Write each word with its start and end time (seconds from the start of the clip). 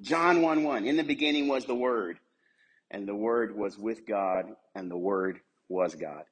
John 0.00 0.42
1 0.42 0.62
1. 0.62 0.86
In 0.86 0.96
the 0.96 1.02
beginning 1.02 1.48
was 1.48 1.64
the 1.64 1.74
Word, 1.74 2.18
and 2.90 3.06
the 3.06 3.14
Word 3.14 3.56
was 3.56 3.76
with 3.76 4.06
God, 4.06 4.46
and 4.74 4.90
the 4.90 4.96
Word 4.96 5.40
was 5.68 5.94
God. 5.94 6.24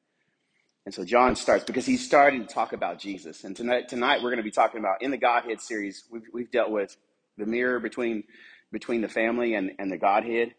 And 0.84 0.94
so 0.94 1.04
John 1.04 1.34
starts 1.34 1.64
because 1.64 1.84
he's 1.84 2.06
starting 2.06 2.46
to 2.46 2.52
talk 2.52 2.72
about 2.72 3.00
Jesus. 3.00 3.42
And 3.42 3.56
tonight, 3.56 3.88
tonight 3.88 4.22
we're 4.22 4.30
going 4.30 4.36
to 4.36 4.44
be 4.44 4.52
talking 4.52 4.78
about 4.78 5.02
in 5.02 5.10
the 5.10 5.16
Godhead 5.16 5.60
series. 5.60 6.04
We've, 6.10 6.22
we've 6.32 6.50
dealt 6.50 6.70
with 6.70 6.96
the 7.36 7.44
mirror 7.44 7.80
between 7.80 8.24
between 8.70 9.00
the 9.00 9.08
family 9.08 9.54
and, 9.54 9.72
and 9.80 9.90
the 9.90 9.98
Godhead. 9.98 10.54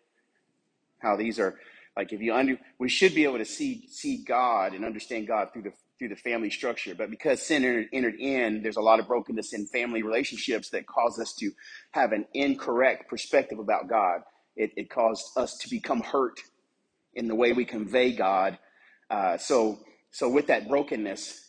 How 1.00 1.16
these 1.16 1.40
are 1.40 1.58
like 1.96 2.12
if 2.12 2.22
you 2.22 2.34
under 2.34 2.58
we 2.78 2.90
should 2.90 3.16
be 3.16 3.24
able 3.24 3.38
to 3.38 3.46
see 3.46 3.88
see 3.90 4.18
God 4.18 4.74
and 4.74 4.84
understand 4.84 5.28
God 5.28 5.54
through 5.54 5.64
the 5.64 5.74
through 5.98 6.10
the 6.10 6.16
family 6.16 6.50
structure. 6.50 6.96
But 6.96 7.10
because 7.10 7.42
sin 7.42 7.64
entered, 7.66 7.88
entered 7.92 8.16
in, 8.20 8.62
there's 8.62 8.78
a 8.78 8.82
lot 8.82 9.00
of 9.00 9.08
brokenness 9.08 9.54
in 9.54 9.66
family 9.68 10.04
relationships 10.04 10.70
that 10.70 10.86
cause 10.88 11.20
us 11.20 11.34
to 11.36 11.52
have 11.92 12.12
an 12.12 12.26
incorrect 12.34 13.10
perspective 13.10 13.60
about 13.60 13.90
God. 13.90 14.22
It, 14.56 14.72
it 14.76 14.90
caused 14.90 15.38
us 15.38 15.58
to 15.60 15.70
become 15.70 16.02
hurt 16.02 16.40
in 17.14 17.28
the 17.28 17.36
way 17.36 17.54
we 17.54 17.66
convey 17.66 18.14
God. 18.14 18.58
Uh, 19.10 19.38
so 19.38 19.80
so 20.12 20.30
with 20.30 20.48
that 20.48 20.68
brokenness, 20.68 21.48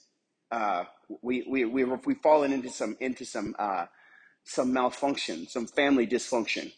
uh, 0.50 0.84
we 1.22 1.46
we 1.48 1.64
we 1.64 1.84
we've 1.84 2.18
fallen 2.22 2.52
into 2.52 2.70
some 2.70 2.96
into 3.00 3.24
some 3.24 3.54
uh, 3.58 3.86
some 4.44 4.72
malfunction, 4.72 5.46
some 5.46 5.66
family 5.66 6.06
dysfunction 6.06 6.72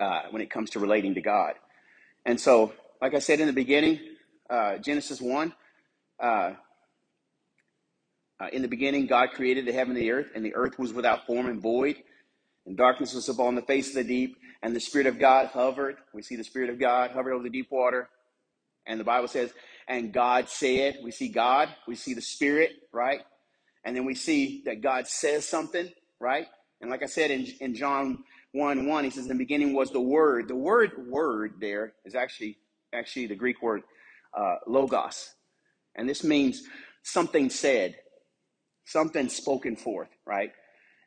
uh, 0.00 0.22
when 0.30 0.42
it 0.42 0.50
comes 0.50 0.70
to 0.70 0.80
relating 0.80 1.14
to 1.14 1.20
God. 1.20 1.54
And 2.24 2.40
so, 2.40 2.72
like 3.00 3.14
I 3.14 3.20
said 3.20 3.40
in 3.40 3.46
the 3.46 3.52
beginning, 3.52 4.00
uh, 4.50 4.78
Genesis 4.78 5.20
one. 5.20 5.54
Uh, 8.40 8.48
in 8.52 8.62
the 8.62 8.68
beginning, 8.68 9.06
God 9.06 9.30
created 9.32 9.66
the 9.66 9.72
heaven 9.72 9.96
and 9.96 10.04
the 10.04 10.12
earth, 10.12 10.28
and 10.34 10.44
the 10.44 10.54
earth 10.54 10.78
was 10.78 10.92
without 10.92 11.26
form 11.26 11.46
and 11.46 11.60
void, 11.60 11.96
and 12.66 12.76
darkness 12.76 13.14
was 13.14 13.28
upon 13.28 13.54
the 13.54 13.62
face 13.62 13.88
of 13.88 13.94
the 13.94 14.04
deep, 14.04 14.36
and 14.62 14.74
the 14.74 14.80
Spirit 14.80 15.06
of 15.06 15.18
God 15.18 15.46
hovered. 15.48 15.96
We 16.12 16.22
see 16.22 16.36
the 16.36 16.44
Spirit 16.44 16.70
of 16.70 16.78
God 16.78 17.10
hovered 17.10 17.32
over 17.32 17.42
the 17.42 17.50
deep 17.50 17.70
water, 17.70 18.08
and 18.86 19.00
the 19.00 19.04
Bible 19.04 19.28
says, 19.28 19.52
and 19.88 20.12
God 20.12 20.48
said, 20.48 20.98
we 21.02 21.10
see 21.10 21.28
God, 21.28 21.68
we 21.86 21.94
see 21.94 22.14
the 22.14 22.22
Spirit, 22.22 22.72
right? 22.92 23.20
And 23.84 23.96
then 23.96 24.04
we 24.04 24.14
see 24.14 24.62
that 24.66 24.82
God 24.82 25.06
says 25.08 25.48
something, 25.48 25.88
right? 26.20 26.46
And 26.80 26.90
like 26.90 27.02
I 27.02 27.06
said 27.06 27.30
in, 27.30 27.46
in 27.60 27.74
John 27.74 28.22
1 28.52 28.86
1, 28.86 29.04
he 29.04 29.10
says, 29.10 29.24
In 29.24 29.28
the 29.28 29.34
beginning 29.34 29.74
was 29.74 29.90
the 29.90 30.00
Word. 30.00 30.48
The 30.48 30.56
word 30.56 30.92
word 31.08 31.54
there 31.60 31.94
is 32.04 32.14
actually 32.14 32.58
actually 32.92 33.26
the 33.26 33.34
Greek 33.34 33.62
word 33.62 33.82
uh, 34.36 34.56
logos. 34.66 35.34
And 35.94 36.08
this 36.08 36.24
means 36.24 36.62
something 37.02 37.50
said, 37.50 37.96
something 38.88 39.28
spoken 39.28 39.76
forth, 39.76 40.08
right? 40.26 40.52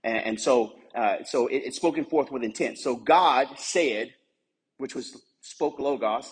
And, 0.04 0.26
and 0.26 0.42
so 0.42 0.74
uh, 0.96 1.24
so 1.24 1.48
it, 1.48 1.64
it's 1.66 1.78
spoken 1.78 2.06
forth 2.06 2.32
with 2.32 2.44
intent. 2.44 2.78
So 2.80 2.96
God 2.96 3.48
said, 3.58 4.14
which 4.78 4.96
was 4.96 5.22
spoke 5.42 5.80
logos, 5.80 6.30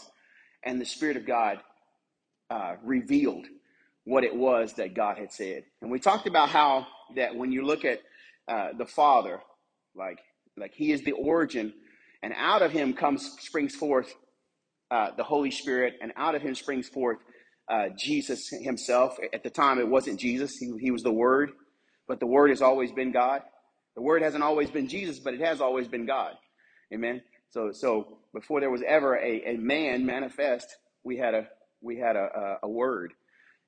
and 0.63 0.79
the 0.79 0.85
Spirit 0.85 1.17
of 1.17 1.25
God 1.25 1.59
uh, 2.49 2.75
revealed 2.83 3.45
what 4.05 4.23
it 4.23 4.35
was 4.35 4.73
that 4.73 4.95
God 4.95 5.17
had 5.17 5.31
said. 5.31 5.63
And 5.81 5.91
we 5.91 5.99
talked 5.99 6.27
about 6.27 6.49
how 6.49 6.87
that 7.15 7.35
when 7.35 7.51
you 7.51 7.65
look 7.65 7.85
at 7.85 7.99
uh, 8.47 8.69
the 8.77 8.85
Father, 8.85 9.39
like 9.95 10.19
like 10.57 10.73
He 10.73 10.91
is 10.91 11.03
the 11.03 11.13
origin, 11.13 11.73
and 12.21 12.33
out 12.37 12.61
of 12.61 12.71
Him 12.71 12.93
comes 12.93 13.37
springs 13.39 13.75
forth 13.75 14.13
uh, 14.91 15.11
the 15.15 15.23
Holy 15.23 15.51
Spirit, 15.51 15.95
and 16.01 16.11
out 16.15 16.35
of 16.35 16.41
Him 16.41 16.55
springs 16.55 16.89
forth 16.89 17.19
uh, 17.69 17.89
Jesus 17.97 18.49
Himself. 18.49 19.17
At 19.33 19.43
the 19.43 19.49
time, 19.49 19.79
it 19.79 19.87
wasn't 19.87 20.19
Jesus; 20.19 20.57
he, 20.57 20.73
he 20.79 20.91
was 20.91 21.03
the 21.03 21.11
Word, 21.11 21.51
but 22.07 22.19
the 22.19 22.27
Word 22.27 22.49
has 22.49 22.61
always 22.61 22.91
been 22.91 23.11
God. 23.11 23.41
The 23.95 24.01
Word 24.01 24.21
hasn't 24.21 24.43
always 24.43 24.69
been 24.69 24.87
Jesus, 24.87 25.19
but 25.19 25.33
it 25.33 25.41
has 25.41 25.61
always 25.61 25.87
been 25.87 26.05
God. 26.05 26.33
Amen. 26.93 27.21
So 27.51 27.71
so 27.71 28.19
before 28.33 28.59
there 28.59 28.69
was 28.69 28.83
ever 28.85 29.15
a, 29.15 29.53
a 29.53 29.57
man 29.57 30.05
manifest, 30.05 30.67
we 31.03 31.17
had 31.17 31.33
a 31.33 31.47
we 31.81 31.97
had 31.97 32.15
a, 32.15 32.57
a, 32.63 32.67
a 32.67 32.69
word. 32.69 33.13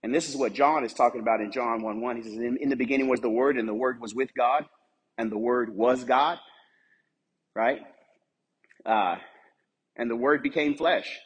And 0.03 0.13
this 0.13 0.29
is 0.29 0.35
what 0.35 0.53
John 0.53 0.83
is 0.83 0.93
talking 0.93 1.21
about 1.21 1.41
in 1.41 1.51
John 1.51 1.83
1 1.83 2.01
1. 2.01 2.15
He 2.17 2.23
says, 2.23 2.33
in, 2.33 2.57
in 2.59 2.69
the 2.69 2.75
beginning 2.75 3.07
was 3.07 3.19
the 3.19 3.29
Word, 3.29 3.57
and 3.57 3.67
the 3.67 3.73
Word 3.73 4.01
was 4.01 4.15
with 4.15 4.33
God, 4.33 4.65
and 5.17 5.31
the 5.31 5.37
Word 5.37 5.75
was 5.75 6.03
God, 6.03 6.39
right? 7.55 7.81
Uh, 8.85 9.17
and 9.95 10.09
the 10.09 10.15
Word 10.15 10.41
became 10.41 10.75
flesh. 10.75 11.19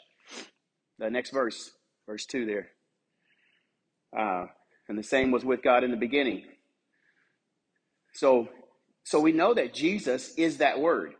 The 1.00 1.10
next 1.10 1.32
verse, 1.32 1.72
verse 2.08 2.26
2 2.26 2.46
there. 2.46 2.68
Uh, 4.18 4.46
and 4.88 4.98
the 4.98 5.04
same 5.04 5.32
was 5.32 5.44
with 5.44 5.64
God 5.64 5.84
in 5.84 5.92
the 5.92 5.98
beginning. 5.98 6.44
So, 8.14 8.48
so 9.04 9.20
we 9.20 9.32
know 9.32 9.54
that 9.54 9.74
Jesus 9.74 10.34
is 10.36 10.58
that 10.58 10.80
Word. 10.80 11.14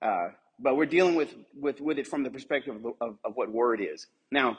Uh, 0.00 0.28
but 0.58 0.76
we're 0.76 0.86
dealing 0.86 1.14
with, 1.14 1.34
with, 1.58 1.80
with 1.80 1.98
it 1.98 2.06
from 2.06 2.22
the 2.22 2.30
perspective 2.30 2.76
of, 2.76 2.92
of, 3.00 3.18
of 3.24 3.32
what 3.34 3.50
Word 3.50 3.80
is. 3.80 4.06
Now, 4.30 4.58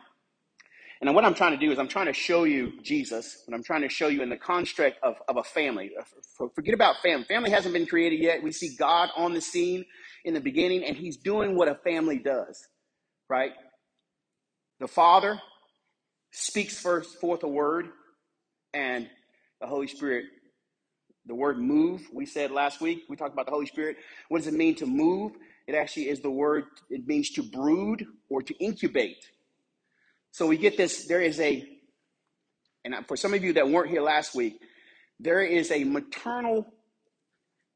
and 1.02 1.14
what 1.14 1.25
I'm 1.25 1.34
trying 1.34 1.52
to 1.52 1.58
do 1.58 1.70
is 1.72 1.80
I'm 1.80 1.90
trying 1.90 2.06
to 2.06 2.14
show 2.14 2.46
you 2.46 2.74
Jesus, 2.81 3.44
and 3.46 3.53
I'm 3.53 3.64
trying 3.64 3.81
to 3.81 3.90
show 3.90 4.08
you 4.08 4.22
in 4.22 4.30
the 4.30 4.38
construct 4.38 5.03
of, 5.03 5.16
of 5.28 5.35
a 5.35 5.44
family. 5.44 5.91
Forget 6.56 6.74
about 6.74 6.97
family. 7.03 7.25
Family 7.25 7.50
hasn't 7.50 7.74
been 7.74 7.85
created 7.85 8.22
yet. 8.22 8.41
We 8.41 8.53
see 8.53 8.75
God 8.78 9.09
on 9.18 9.34
the 9.34 9.41
scene 9.41 9.84
in 10.24 10.34
the 10.34 10.40
beginning, 10.40 10.85
and 10.85 10.96
He's 10.96 11.18
doing 11.18 11.58
what 11.58 11.68
a 11.68 11.75
family 11.75 12.20
does, 12.20 12.68
right? 13.30 13.52
The 14.83 14.89
Father 14.89 15.41
speaks 16.31 16.77
first 16.77 17.21
forth 17.21 17.44
a 17.44 17.47
word, 17.47 17.88
and 18.73 19.09
the 19.61 19.66
Holy 19.66 19.88
Spirit, 19.88 20.25
the 21.25 21.33
word 21.33 21.57
move, 21.57 22.01
we 22.11 22.25
said 22.25 22.51
last 22.51 22.81
week, 22.81 23.03
we 23.07 23.16
talked 23.16 23.31
about 23.31 23.45
the 23.45 23.53
Holy 23.53 23.66
Spirit. 23.66 23.95
What 24.27 24.39
does 24.39 24.47
it 24.47 24.55
mean 24.55 24.75
to 24.75 24.85
move? 24.85 25.31
It 25.67 25.75
actually 25.75 26.09
is 26.09 26.19
the 26.19 26.29
word, 26.29 26.66
it 26.89 27.07
means 27.07 27.29
to 27.29 27.43
brood 27.43 28.05
or 28.27 28.41
to 28.41 28.53
incubate. 28.55 29.25
So 30.31 30.47
we 30.47 30.57
get 30.57 30.75
this, 30.75 31.07
there 31.07 31.22
is 31.22 31.39
a, 31.39 31.66
and 32.83 32.93
for 33.07 33.16
some 33.16 33.33
of 33.33 33.41
you 33.41 33.53
that 33.53 33.69
weren't 33.69 33.89
here 33.89 34.01
last 34.01 34.35
week, 34.35 34.59
there 35.17 35.41
is 35.41 35.72
a 35.72 35.85
maternal 35.85 36.67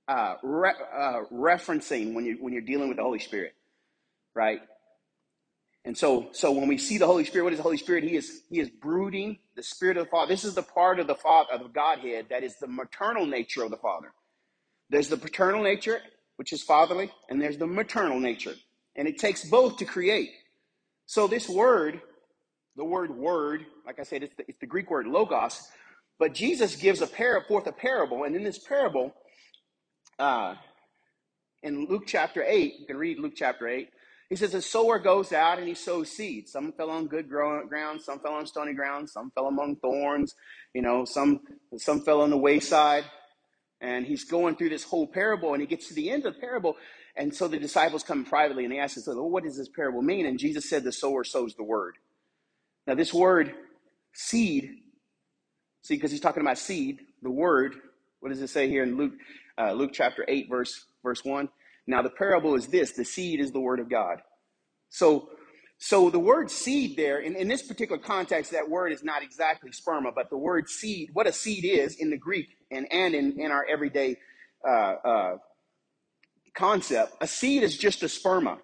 uh, 0.10 0.36
re, 0.44 0.74
uh, 0.94 1.22
referencing 1.32 2.14
when 2.14 2.26
you 2.26 2.36
when 2.42 2.52
you're 2.52 2.62
dealing 2.62 2.90
with 2.90 2.98
the 2.98 3.04
Holy 3.04 3.20
Spirit, 3.20 3.54
right? 4.36 4.60
And 5.86 5.98
so, 5.98 6.30
so 6.34 6.52
when 6.52 6.68
we 6.68 6.78
see 6.78 6.98
the 6.98 7.06
Holy 7.08 7.24
Spirit, 7.24 7.46
what 7.46 7.54
is 7.54 7.60
the 7.60 7.64
Holy 7.64 7.78
Spirit? 7.78 8.04
He 8.04 8.16
is 8.16 8.42
he 8.50 8.60
is 8.60 8.70
brooding 8.70 9.40
the 9.56 9.64
Spirit 9.64 9.98
of 9.98 10.06
the 10.06 10.10
Father. 10.10 10.34
This 10.34 10.44
is 10.44 10.54
the 10.56 10.64
part 10.64 11.00
of 11.00 11.08
the 11.08 11.16
Father 11.16 11.54
of 11.54 11.74
Godhead 11.74 12.28
that 12.30 12.44
is 12.44 12.58
the 12.60 12.68
maternal 12.68 13.26
nature 13.26 13.64
of 13.64 13.72
the 13.72 13.78
Father. 13.78 14.12
There's 14.90 15.10
the 15.10 15.18
paternal 15.18 15.64
nature, 15.64 16.02
which 16.36 16.52
is 16.54 16.64
fatherly, 16.64 17.12
and 17.30 17.42
there's 17.42 17.58
the 17.58 17.68
maternal 17.68 18.20
nature, 18.20 18.56
and 18.96 19.08
it 19.08 19.18
takes 19.18 19.46
both 19.46 19.78
to 19.78 19.86
create. 19.86 20.32
So 21.06 21.28
this 21.28 21.48
word 21.48 22.02
the 22.78 22.86
word 22.86 23.10
word, 23.12 23.66
like 23.86 24.00
I 24.00 24.04
said, 24.04 24.24
it's 24.24 24.36
the, 24.36 24.46
it's 24.48 24.60
the 24.60 24.68
Greek 24.68 24.92
word 24.92 25.08
logos, 25.08 25.68
but 26.20 26.34
Jesus 26.34 26.76
gives 26.76 27.02
a 27.02 27.08
par- 27.08 27.44
forth 27.48 27.66
a 27.68 27.72
parable, 27.72 28.24
and 28.24 28.36
in 28.36 28.44
this 28.44 28.60
parable, 28.60 29.14
uh, 30.20 30.56
in 31.64 31.88
Luke 31.88 32.04
chapter 32.06 32.44
8, 32.44 32.76
you 32.80 32.86
can 32.86 32.98
read 32.98 33.18
Luke 33.20 33.34
chapter 33.36 33.68
8, 33.68 33.90
he 34.30 34.36
says, 34.36 34.54
A 34.54 34.62
sower 34.62 35.00
goes 35.00 35.32
out 35.32 35.60
and 35.60 35.68
he 35.68 35.74
sows 35.74 36.12
seeds. 36.12 36.52
Some 36.52 36.74
fell 36.74 36.90
on 36.90 37.08
good 37.08 37.30
ground, 37.30 38.02
some 38.02 38.20
fell 38.20 38.34
on 38.34 38.46
stony 38.46 38.74
ground, 38.74 39.10
some 39.10 39.32
fell 39.32 39.48
among 39.48 39.78
thorns, 39.78 40.36
you 40.74 40.82
know, 40.82 41.06
some, 41.06 41.42
some 41.78 42.02
fell 42.02 42.22
on 42.22 42.30
the 42.30 42.38
wayside. 42.38 43.06
And 43.80 44.06
he's 44.06 44.24
going 44.24 44.56
through 44.56 44.70
this 44.70 44.84
whole 44.84 45.06
parable, 45.06 45.54
and 45.54 45.62
he 45.62 45.68
gets 45.68 45.88
to 45.90 45.94
the 45.94 46.10
end 46.10 46.26
of 46.26 46.34
the 46.34 46.40
parable. 46.40 46.76
And 47.16 47.34
so 47.34 47.48
the 47.48 47.60
disciples 47.60 48.04
come 48.04 48.26
privately 48.26 48.64
and 48.64 48.74
they 48.74 48.80
ask, 48.80 48.98
well, 49.08 49.30
What 49.30 49.44
does 49.44 49.58
this 49.58 49.70
parable 49.70 50.02
mean? 50.02 50.26
And 50.26 50.38
Jesus 50.38 50.70
said, 50.70 50.84
The 50.84 50.92
sower 50.92 51.24
sows 51.24 51.56
the 51.56 51.64
word. 51.64 51.96
Now, 52.86 52.96
this 52.96 53.14
word 53.14 53.54
seed, 54.14 54.72
see, 55.82 55.96
because 55.96 56.12
he's 56.12 56.22
talking 56.22 56.42
about 56.42 56.58
seed, 56.58 57.00
the 57.22 57.32
word, 57.32 57.76
what 58.20 58.30
does 58.30 58.42
it 58.42 58.48
say 58.48 58.70
here 58.70 58.84
in 58.84 58.98
Luke, 58.98 59.14
uh, 59.58 59.74
Luke 59.74 59.92
chapter 59.94 60.26
8, 60.28 60.50
verse, 60.50 60.86
verse 61.04 61.24
1? 61.24 61.50
Now, 61.88 62.02
the 62.02 62.10
parable 62.10 62.56
is 62.56 62.68
this 62.68 62.92
the 62.92 63.06
seed 63.06 63.40
is 63.40 63.52
the 63.52 63.60
word 63.62 63.80
of 63.80 63.90
God. 63.90 64.22
So, 64.90 65.30
so 65.80 66.10
the 66.10 66.20
word 66.20 66.52
seed 66.52 66.98
there, 66.98 67.20
in, 67.20 67.36
in 67.36 67.48
this 67.48 67.62
particular 67.62 68.02
context, 68.02 68.52
that 68.52 68.70
word 68.70 68.92
is 68.92 69.04
not 69.04 69.24
exactly 69.24 69.72
sperma, 69.72 70.14
but 70.14 70.30
the 70.30 70.38
word 70.38 70.70
seed, 70.70 71.10
what 71.14 71.28
a 71.28 71.34
seed 71.34 71.66
is 71.66 71.96
in 71.96 72.10
the 72.10 72.18
Greek 72.18 72.48
and, 72.72 72.92
and 72.92 73.14
in, 73.16 73.40
in 73.40 73.52
our 73.52 73.66
everyday 73.70 74.18
uh, 74.68 74.72
uh, 74.72 75.38
concept, 76.56 77.14
a 77.22 77.28
seed 77.28 77.64
is 77.64 77.78
just 77.78 78.04
a 78.04 78.08
sperma. 78.08 78.58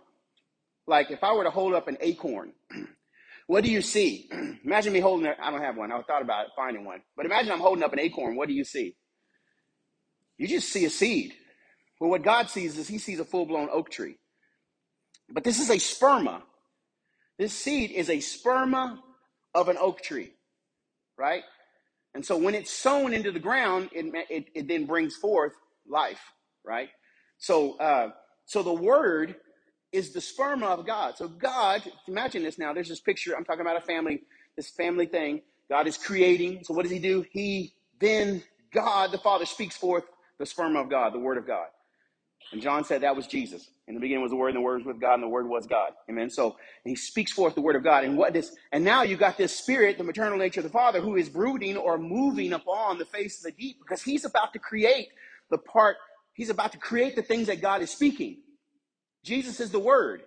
Like 0.87 1.11
if 1.11 1.23
I 1.23 1.33
were 1.33 1.43
to 1.43 1.51
hold 1.51 1.73
up 1.73 1.87
an 1.87 1.97
acorn, 2.01 2.53
what 3.47 3.63
do 3.63 3.71
you 3.71 3.81
see? 3.81 4.29
imagine 4.65 4.91
me 4.91 4.99
holding 4.99 5.27
it. 5.27 5.37
I 5.41 5.51
don't 5.51 5.61
have 5.61 5.77
one. 5.77 5.91
I 5.91 6.01
thought 6.01 6.21
about 6.21 6.47
finding 6.55 6.83
one. 6.83 7.01
But 7.15 7.25
imagine 7.25 7.51
I'm 7.51 7.59
holding 7.59 7.83
up 7.83 7.93
an 7.93 7.99
acorn. 7.99 8.35
What 8.35 8.47
do 8.47 8.53
you 8.53 8.63
see? 8.63 8.95
You 10.37 10.47
just 10.47 10.69
see 10.69 10.85
a 10.85 10.89
seed. 10.89 11.33
Well, 11.99 12.11
what 12.11 12.23
God 12.23 12.49
sees 12.49 12.77
is 12.77 12.87
he 12.87 12.99
sees 12.99 13.19
a 13.19 13.25
full 13.25 13.45
blown 13.45 13.69
oak 13.71 13.91
tree. 13.91 14.17
But 15.31 15.43
this 15.43 15.59
is 15.59 15.69
a 15.69 15.75
sperma. 15.77 16.43
This 17.39 17.53
seed 17.53 17.91
is 17.91 18.09
a 18.09 18.17
sperma 18.17 18.99
of 19.55 19.69
an 19.69 19.77
oak 19.79 20.01
tree, 20.01 20.33
right? 21.17 21.43
And 22.15 22.25
so 22.25 22.37
when 22.37 22.55
it's 22.55 22.71
sown 22.71 23.13
into 23.13 23.31
the 23.31 23.39
ground, 23.39 23.89
it, 23.93 24.05
it, 24.29 24.47
it 24.55 24.67
then 24.67 24.85
brings 24.85 25.15
forth 25.15 25.53
life, 25.87 26.21
right? 26.65 26.89
So, 27.39 27.77
uh, 27.79 28.11
So 28.47 28.63
the 28.63 28.73
word 28.73 29.35
is 29.91 30.13
the 30.13 30.21
sperma 30.21 30.65
of 30.79 30.85
God. 30.87 31.17
So 31.17 31.27
God, 31.27 31.83
imagine 32.07 32.43
this 32.43 32.59
now. 32.59 32.73
There's 32.73 32.89
this 32.89 33.01
picture. 33.01 33.35
I'm 33.35 33.45
talking 33.45 33.61
about 33.61 33.77
a 33.77 33.81
family, 33.85 34.21
this 34.57 34.69
family 34.69 35.07
thing. 35.07 35.41
God 35.69 35.87
is 35.87 35.97
creating. 35.97 36.63
So 36.65 36.73
what 36.73 36.83
does 36.83 36.91
he 36.91 36.99
do? 36.99 37.25
He 37.31 37.73
then 37.99 38.43
God 38.73 39.11
the 39.11 39.19
Father 39.19 39.45
speaks 39.45 39.77
forth 39.77 40.05
the 40.39 40.45
sperma 40.45 40.83
of 40.83 40.89
God, 40.89 41.13
the 41.13 41.19
word 41.19 41.37
of 41.37 41.47
God. 41.47 41.67
And 42.51 42.61
John 42.61 42.83
said 42.83 43.01
that 43.01 43.15
was 43.15 43.27
Jesus. 43.27 43.69
In 43.87 43.95
the 43.95 43.99
beginning 43.99 44.21
was 44.21 44.31
the 44.31 44.37
Word, 44.37 44.49
and 44.49 44.57
the 44.57 44.61
Word 44.61 44.77
was 44.79 44.85
with 44.85 45.01
God, 45.01 45.15
and 45.15 45.23
the 45.23 45.27
Word 45.27 45.47
was 45.47 45.65
God. 45.65 45.91
Amen. 46.09 46.29
So 46.29 46.55
he 46.83 46.95
speaks 46.95 47.31
forth 47.31 47.55
the 47.55 47.61
Word 47.61 47.75
of 47.75 47.83
God. 47.83 48.03
And 48.03 48.17
what 48.17 48.33
this 48.33 48.55
and 48.71 48.83
now 48.83 49.03
you 49.03 49.17
got 49.17 49.37
this 49.37 49.55
spirit, 49.55 49.97
the 49.97 50.03
maternal 50.03 50.37
nature 50.37 50.59
of 50.59 50.65
the 50.65 50.71
Father, 50.71 51.01
who 51.01 51.15
is 51.15 51.29
brooding 51.29 51.77
or 51.77 51.97
moving 51.97 52.53
upon 52.53 52.97
the 52.97 53.05
face 53.05 53.39
of 53.39 53.51
the 53.51 53.61
deep, 53.61 53.79
because 53.79 54.01
he's 54.01 54.25
about 54.25 54.53
to 54.53 54.59
create 54.59 55.09
the 55.49 55.57
part, 55.57 55.97
he's 56.33 56.49
about 56.49 56.71
to 56.73 56.77
create 56.77 57.15
the 57.15 57.23
things 57.23 57.47
that 57.47 57.61
God 57.61 57.81
is 57.81 57.89
speaking. 57.89 58.37
Jesus 59.23 59.59
is 59.59 59.71
the 59.71 59.79
Word. 59.79 60.23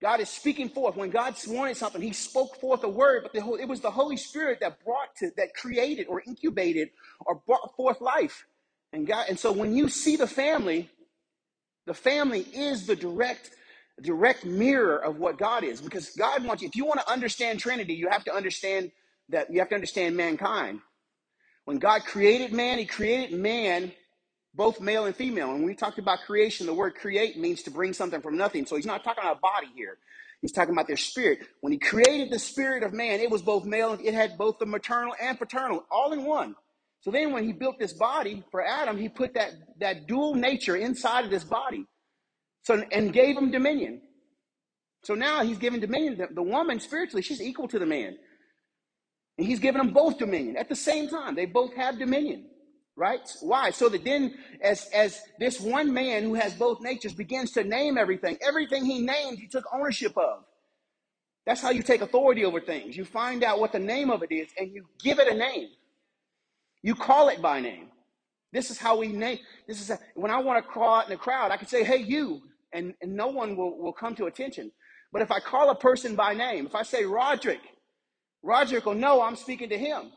God 0.00 0.20
is 0.20 0.30
speaking 0.30 0.70
forth. 0.70 0.96
When 0.96 1.10
God 1.10 1.34
wanted 1.46 1.76
something, 1.76 2.00
He 2.00 2.12
spoke 2.12 2.56
forth 2.56 2.82
a 2.84 2.88
word, 2.88 3.22
but 3.22 3.32
the, 3.32 3.58
it 3.60 3.68
was 3.68 3.80
the 3.80 3.90
Holy 3.90 4.16
Spirit 4.16 4.60
that 4.60 4.82
brought 4.82 5.14
to, 5.16 5.30
that 5.36 5.54
created 5.54 6.06
or 6.06 6.22
incubated 6.26 6.90
or 7.20 7.34
brought 7.46 7.76
forth 7.76 8.00
life. 8.00 8.46
And 8.92 9.06
God, 9.06 9.26
and 9.28 9.38
so 9.38 9.52
when 9.52 9.76
you 9.76 9.88
see 9.88 10.16
the 10.16 10.26
family, 10.26 10.88
the 11.86 11.94
family 11.94 12.40
is 12.40 12.86
the 12.86 12.96
direct 12.96 13.50
direct 14.02 14.44
mirror 14.46 14.96
of 14.96 15.18
what 15.18 15.38
God 15.38 15.64
is 15.64 15.80
because 15.80 16.10
God 16.10 16.44
wants 16.44 16.62
you 16.62 16.68
if 16.68 16.76
you 16.76 16.86
want 16.86 17.00
to 17.00 17.10
understand 17.10 17.60
Trinity, 17.60 17.94
you 17.94 18.08
have 18.10 18.24
to 18.24 18.34
understand 18.34 18.92
that 19.28 19.52
you 19.52 19.60
have 19.60 19.68
to 19.70 19.74
understand 19.74 20.16
mankind. 20.16 20.80
When 21.64 21.78
God 21.78 22.04
created 22.04 22.52
man, 22.52 22.78
he 22.78 22.86
created 22.86 23.38
man 23.38 23.92
both 24.54 24.80
male 24.80 25.06
and 25.06 25.16
female. 25.16 25.50
And 25.50 25.60
when 25.60 25.66
we 25.66 25.74
talked 25.74 25.98
about 25.98 26.20
creation, 26.26 26.66
the 26.66 26.74
word 26.74 26.94
create 26.96 27.38
means 27.38 27.62
to 27.64 27.70
bring 27.70 27.92
something 27.92 28.20
from 28.20 28.36
nothing. 28.36 28.66
So 28.66 28.76
he's 28.76 28.86
not 28.86 29.04
talking 29.04 29.24
about 29.24 29.40
body 29.40 29.68
here. 29.76 29.98
He's 30.42 30.52
talking 30.52 30.74
about 30.74 30.86
their 30.88 30.96
spirit. 30.96 31.40
When 31.60 31.72
he 31.72 31.78
created 31.78 32.30
the 32.30 32.38
spirit 32.38 32.82
of 32.82 32.92
man, 32.92 33.20
it 33.20 33.30
was 33.30 33.42
both 33.42 33.64
male, 33.64 33.98
it 34.02 34.14
had 34.14 34.38
both 34.38 34.58
the 34.58 34.66
maternal 34.66 35.14
and 35.20 35.38
paternal 35.38 35.84
all 35.90 36.12
in 36.12 36.24
one. 36.24 36.56
So 37.02 37.10
then 37.10 37.32
when 37.32 37.44
he 37.44 37.52
built 37.52 37.78
this 37.78 37.92
body 37.92 38.44
for 38.50 38.64
Adam, 38.64 38.98
he 38.98 39.08
put 39.08 39.34
that, 39.34 39.52
that 39.80 40.06
dual 40.06 40.34
nature 40.34 40.76
inside 40.76 41.24
of 41.24 41.30
this 41.30 41.44
body. 41.44 41.86
So 42.62 42.82
and 42.92 43.12
gave 43.12 43.36
him 43.36 43.50
dominion. 43.50 44.02
So 45.04 45.14
now 45.14 45.42
he's 45.42 45.58
given 45.58 45.80
dominion. 45.80 46.18
The, 46.18 46.28
the 46.34 46.42
woman 46.42 46.78
spiritually, 46.78 47.22
she's 47.22 47.40
equal 47.40 47.68
to 47.68 47.78
the 47.78 47.86
man. 47.86 48.16
And 49.38 49.46
he's 49.46 49.60
given 49.60 49.80
them 49.80 49.94
both 49.94 50.18
dominion 50.18 50.58
at 50.58 50.68
the 50.68 50.76
same 50.76 51.08
time. 51.08 51.34
They 51.34 51.46
both 51.46 51.74
have 51.74 51.98
dominion. 51.98 52.46
Right? 52.96 53.20
Why? 53.40 53.70
So 53.70 53.88
that 53.88 54.04
then 54.04 54.34
as 54.60 54.90
as 54.92 55.22
this 55.38 55.58
one 55.58 55.94
man 55.94 56.24
who 56.24 56.34
has 56.34 56.52
both 56.52 56.82
natures 56.82 57.14
begins 57.14 57.52
to 57.52 57.64
name 57.64 57.96
everything, 57.96 58.36
everything 58.46 58.84
he 58.84 59.00
named, 59.00 59.38
he 59.38 59.46
took 59.46 59.64
ownership 59.72 60.18
of. 60.18 60.44
That's 61.46 61.62
how 61.62 61.70
you 61.70 61.82
take 61.82 62.02
authority 62.02 62.44
over 62.44 62.60
things. 62.60 62.98
You 62.98 63.06
find 63.06 63.42
out 63.42 63.58
what 63.58 63.72
the 63.72 63.78
name 63.78 64.10
of 64.10 64.22
it 64.22 64.32
is 64.32 64.48
and 64.58 64.70
you 64.70 64.86
give 65.02 65.18
it 65.18 65.32
a 65.32 65.34
name. 65.34 65.68
You 66.82 66.94
call 66.94 67.28
it 67.28 67.42
by 67.42 67.60
name. 67.60 67.88
This 68.52 68.70
is 68.70 68.78
how 68.78 68.98
we 68.98 69.08
name. 69.08 69.38
This 69.68 69.80
is 69.80 69.90
a, 69.90 69.98
when 70.14 70.30
I 70.30 70.38
want 70.38 70.64
to 70.64 70.70
call 70.70 70.96
out 70.96 71.04
in 71.04 71.10
the 71.10 71.16
crowd, 71.16 71.52
I 71.52 71.56
can 71.56 71.68
say, 71.68 71.84
"Hey, 71.84 71.98
you," 71.98 72.42
and, 72.72 72.94
and 73.00 73.14
no 73.14 73.28
one 73.28 73.56
will, 73.56 73.78
will 73.78 73.92
come 73.92 74.14
to 74.16 74.26
attention. 74.26 74.72
But 75.12 75.22
if 75.22 75.30
I 75.30 75.40
call 75.40 75.70
a 75.70 75.74
person 75.74 76.16
by 76.16 76.34
name, 76.34 76.66
if 76.66 76.74
I 76.74 76.82
say 76.82 77.04
Roderick, 77.04 77.60
Roderick 78.42 78.86
will 78.86 78.94
know 78.94 79.22
I'm 79.22 79.36
speaking 79.36 79.68
to 79.70 79.78
him. 79.78 80.12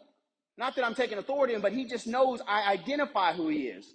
Not 0.58 0.76
that 0.76 0.86
I'm 0.86 0.96
taking 0.96 1.18
authority, 1.18 1.56
but 1.58 1.74
he 1.74 1.86
just 1.86 2.08
knows 2.08 2.42
I 2.48 2.72
identify 2.72 3.34
who 3.34 3.50
he 3.50 3.64
is. 3.64 3.88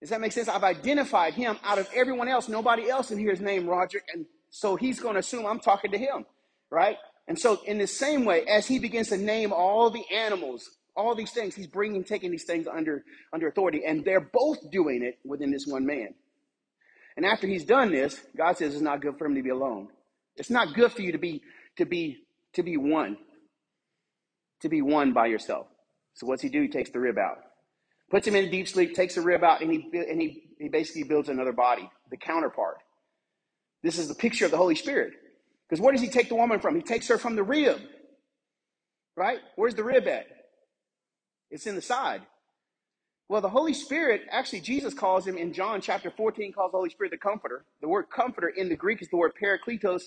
Does 0.00 0.10
that 0.10 0.20
make 0.20 0.32
sense? 0.32 0.48
I've 0.48 0.64
identified 0.64 1.34
him 1.34 1.58
out 1.64 1.78
of 1.78 1.88
everyone 1.94 2.28
else. 2.28 2.48
Nobody 2.48 2.88
else 2.88 3.10
in 3.10 3.18
here 3.18 3.32
is 3.32 3.40
named 3.40 3.68
Roderick, 3.68 4.04
and 4.14 4.26
so 4.50 4.76
he's 4.76 5.00
going 5.00 5.14
to 5.14 5.20
assume 5.20 5.46
I'm 5.46 5.60
talking 5.60 5.90
to 5.92 5.98
him, 5.98 6.24
right? 6.70 6.96
And 7.26 7.38
so, 7.38 7.60
in 7.66 7.78
the 7.78 7.86
same 7.86 8.24
way, 8.24 8.44
as 8.46 8.66
he 8.66 8.78
begins 8.78 9.08
to 9.08 9.18
name 9.18 9.52
all 9.52 9.90
the 9.90 10.04
animals 10.14 10.77
all 10.98 11.14
these 11.14 11.30
things. 11.30 11.54
He's 11.54 11.68
bringing, 11.68 12.02
taking 12.02 12.30
these 12.32 12.44
things 12.44 12.66
under, 12.66 13.04
under 13.32 13.46
authority. 13.46 13.84
And 13.86 14.04
they're 14.04 14.20
both 14.20 14.70
doing 14.70 15.02
it 15.02 15.18
within 15.24 15.50
this 15.50 15.66
one 15.66 15.86
man. 15.86 16.08
And 17.16 17.24
after 17.24 17.46
he's 17.46 17.64
done 17.64 17.92
this, 17.92 18.20
God 18.36 18.58
says 18.58 18.74
it's 18.74 18.82
not 18.82 19.00
good 19.00 19.16
for 19.16 19.26
him 19.26 19.36
to 19.36 19.42
be 19.42 19.50
alone. 19.50 19.88
It's 20.36 20.50
not 20.50 20.74
good 20.74 20.92
for 20.92 21.02
you 21.02 21.12
to 21.12 21.18
be, 21.18 21.42
to 21.76 21.86
be, 21.86 22.18
to 22.54 22.62
be 22.62 22.76
one. 22.76 23.16
To 24.62 24.68
be 24.68 24.82
one 24.82 25.12
by 25.12 25.26
yourself. 25.26 25.68
So 26.14 26.26
what's 26.26 26.42
he 26.42 26.48
do? 26.48 26.62
He 26.62 26.68
takes 26.68 26.90
the 26.90 26.98
rib 26.98 27.16
out. 27.16 27.38
Puts 28.10 28.26
him 28.26 28.34
in 28.34 28.46
a 28.46 28.50
deep 28.50 28.68
sleep, 28.68 28.94
takes 28.94 29.14
the 29.14 29.20
rib 29.20 29.44
out, 29.44 29.60
and 29.60 29.70
he, 29.70 29.88
and 29.92 30.20
he, 30.20 30.42
he 30.58 30.68
basically 30.68 31.04
builds 31.04 31.28
another 31.28 31.52
body, 31.52 31.88
the 32.10 32.16
counterpart. 32.16 32.78
This 33.82 33.98
is 33.98 34.08
the 34.08 34.14
picture 34.14 34.44
of 34.44 34.50
the 34.50 34.56
Holy 34.56 34.74
Spirit. 34.74 35.12
Because 35.68 35.80
where 35.80 35.92
does 35.92 36.00
he 36.00 36.08
take 36.08 36.28
the 36.28 36.34
woman 36.34 36.58
from? 36.58 36.74
He 36.74 36.82
takes 36.82 37.06
her 37.08 37.18
from 37.18 37.36
the 37.36 37.42
rib. 37.42 37.78
Right? 39.16 39.38
Where's 39.56 39.74
the 39.74 39.84
rib 39.84 40.08
at? 40.08 40.26
It's 41.50 41.66
in 41.66 41.74
the 41.74 41.82
side. 41.82 42.22
Well, 43.28 43.42
the 43.42 43.48
Holy 43.50 43.74
Spirit, 43.74 44.22
actually, 44.30 44.60
Jesus 44.60 44.94
calls 44.94 45.26
him 45.26 45.36
in 45.36 45.52
John 45.52 45.82
chapter 45.82 46.10
14, 46.10 46.52
calls 46.52 46.72
the 46.72 46.78
Holy 46.78 46.90
Spirit 46.90 47.10
the 47.10 47.18
comforter. 47.18 47.64
The 47.82 47.88
word 47.88 48.06
comforter 48.10 48.48
in 48.48 48.70
the 48.70 48.76
Greek 48.76 49.02
is 49.02 49.08
the 49.08 49.18
word 49.18 49.32
parakletos. 49.40 50.04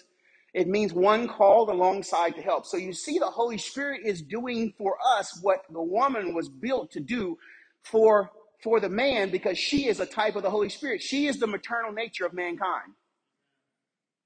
It 0.53 0.67
means 0.67 0.91
one 0.91 1.27
called 1.27 1.69
alongside 1.69 2.35
to 2.35 2.41
help. 2.41 2.65
So 2.65 2.77
you 2.77 2.93
see, 2.93 3.19
the 3.19 3.27
Holy 3.27 3.59
Spirit 3.59 4.01
is 4.03 4.21
doing 4.21 4.73
for 4.77 4.97
us 5.17 5.39
what 5.41 5.63
the 5.71 5.81
woman 5.81 6.33
was 6.33 6.49
built 6.49 6.91
to 6.91 6.99
do 6.99 7.37
for, 7.83 8.31
for 8.63 8.79
the 8.79 8.89
man 8.89 9.29
because 9.29 9.57
she 9.57 9.87
is 9.87 9.99
a 9.99 10.05
type 10.05 10.35
of 10.35 10.41
the 10.41 10.49
Holy 10.49 10.69
Spirit. 10.69 11.01
She 11.01 11.27
is 11.27 11.39
the 11.39 11.47
maternal 11.47 11.93
nature 11.93 12.25
of 12.25 12.33
mankind. 12.33 12.93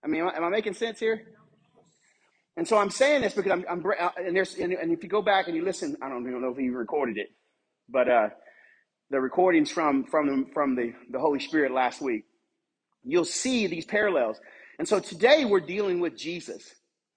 I 0.04 0.08
mean, 0.08 0.22
am 0.22 0.30
I, 0.30 0.38
am 0.38 0.44
I 0.46 0.50
making 0.50 0.74
sense 0.74 1.00
here? 1.00 1.28
And 2.58 2.68
so 2.68 2.78
I'm 2.78 2.90
saying 2.90 3.22
this 3.22 3.34
because 3.34 3.52
I'm, 3.52 3.66
I'm 3.70 3.86
uh, 3.86 4.10
and 4.18 4.36
there's 4.36 4.56
and, 4.56 4.72
and, 4.74 4.92
if 4.92 5.04
you 5.04 5.10
go 5.10 5.22
back 5.22 5.48
and 5.48 5.56
you 5.56 5.64
listen, 5.64 5.98
I 6.02 6.08
don't 6.08 6.28
even 6.28 6.42
know 6.42 6.52
if 6.52 6.58
he 6.58 6.70
recorded 6.70 7.18
it, 7.18 7.28
but 7.90 8.10
uh, 8.10 8.30
the 9.10 9.20
recordings 9.20 9.70
from 9.70 10.06
from 10.06 10.48
from 10.54 10.76
the 10.76 10.94
the 11.12 11.20
Holy 11.20 11.40
Spirit 11.40 11.74
last 11.74 12.02
week, 12.02 12.24
you'll 13.04 13.26
see 13.26 13.68
these 13.68 13.86
parallels. 13.86 14.40
And 14.80 14.88
so 14.88 15.00
today 15.00 15.44
we're 15.46 15.60
dealing 15.60 16.00
with 16.00 16.18
Jesus, 16.18 16.64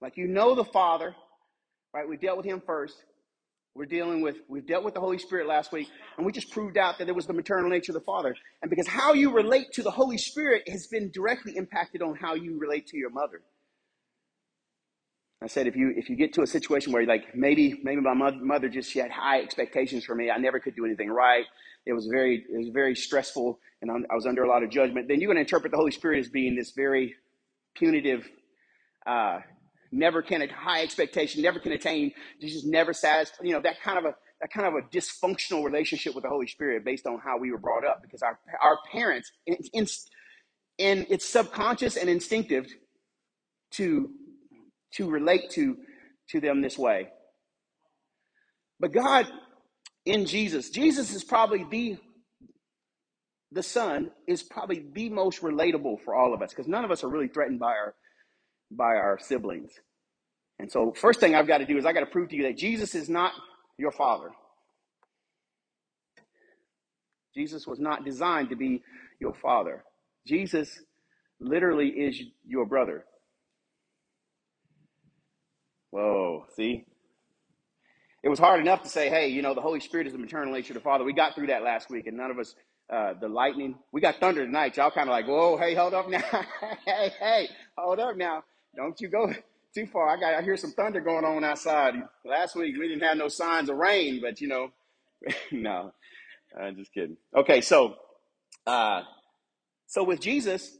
like 0.01 0.17
you 0.17 0.27
know 0.27 0.55
the 0.55 0.65
Father, 0.65 1.15
right? 1.93 2.07
We 2.07 2.17
dealt 2.17 2.37
with 2.37 2.45
him 2.45 2.61
first. 2.65 2.95
We're 3.75 3.85
dealing 3.85 4.21
with 4.21 4.35
we've 4.49 4.67
dealt 4.67 4.83
with 4.83 4.93
the 4.93 4.99
Holy 4.99 5.19
Spirit 5.19 5.47
last 5.47 5.71
week, 5.71 5.87
and 6.17 6.25
we 6.25 6.33
just 6.33 6.51
proved 6.51 6.77
out 6.77 6.97
that 6.99 7.07
it 7.07 7.15
was 7.15 7.27
the 7.27 7.33
maternal 7.33 7.69
nature 7.69 7.93
of 7.93 7.95
the 7.95 8.05
Father. 8.05 8.35
And 8.61 8.69
because 8.69 8.87
how 8.87 9.13
you 9.13 9.31
relate 9.31 9.67
to 9.73 9.83
the 9.83 9.91
Holy 9.91 10.17
Spirit 10.17 10.67
has 10.67 10.87
been 10.87 11.11
directly 11.11 11.55
impacted 11.55 12.01
on 12.01 12.15
how 12.15 12.33
you 12.33 12.59
relate 12.59 12.87
to 12.87 12.97
your 12.97 13.09
mother. 13.09 13.41
I 15.41 15.47
said, 15.47 15.67
if 15.67 15.75
you 15.75 15.93
if 15.95 16.09
you 16.09 16.17
get 16.17 16.33
to 16.33 16.41
a 16.41 16.47
situation 16.47 16.91
where 16.91 17.05
like 17.05 17.33
maybe 17.33 17.79
maybe 17.83 18.01
my 18.01 18.13
mother 18.13 18.67
just 18.67 18.91
she 18.91 18.99
had 18.99 19.11
high 19.11 19.41
expectations 19.41 20.03
for 20.03 20.13
me, 20.13 20.29
I 20.29 20.37
never 20.37 20.59
could 20.59 20.75
do 20.75 20.85
anything 20.85 21.09
right. 21.09 21.45
It 21.85 21.93
was 21.93 22.07
very 22.07 22.45
it 22.51 22.57
was 22.57 22.69
very 22.69 22.93
stressful, 22.95 23.57
and 23.81 23.89
I 23.89 24.15
was 24.15 24.25
under 24.25 24.43
a 24.43 24.49
lot 24.49 24.63
of 24.63 24.69
judgment. 24.69 25.07
Then 25.07 25.21
you're 25.21 25.29
going 25.29 25.37
to 25.37 25.41
interpret 25.41 25.71
the 25.71 25.77
Holy 25.77 25.91
Spirit 25.91 26.19
as 26.19 26.29
being 26.29 26.55
this 26.55 26.71
very 26.71 27.15
punitive, 27.73 28.27
uh, 29.07 29.39
never 29.93 30.21
can 30.21 30.41
a 30.41 30.47
high 30.51 30.81
expectation, 30.83 31.41
never 31.41 31.59
can 31.59 31.71
attain, 31.71 32.11
just 32.41 32.65
never 32.65 32.91
satisfied. 32.91 33.45
You 33.45 33.53
know 33.53 33.61
that 33.61 33.81
kind 33.81 33.97
of 33.97 34.03
a 34.05 34.15
that 34.41 34.51
kind 34.51 34.67
of 34.67 34.73
a 34.73 34.87
dysfunctional 34.89 35.63
relationship 35.63 36.15
with 36.15 36.23
the 36.23 36.29
Holy 36.29 36.47
Spirit 36.47 36.83
based 36.83 37.07
on 37.07 37.17
how 37.23 37.37
we 37.37 37.49
were 37.49 37.57
brought 37.57 37.85
up 37.85 38.01
because 38.01 38.21
our 38.21 38.37
our 38.61 38.77
parents 38.91 39.31
in, 39.47 39.55
in, 39.71 39.87
in 40.77 41.07
it's 41.09 41.25
subconscious 41.25 41.95
and 41.95 42.09
instinctive 42.09 42.67
to 43.71 44.09
to 44.93 45.09
relate 45.09 45.51
to, 45.51 45.77
to 46.29 46.39
them 46.39 46.61
this 46.61 46.77
way. 46.77 47.09
But 48.79 48.93
God 48.93 49.27
in 50.05 50.25
Jesus, 50.25 50.69
Jesus 50.69 51.13
is 51.13 51.23
probably 51.23 51.65
the 51.69 51.97
the 53.51 53.63
son 53.63 54.11
is 54.27 54.43
probably 54.43 54.85
the 54.93 55.09
most 55.09 55.41
relatable 55.41 55.99
for 56.05 56.13
all 56.13 56.35
of 56.35 56.41
us 56.41 56.51
because 56.51 56.67
none 56.67 56.85
of 56.85 56.91
us 56.91 57.03
are 57.03 57.09
really 57.09 57.27
threatened 57.27 57.59
by 57.59 57.73
our 57.73 57.95
by 58.71 58.95
our 58.95 59.17
siblings. 59.19 59.71
And 60.59 60.71
so 60.71 60.93
first 60.93 61.19
thing 61.19 61.35
I've 61.35 61.47
got 61.47 61.59
to 61.59 61.65
do 61.65 61.77
is 61.77 61.85
I 61.85 61.93
got 61.93 62.01
to 62.01 62.05
prove 62.05 62.29
to 62.29 62.35
you 62.35 62.43
that 62.43 62.57
Jesus 62.57 62.95
is 62.95 63.09
not 63.09 63.33
your 63.77 63.91
father. 63.91 64.29
Jesus 67.33 67.65
was 67.65 67.79
not 67.79 68.05
designed 68.05 68.49
to 68.49 68.55
be 68.55 68.83
your 69.19 69.33
father. 69.33 69.83
Jesus 70.27 70.81
literally 71.39 71.87
is 71.87 72.21
your 72.45 72.65
brother. 72.65 73.05
Whoa, 75.91 76.45
see? 76.55 76.85
It 78.23 78.29
was 78.29 78.39
hard 78.39 78.61
enough 78.61 78.83
to 78.83 78.89
say, 78.89 79.09
hey, 79.09 79.29
you 79.29 79.41
know, 79.41 79.55
the 79.55 79.61
Holy 79.61 79.79
Spirit 79.81 80.07
is 80.07 80.13
the 80.13 80.19
maternal 80.19 80.53
nature 80.53 80.73
of 80.73 80.75
the 80.75 80.81
Father. 80.83 81.03
We 81.05 81.13
got 81.13 81.35
through 81.35 81.47
that 81.47 81.63
last 81.63 81.89
week, 81.89 82.07
and 82.07 82.17
none 82.17 82.31
of 82.31 82.39
us, 82.39 82.55
uh, 82.91 83.13
the 83.19 83.29
lightning, 83.29 83.75
we 83.93 84.01
got 84.01 84.17
thunder 84.19 84.45
tonight. 84.45 84.77
Y'all 84.77 84.91
kind 84.91 85.09
of 85.09 85.13
like, 85.13 85.27
whoa, 85.27 85.57
hey, 85.57 85.75
hold 85.75 85.93
up 85.93 86.09
now. 86.09 86.21
hey, 86.85 87.11
hey, 87.19 87.49
hold 87.77 87.99
up 87.99 88.17
now. 88.17 88.43
Don't 88.75 88.99
you 89.01 89.09
go 89.09 89.33
too 89.75 89.87
far. 89.87 90.09
I 90.09 90.19
got, 90.19 90.35
I 90.35 90.43
hear 90.43 90.57
some 90.57 90.71
thunder 90.73 91.01
going 91.01 91.25
on 91.25 91.43
outside. 91.43 91.95
Last 92.25 92.55
week, 92.55 92.75
we 92.79 92.87
didn't 92.89 93.03
have 93.03 93.17
no 93.17 93.29
signs 93.29 93.69
of 93.69 93.77
rain, 93.77 94.21
but, 94.21 94.41
you 94.41 94.49
know, 94.49 94.69
no, 95.51 95.93
I'm 96.59 96.77
just 96.77 96.93
kidding. 96.93 97.17
Okay, 97.35 97.61
so, 97.61 97.95
uh, 98.67 99.03
So 99.87 100.03
with 100.05 100.21
Jesus, 100.21 100.78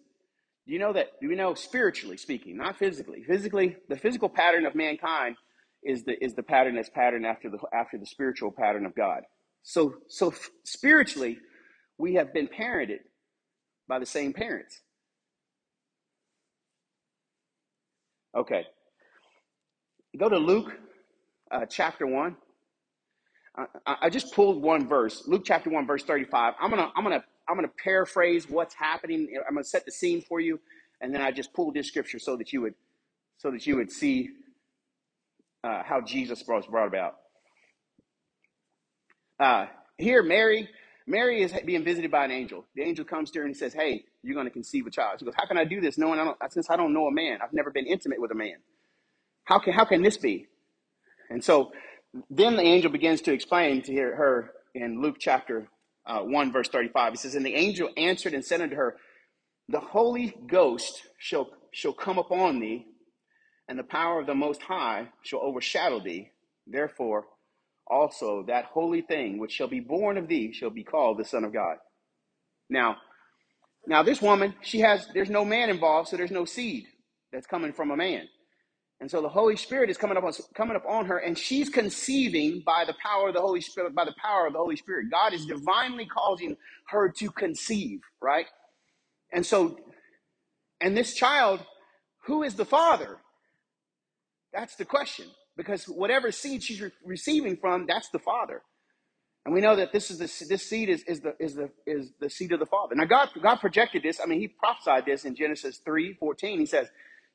do 0.70 0.74
you 0.74 0.80
know 0.80 0.94
that? 0.94 1.20
Do 1.20 1.28
you 1.28 1.36
know 1.36 1.56
spiritually 1.56 2.16
speaking, 2.16 2.56
not 2.56 2.78
physically? 2.78 3.24
Physically, 3.24 3.78
the 3.88 3.98
physical 3.98 4.30
pattern 4.30 4.68
of 4.68 4.76
mankind 4.76 5.36
is 5.84 6.04
the 6.04 6.24
is 6.24 6.36
the 6.36 6.44
pattern 6.44 6.76
that's 6.76 6.92
patterned 6.92 7.26
after 7.26 7.50
the 7.50 7.58
after 7.74 7.98
the 7.98 8.06
spiritual 8.06 8.52
pattern 8.52 8.86
of 8.86 8.94
God. 8.94 9.24
So 9.64 9.96
so 10.10 10.32
spiritually, 10.64 11.40
we 11.98 12.14
have 12.14 12.36
been 12.36 12.48
parented 12.48 13.00
by 13.88 13.98
the 13.98 14.06
same 14.06 14.32
parents. 14.32 14.80
Okay, 18.38 18.68
go 20.20 20.30
to 20.30 20.38
Luke 20.38 20.72
uh, 21.50 21.66
chapter 21.66 22.06
one. 22.06 22.38
I, 23.88 23.96
I 24.04 24.10
just 24.12 24.36
pulled 24.36 24.62
one 24.62 24.88
verse, 24.88 25.24
Luke 25.26 25.42
chapter 25.46 25.72
one, 25.72 25.88
verse 25.88 26.04
thirty-five. 26.04 26.54
I'm 26.62 26.70
gonna 26.70 26.92
I'm 26.96 27.04
gonna 27.04 27.24
I'm 27.50 27.56
gonna 27.56 27.70
paraphrase 27.84 28.50
what's 28.50 28.76
happening. 28.76 29.28
I'm 29.48 29.56
gonna 29.56 29.64
set 29.64 29.86
the 29.86 29.92
scene 29.92 30.22
for 30.22 30.40
you, 30.40 30.60
and 31.02 31.14
then 31.14 31.22
I 31.22 31.32
just 31.32 31.54
pulled 31.54 31.74
this 31.74 31.88
scripture 31.88 32.20
so 32.20 32.38
that 32.38 32.54
you 32.54 32.62
would 32.62 32.76
so 33.38 33.52
that 33.52 33.66
you 33.66 33.78
would 33.78 33.92
see 33.92 34.30
uh, 35.64 35.84
how 35.84 36.02
Jesus 36.02 36.44
was 36.48 36.66
brought 36.68 36.88
about. 36.88 37.16
Uh, 39.40 39.68
here, 39.98 40.22
Mary, 40.24 40.70
Mary 41.08 41.42
is 41.42 41.54
being 41.66 41.84
visited 41.84 42.12
by 42.12 42.26
an 42.26 42.32
angel. 42.32 42.66
The 42.76 42.84
angel 42.84 43.06
comes 43.06 43.32
to 43.32 43.40
her 43.40 43.46
and 43.46 43.56
says, 43.56 43.74
"Hey, 43.74 44.06
you're 44.24 44.36
going 44.36 44.48
to 44.48 44.52
conceive 44.52 44.86
a 44.88 44.92
child." 44.92 45.20
She 45.20 45.26
goes, 45.26 45.36
"How 45.36 45.48
can 45.48 45.58
I 45.58 45.66
do 45.66 45.82
this? 45.82 45.98
No 45.98 46.10
one, 46.10 46.20
I 46.20 46.26
don't, 46.26 46.38
since 46.52 46.70
I 46.70 46.76
don't 46.76 46.94
know 46.94 47.08
a 47.08 47.12
man, 47.12 47.40
I've 47.42 47.54
never 47.54 47.72
been 47.72 47.88
intimate 47.88 48.22
with 48.22 48.32
a 48.32 48.36
man. 48.36 48.58
How 49.46 49.60
can 49.60 49.74
how 49.74 49.86
can 49.86 50.04
this 50.04 50.18
be?" 50.18 50.48
And 51.30 51.44
so, 51.44 51.72
then 52.30 52.56
the 52.58 52.64
angel 52.64 52.92
begins 52.92 53.22
to 53.22 53.34
explain 53.34 53.82
to 53.84 53.94
her 53.96 54.52
in 54.76 55.02
Luke 55.02 55.18
chapter 55.20 55.68
uh, 56.10 56.22
one, 56.22 56.52
verse 56.52 56.68
thirty-five. 56.68 57.14
He 57.14 57.18
says, 57.18 57.36
"And 57.36 57.46
the 57.46 57.56
angel 57.56 57.90
answered 57.96 58.34
and 58.34 58.44
said 58.44 58.62
unto 58.62 58.76
her, 58.76 58.98
The 59.70 59.80
Holy 59.80 60.36
Ghost 60.48 61.04
shall 61.20 61.50
shall 61.72 61.94
come 61.94 62.18
upon 62.18 62.60
thee, 62.60 62.86
and 63.68 63.78
the 63.78 63.84
power 63.84 64.20
of 64.20 64.26
the 64.26 64.36
Most 64.36 64.64
High 64.64 65.10
shall 65.24 65.42
overshadow 65.42 66.00
thee. 66.00 66.32
Therefore, 66.68 67.26
also 67.88 68.44
that 68.48 68.66
holy 68.66 69.02
thing 69.02 69.38
which 69.40 69.52
shall 69.52 69.68
be 69.68 69.80
born 69.80 70.18
of 70.18 70.28
thee 70.28 70.52
shall 70.52 70.72
be 70.72 70.84
called 70.84 71.20
the 71.20 71.26
Son 71.26 71.44
of 71.44 71.54
God. 71.54 71.78
Now, 72.70 72.98
now 73.88 74.04
this 74.04 74.22
woman, 74.22 74.56
she 74.62 74.80
has 74.80 75.08
there's 75.14 75.30
no 75.30 75.46
man 75.46 75.70
involved, 75.70 76.10
so 76.10 76.18
there's 76.18 76.32
no 76.32 76.46
seed 76.46 76.86
that's 77.32 77.48
coming 77.48 77.74
from 77.74 77.92
a 77.92 77.98
man. 77.98 78.28
And 79.02 79.10
so 79.10 79.22
the 79.22 79.30
Holy 79.30 79.56
Spirit 79.56 79.90
is 79.90 79.98
coming 79.98 80.18
up 80.18 80.24
on, 80.24 80.34
coming 80.56 80.76
up 80.76 80.86
on 80.88 81.06
her, 81.06 81.18
and 81.18 81.38
she's 81.38 81.70
conceiving 81.70 82.64
by 82.66 82.84
the 82.86 82.96
power 83.02 83.30
of 83.30 83.34
the 83.34 83.42
Holy 83.42 83.62
Spirit, 83.62 83.96
by 83.96 84.06
the 84.06 84.16
power 84.22 84.48
of 84.48 84.54
the 84.54 84.60
Holy 84.60 84.76
Spirit. 84.76 85.08
God 85.12 85.34
is 85.34 85.46
divinely 85.46 86.06
causing 86.06 86.58
her 86.88 87.10
to 87.10 87.32
conceive, 87.32 88.02
right? 88.22 88.48
And 89.32 89.46
so, 89.46 89.80
and 90.82 90.98
this 90.98 91.14
child, 91.14 91.62
who 92.26 92.44
is 92.44 92.56
the 92.56 92.66
father? 92.66 93.20
That's 94.54 94.76
the 94.76 94.86
question. 94.86 95.28
Because 95.58 95.86
whatever 95.86 96.32
seed 96.32 96.64
she's 96.64 96.82
re- 96.82 96.92
receiving 97.06 97.58
from, 97.58 97.86
that's 97.88 98.10
the 98.10 98.20
Father. 98.20 98.62
And 99.46 99.54
we 99.54 99.62
know 99.62 99.76
that 99.76 99.92
this 99.92 100.12
is 100.12 100.20
the 100.20 100.46
this 100.48 100.70
seed 100.70 100.90
is, 100.90 101.04
is 101.04 101.22
the 101.22 101.36
is 101.40 101.56
the 101.56 101.70
is 101.86 102.12
the 102.20 102.30
seed 102.30 102.52
of 102.52 102.60
the 102.60 102.66
Father. 102.66 102.96
Now 102.96 103.06
God 103.06 103.30
God 103.42 103.58
projected 103.58 104.04
this. 104.04 104.20
I 104.24 104.26
mean, 104.26 104.40
He 104.40 104.48
prophesied 104.48 105.06
this 105.06 105.26
in 105.26 105.36
Genesis 105.36 105.80
three 105.84 106.14
fourteen. 106.14 106.60
He 106.60 106.66
says, 106.66 106.88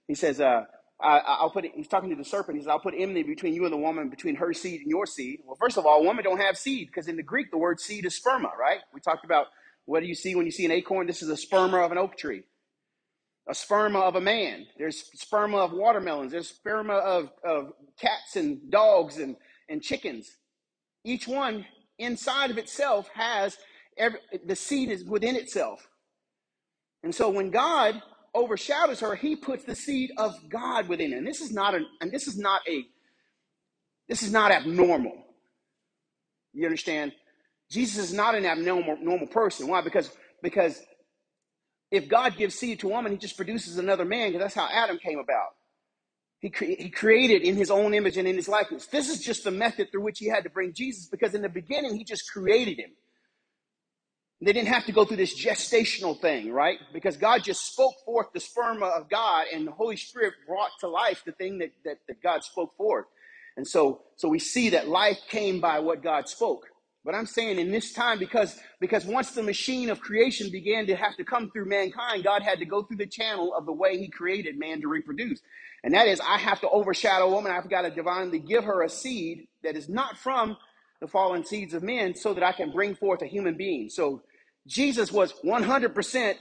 He 0.09 0.15
says, 0.15 0.41
uh, 0.41 0.65
I, 1.01 1.39
will 1.43 1.51
put 1.51 1.65
it. 1.65 1.73
He's 1.75 1.89
talking 1.89 2.11
to 2.11 2.17
the 2.17 2.25
serpent. 2.25 2.57
He 2.57 2.63
says, 2.63 2.69
"I'll 2.69 2.81
put 2.81 2.95
enmity 2.97 3.25
between 3.25 3.55
you 3.55 3.65
and 3.65 3.73
the 3.73 3.79
woman, 3.79 4.09
between 4.11 4.37
her 4.37 4.53
seed 4.55 4.81
and 4.81 4.91
your 4.91 5.07
seed." 5.07 5.41
Well, 5.45 5.57
first 5.61 5.77
of 5.77 5.87
all, 5.87 6.01
a 6.01 6.05
woman 6.05 6.25
don't 6.25 6.41
have 6.41 6.57
seed 6.59 6.89
because 6.89 7.09
in 7.09 7.17
the 7.17 7.23
Greek 7.23 7.51
the 7.51 7.59
word 7.59 7.81
seed 7.81 8.07
is 8.07 8.19
sperma, 8.21 8.57
right? 8.57 8.81
We 8.95 9.01
talked 9.01 9.25
about 9.25 9.49
what 9.87 10.01
do 10.01 10.07
you 10.07 10.15
see 10.15 10.35
when 10.35 10.47
you 10.47 10.53
see 10.53 10.65
an 10.65 10.71
acorn? 10.71 11.07
This 11.07 11.23
is 11.23 11.31
a 11.31 11.35
sperma 11.47 11.85
of 11.85 11.93
an 11.93 11.99
oak 11.99 12.17
tree 12.17 12.45
a 13.49 13.53
sperma 13.53 14.03
of 14.03 14.17
a 14.17 14.21
man. 14.21 14.67
There's 14.79 15.11
sperma 15.17 15.65
of 15.65 15.73
watermelons. 15.73 16.33
There's 16.33 16.53
sperma 16.53 17.01
of, 17.01 17.31
of 17.45 17.73
cats 18.01 18.37
and 18.37 18.71
dogs 18.71 19.19
and, 19.19 19.37
and 19.69 19.83
chickens. 19.83 20.31
Each 21.05 21.29
one 21.29 21.67
inside 21.99 22.51
of 22.51 22.59
itself 22.59 23.09
has 23.15 23.59
every, 23.99 24.21
the 24.47 24.57
seed 24.57 24.91
is 24.91 25.05
within 25.05 25.37
itself. 25.37 25.87
And 27.03 27.15
so 27.15 27.29
when 27.29 27.51
God 27.51 28.01
overshadows 28.35 29.01
her, 29.01 29.15
he 29.15 29.37
puts 29.37 29.65
the 29.65 29.75
seed 29.75 30.13
of 30.19 30.35
God 30.49 30.89
within 30.89 31.13
her. 31.13 31.19
And 31.19 31.27
this 31.27 31.41
is 31.41 31.53
not 31.53 31.75
an 31.75 31.87
and 32.01 32.11
this 32.11 32.27
is 32.29 32.39
not 32.39 32.63
a 32.69 32.85
this 34.09 34.23
is 34.23 34.33
not 34.33 34.51
abnormal. 34.53 35.17
You 36.53 36.67
understand? 36.67 37.13
Jesus 37.71 38.11
is 38.11 38.15
not 38.15 38.35
an 38.35 38.47
abnormal 38.47 38.99
normal 39.01 39.29
person. 39.29 39.69
Why? 39.69 39.83
Because 39.83 40.11
because 40.43 40.81
if 41.91 42.09
God 42.09 42.37
gives 42.37 42.55
seed 42.57 42.81
to 42.81 42.89
a 42.89 42.91
woman, 42.91 43.13
he 43.13 43.19
just 43.19 43.37
produces 43.37 43.79
another 43.79 44.05
man 44.05 44.29
because 44.31 44.43
that's 44.43 44.55
how 44.55 44.69
Adam 44.71 44.99
came 44.99 45.19
about. 45.19 45.51
He, 46.41 46.51
cre- 46.51 46.77
he 46.79 46.91
created 46.91 47.43
in 47.43 47.57
his 47.57 47.71
own 47.71 47.95
image 47.95 48.17
and 48.19 48.29
in 48.29 48.37
his 48.37 48.49
likeness. 48.49 48.87
This 48.87 49.09
is 49.09 49.21
just 49.21 49.45
the 49.45 49.51
method 49.51 49.91
through 49.91 50.03
which 50.03 50.19
he 50.19 50.27
had 50.27 50.45
to 50.45 50.51
bring 50.51 50.75
Jesus 50.75 51.07
because 51.07 51.35
in 51.35 51.43
the 51.43 51.49
beginning, 51.49 51.97
he 51.97 52.05
just 52.05 52.31
created 52.33 52.79
him. 52.79 52.91
They 54.41 54.53
didn't 54.53 54.69
have 54.69 54.87
to 54.87 54.93
go 54.93 55.05
through 55.05 55.19
this 55.19 55.43
gestational 55.43 56.21
thing, 56.21 56.53
right? 56.53 56.79
Because 56.93 57.17
God 57.17 57.45
just 57.45 57.73
spoke 57.73 57.95
forth 58.05 58.29
the 58.35 58.41
sperma 58.41 58.91
of 58.99 59.09
God 59.09 59.47
and 59.53 59.67
the 59.67 59.73
Holy 59.73 59.97
Spirit 59.97 60.35
brought 60.47 60.71
to 60.81 60.89
life 60.89 61.23
the 61.25 61.33
thing 61.33 61.59
that, 61.59 61.73
that, 61.85 61.99
that 62.09 62.23
God 62.23 62.45
spoke 62.45 62.77
forth. 62.77 63.07
And 63.57 63.67
so, 63.67 64.03
so 64.17 64.29
we 64.29 64.39
see 64.39 64.71
that 64.71 64.89
life 64.89 65.19
came 65.29 65.61
by 65.61 65.79
what 65.79 66.03
God 66.03 66.29
spoke. 66.29 66.67
But 67.05 67.15
I'm 67.15 67.27
saying 67.27 67.59
in 67.59 67.71
this 67.71 67.93
time, 67.93 68.19
because, 68.19 68.59
because 68.81 69.05
once 69.05 69.33
the 69.33 69.43
machine 69.43 69.91
of 69.91 70.01
creation 70.01 70.51
began 70.51 70.87
to 70.87 70.97
have 70.97 71.17
to 71.17 71.25
come 71.25 71.51
through 71.51 71.67
mankind, 71.67 72.25
God 72.25 72.43
had 72.43 72.59
to 72.61 72.65
go 72.65 72.83
through 72.83 72.97
the 72.97 73.07
channel 73.07 73.55
of 73.55 73.67
the 73.67 73.73
way 73.73 73.99
he 73.99 74.09
created 74.09 74.59
man 74.59 74.81
to 74.81 74.89
reproduce. 74.89 75.41
And 75.85 75.95
that 75.95 76.09
is, 76.09 76.21
I 76.21 76.39
have 76.39 76.61
to 76.63 76.69
overshadow 76.71 77.27
a 77.27 77.31
woman. 77.31 77.53
I've 77.53 77.69
got 77.71 77.83
to 77.83 77.91
divinely 77.91 78.39
give 78.39 78.65
her 78.65 78.83
a 78.83 78.89
seed 78.89 79.49
that 79.63 79.77
is 79.77 79.89
not 79.89 80.17
from 80.17 80.57
the 81.01 81.09
fallen 81.09 81.45
seeds 81.45 81.75
of 81.75 81.83
men 81.83 82.15
so 82.15 82.35
that 82.35 82.43
I 82.43 82.53
can 82.53 82.71
bring 82.71 82.95
forth 82.95 83.23
a 83.23 83.27
human 83.27 83.57
being. 83.57 83.89
So 83.91 84.23
Jesus 84.67 85.13
was 85.13 85.35
100% 85.45 86.35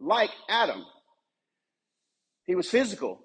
like 0.00 0.30
Adam. 0.48 0.84
He 2.44 2.54
was 2.54 2.68
physical. 2.68 3.20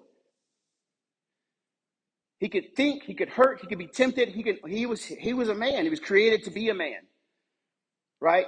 He 2.38 2.48
could 2.48 2.74
think, 2.74 3.04
he 3.04 3.14
could 3.14 3.28
hurt, 3.28 3.60
he 3.60 3.68
could 3.68 3.78
be 3.78 3.86
tempted. 3.86 4.30
He 4.30 4.42
could 4.42 4.58
he 4.66 4.84
was 4.84 5.04
he 5.04 5.32
was 5.32 5.48
a 5.48 5.54
man. 5.54 5.84
He 5.84 5.90
was 5.90 6.00
created 6.00 6.42
to 6.44 6.50
be 6.50 6.70
a 6.70 6.74
man. 6.74 6.98
Right? 8.20 8.46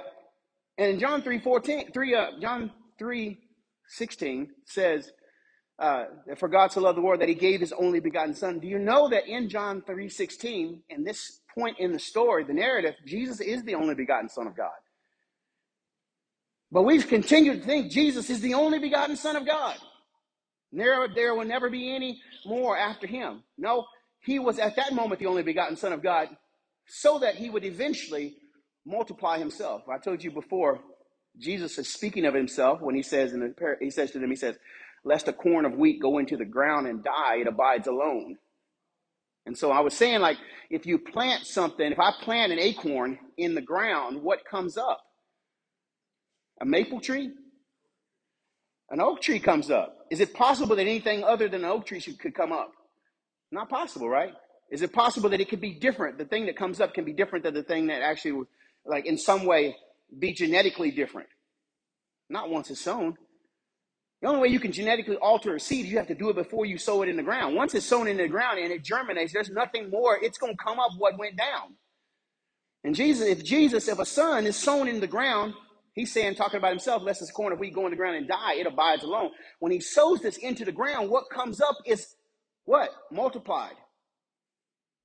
And 0.77 0.91
in 0.91 0.99
John 0.99 1.21
3 1.21 1.39
14, 1.39 1.91
3 1.93 2.15
uh, 2.15 2.25
John 2.41 2.71
3 2.99 3.39
16 3.87 4.49
says, 4.65 5.11
uh, 5.79 6.05
for 6.37 6.47
God 6.47 6.71
to 6.71 6.79
love 6.79 6.95
the 6.95 7.01
world 7.01 7.21
that 7.21 7.29
he 7.29 7.35
gave 7.35 7.59
his 7.59 7.73
only 7.73 7.99
begotten 7.99 8.33
son. 8.33 8.59
Do 8.59 8.67
you 8.67 8.79
know 8.79 9.09
that 9.09 9.27
in 9.27 9.49
John 9.49 9.81
3 9.85 10.09
16, 10.09 10.83
in 10.89 11.03
this 11.03 11.39
point 11.57 11.79
in 11.79 11.91
the 11.93 11.99
story, 11.99 12.43
the 12.43 12.53
narrative, 12.53 12.95
Jesus 13.05 13.39
is 13.39 13.63
the 13.63 13.75
only 13.75 13.95
begotten 13.95 14.29
son 14.29 14.47
of 14.47 14.55
God. 14.55 14.71
But 16.71 16.83
we've 16.83 17.07
continued 17.07 17.61
to 17.61 17.65
think 17.65 17.91
Jesus 17.91 18.29
is 18.29 18.41
the 18.41 18.55
only 18.55 18.79
begotten 18.79 19.15
son 19.15 19.35
of 19.35 19.45
God. 19.45 19.77
There, 20.71 21.07
there 21.13 21.33
will 21.33 21.45
never 21.45 21.69
be 21.69 21.95
any 21.95 22.21
more 22.45 22.77
after 22.77 23.07
him. 23.07 23.43
No, 23.57 23.85
he 24.25 24.39
was 24.39 24.59
at 24.59 24.75
that 24.75 24.93
moment 24.93 25.19
the 25.19 25.27
only 25.27 25.43
begotten 25.43 25.77
Son 25.77 25.93
of 25.93 26.03
God, 26.03 26.29
so 26.87 27.19
that 27.19 27.35
he 27.35 27.49
would 27.49 27.63
eventually 27.63 28.35
multiply 28.85 29.37
himself. 29.37 29.83
I 29.87 29.97
told 29.99 30.23
you 30.23 30.31
before, 30.31 30.81
Jesus 31.39 31.77
is 31.77 31.87
speaking 31.87 32.25
of 32.25 32.33
himself 32.33 32.81
when 32.81 32.95
he 32.95 33.03
says 33.03 33.33
in 33.33 33.39
the 33.39 33.75
he 33.79 33.89
says 33.89 34.11
to 34.11 34.19
them, 34.19 34.29
he 34.29 34.35
says, 34.35 34.57
Lest 35.03 35.27
a 35.27 35.33
corn 35.33 35.65
of 35.65 35.73
wheat 35.73 36.01
go 36.01 36.17
into 36.17 36.35
the 36.35 36.45
ground 36.45 36.87
and 36.87 37.03
die, 37.03 37.37
it 37.37 37.47
abides 37.47 37.87
alone. 37.87 38.37
And 39.45 39.57
so 39.57 39.71
I 39.71 39.79
was 39.81 39.93
saying, 39.93 40.21
like, 40.21 40.37
if 40.69 40.85
you 40.85 40.97
plant 40.97 41.45
something, 41.45 41.91
if 41.91 41.99
I 41.99 42.11
plant 42.21 42.51
an 42.51 42.59
acorn 42.59 43.19
in 43.37 43.53
the 43.53 43.61
ground, 43.61 44.23
what 44.23 44.45
comes 44.45 44.77
up? 44.77 45.01
A 46.61 46.65
maple 46.65 46.99
tree? 46.99 47.31
An 48.89 49.01
oak 49.01 49.21
tree 49.21 49.39
comes 49.39 49.69
up. 49.69 50.05
Is 50.11 50.19
it 50.19 50.33
possible 50.33 50.75
that 50.75 50.81
anything 50.81 51.23
other 51.23 51.47
than 51.47 51.63
an 51.63 51.69
oak 51.69 51.85
tree 51.85 51.99
should, 51.99 52.19
could 52.19 52.33
come 52.35 52.51
up? 52.51 52.71
Not 53.51 53.69
possible, 53.69 54.09
right? 54.09 54.33
Is 54.71 54.81
it 54.81 54.93
possible 54.93 55.29
that 55.29 55.41
it 55.41 55.49
could 55.49 55.61
be 55.61 55.73
different? 55.73 56.17
The 56.17 56.25
thing 56.25 56.47
that 56.47 56.57
comes 56.57 56.81
up 56.81 56.93
can 56.93 57.05
be 57.05 57.13
different 57.13 57.45
than 57.45 57.53
the 57.53 57.63
thing 57.63 57.87
that 57.87 58.01
actually, 58.01 58.45
like 58.85 59.05
in 59.05 59.17
some 59.17 59.45
way, 59.45 59.75
be 60.17 60.33
genetically 60.33 60.91
different. 60.91 61.29
Not 62.29 62.49
once 62.49 62.69
it's 62.71 62.81
sown. 62.81 63.17
The 64.21 64.27
only 64.27 64.41
way 64.41 64.47
you 64.47 64.59
can 64.59 64.71
genetically 64.71 65.17
alter 65.17 65.55
a 65.55 65.59
seed, 65.59 65.85
you 65.85 65.97
have 65.97 66.07
to 66.07 66.15
do 66.15 66.29
it 66.29 66.35
before 66.35 66.65
you 66.65 66.77
sow 66.77 67.01
it 67.01 67.09
in 67.09 67.17
the 67.17 67.23
ground. 67.23 67.55
Once 67.55 67.75
it's 67.75 67.85
sown 67.85 68.07
in 68.07 68.17
the 68.17 68.27
ground 68.27 68.59
and 68.59 68.71
it 68.71 68.83
germinates, 68.83 69.33
there's 69.33 69.49
nothing 69.49 69.89
more. 69.89 70.17
It's 70.21 70.37
going 70.37 70.53
to 70.53 70.63
come 70.63 70.79
up 70.79 70.91
what 70.97 71.17
went 71.17 71.37
down. 71.37 71.75
And 72.83 72.95
Jesus, 72.95 73.27
if 73.27 73.43
Jesus, 73.43 73.87
if 73.87 73.99
a 73.99 74.05
son 74.05 74.45
is 74.45 74.55
sown 74.55 74.87
in 74.87 74.99
the 74.99 75.07
ground, 75.07 75.53
He's 75.95 76.11
saying, 76.11 76.35
talking 76.35 76.57
about 76.57 76.71
himself, 76.71 77.03
lest 77.03 77.21
this 77.21 77.31
corn, 77.31 77.53
if 77.53 77.59
we 77.59 77.71
go 77.71 77.85
in 77.85 77.91
the 77.91 77.95
ground 77.95 78.17
and 78.17 78.27
die, 78.27 78.55
it 78.55 78.67
abides 78.67 79.03
alone. 79.03 79.31
When 79.59 79.71
he 79.71 79.79
sows 79.79 80.19
this 80.19 80.35
into 80.35 80.65
the 80.65 80.71
ground, 80.73 81.09
what 81.09 81.29
comes 81.29 81.61
up 81.61 81.77
is 81.85 82.15
what? 82.65 82.89
Multiplied. 83.11 83.75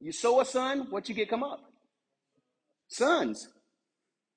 You 0.01 0.11
sow 0.11 0.41
a 0.41 0.45
son, 0.45 0.89
what 0.91 1.09
you 1.09 1.15
get 1.15 1.31
come 1.31 1.45
up? 1.45 1.61
Sons. 2.89 3.49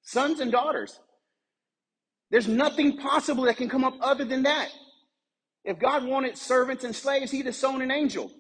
Sons 0.04 0.40
and 0.40 0.52
daughters. 0.52 1.00
There's 2.34 2.48
nothing 2.48 2.98
possible 2.98 3.44
that 3.44 3.58
can 3.58 3.70
come 3.70 3.84
up 3.84 3.94
other 4.02 4.26
than 4.26 4.42
that. 4.42 4.70
If 5.64 5.78
God 5.78 6.04
wanted 6.04 6.36
servants 6.36 6.84
and 6.84 6.96
slaves, 6.96 7.30
he'd 7.30 7.46
have 7.46 7.54
sown 7.54 7.84
an 7.84 7.92
angel. 7.92 8.32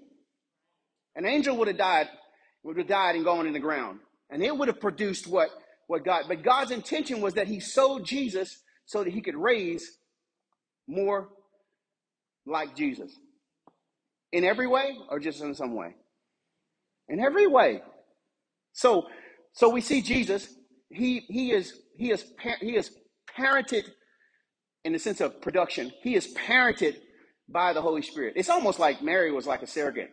An 1.15 1.27
angel 1.27 1.55
would 1.57 1.67
have 1.67 1.77
died, 1.77 2.07
would 2.63 2.79
have 2.79 2.87
died 2.87 3.15
and 3.15 3.23
gone 3.23 3.45
in 3.45 3.53
the 3.53 3.59
ground. 3.59 3.99
And 4.31 4.41
it 4.41 4.57
would 4.57 4.67
have 4.67 4.81
produced 4.81 5.27
what, 5.27 5.49
what 5.85 6.03
God, 6.03 6.23
but 6.27 6.41
God's 6.41 6.71
intention 6.71 7.21
was 7.21 7.35
that 7.35 7.47
he 7.47 7.59
sowed 7.59 8.03
Jesus 8.03 8.63
so 8.87 9.03
that 9.03 9.13
he 9.13 9.21
could 9.21 9.35
raise 9.35 9.87
more 10.87 11.29
like 12.47 12.75
Jesus. 12.75 13.15
In 14.31 14.43
every 14.43 14.65
way 14.65 14.97
or 15.07 15.19
just 15.19 15.39
in 15.39 15.53
some 15.53 15.75
way? 15.75 15.93
In 17.09 17.19
every 17.19 17.45
way. 17.45 17.83
So 18.71 19.05
so 19.51 19.69
we 19.69 19.81
see 19.81 20.01
Jesus, 20.01 20.51
he 20.89 21.19
he 21.19 21.51
is 21.51 21.79
he 21.95 22.09
is 22.09 22.25
he 22.59 22.75
is 22.75 22.89
parented 23.37 23.89
in 24.83 24.93
the 24.93 24.99
sense 24.99 25.21
of 25.21 25.41
production. 25.41 25.91
He 26.01 26.15
is 26.15 26.33
parented 26.33 26.97
by 27.49 27.73
the 27.73 27.81
Holy 27.81 28.01
Spirit. 28.01 28.33
It's 28.35 28.49
almost 28.49 28.79
like 28.79 29.01
Mary 29.01 29.31
was 29.31 29.47
like 29.47 29.61
a 29.61 29.67
surrogate. 29.67 30.11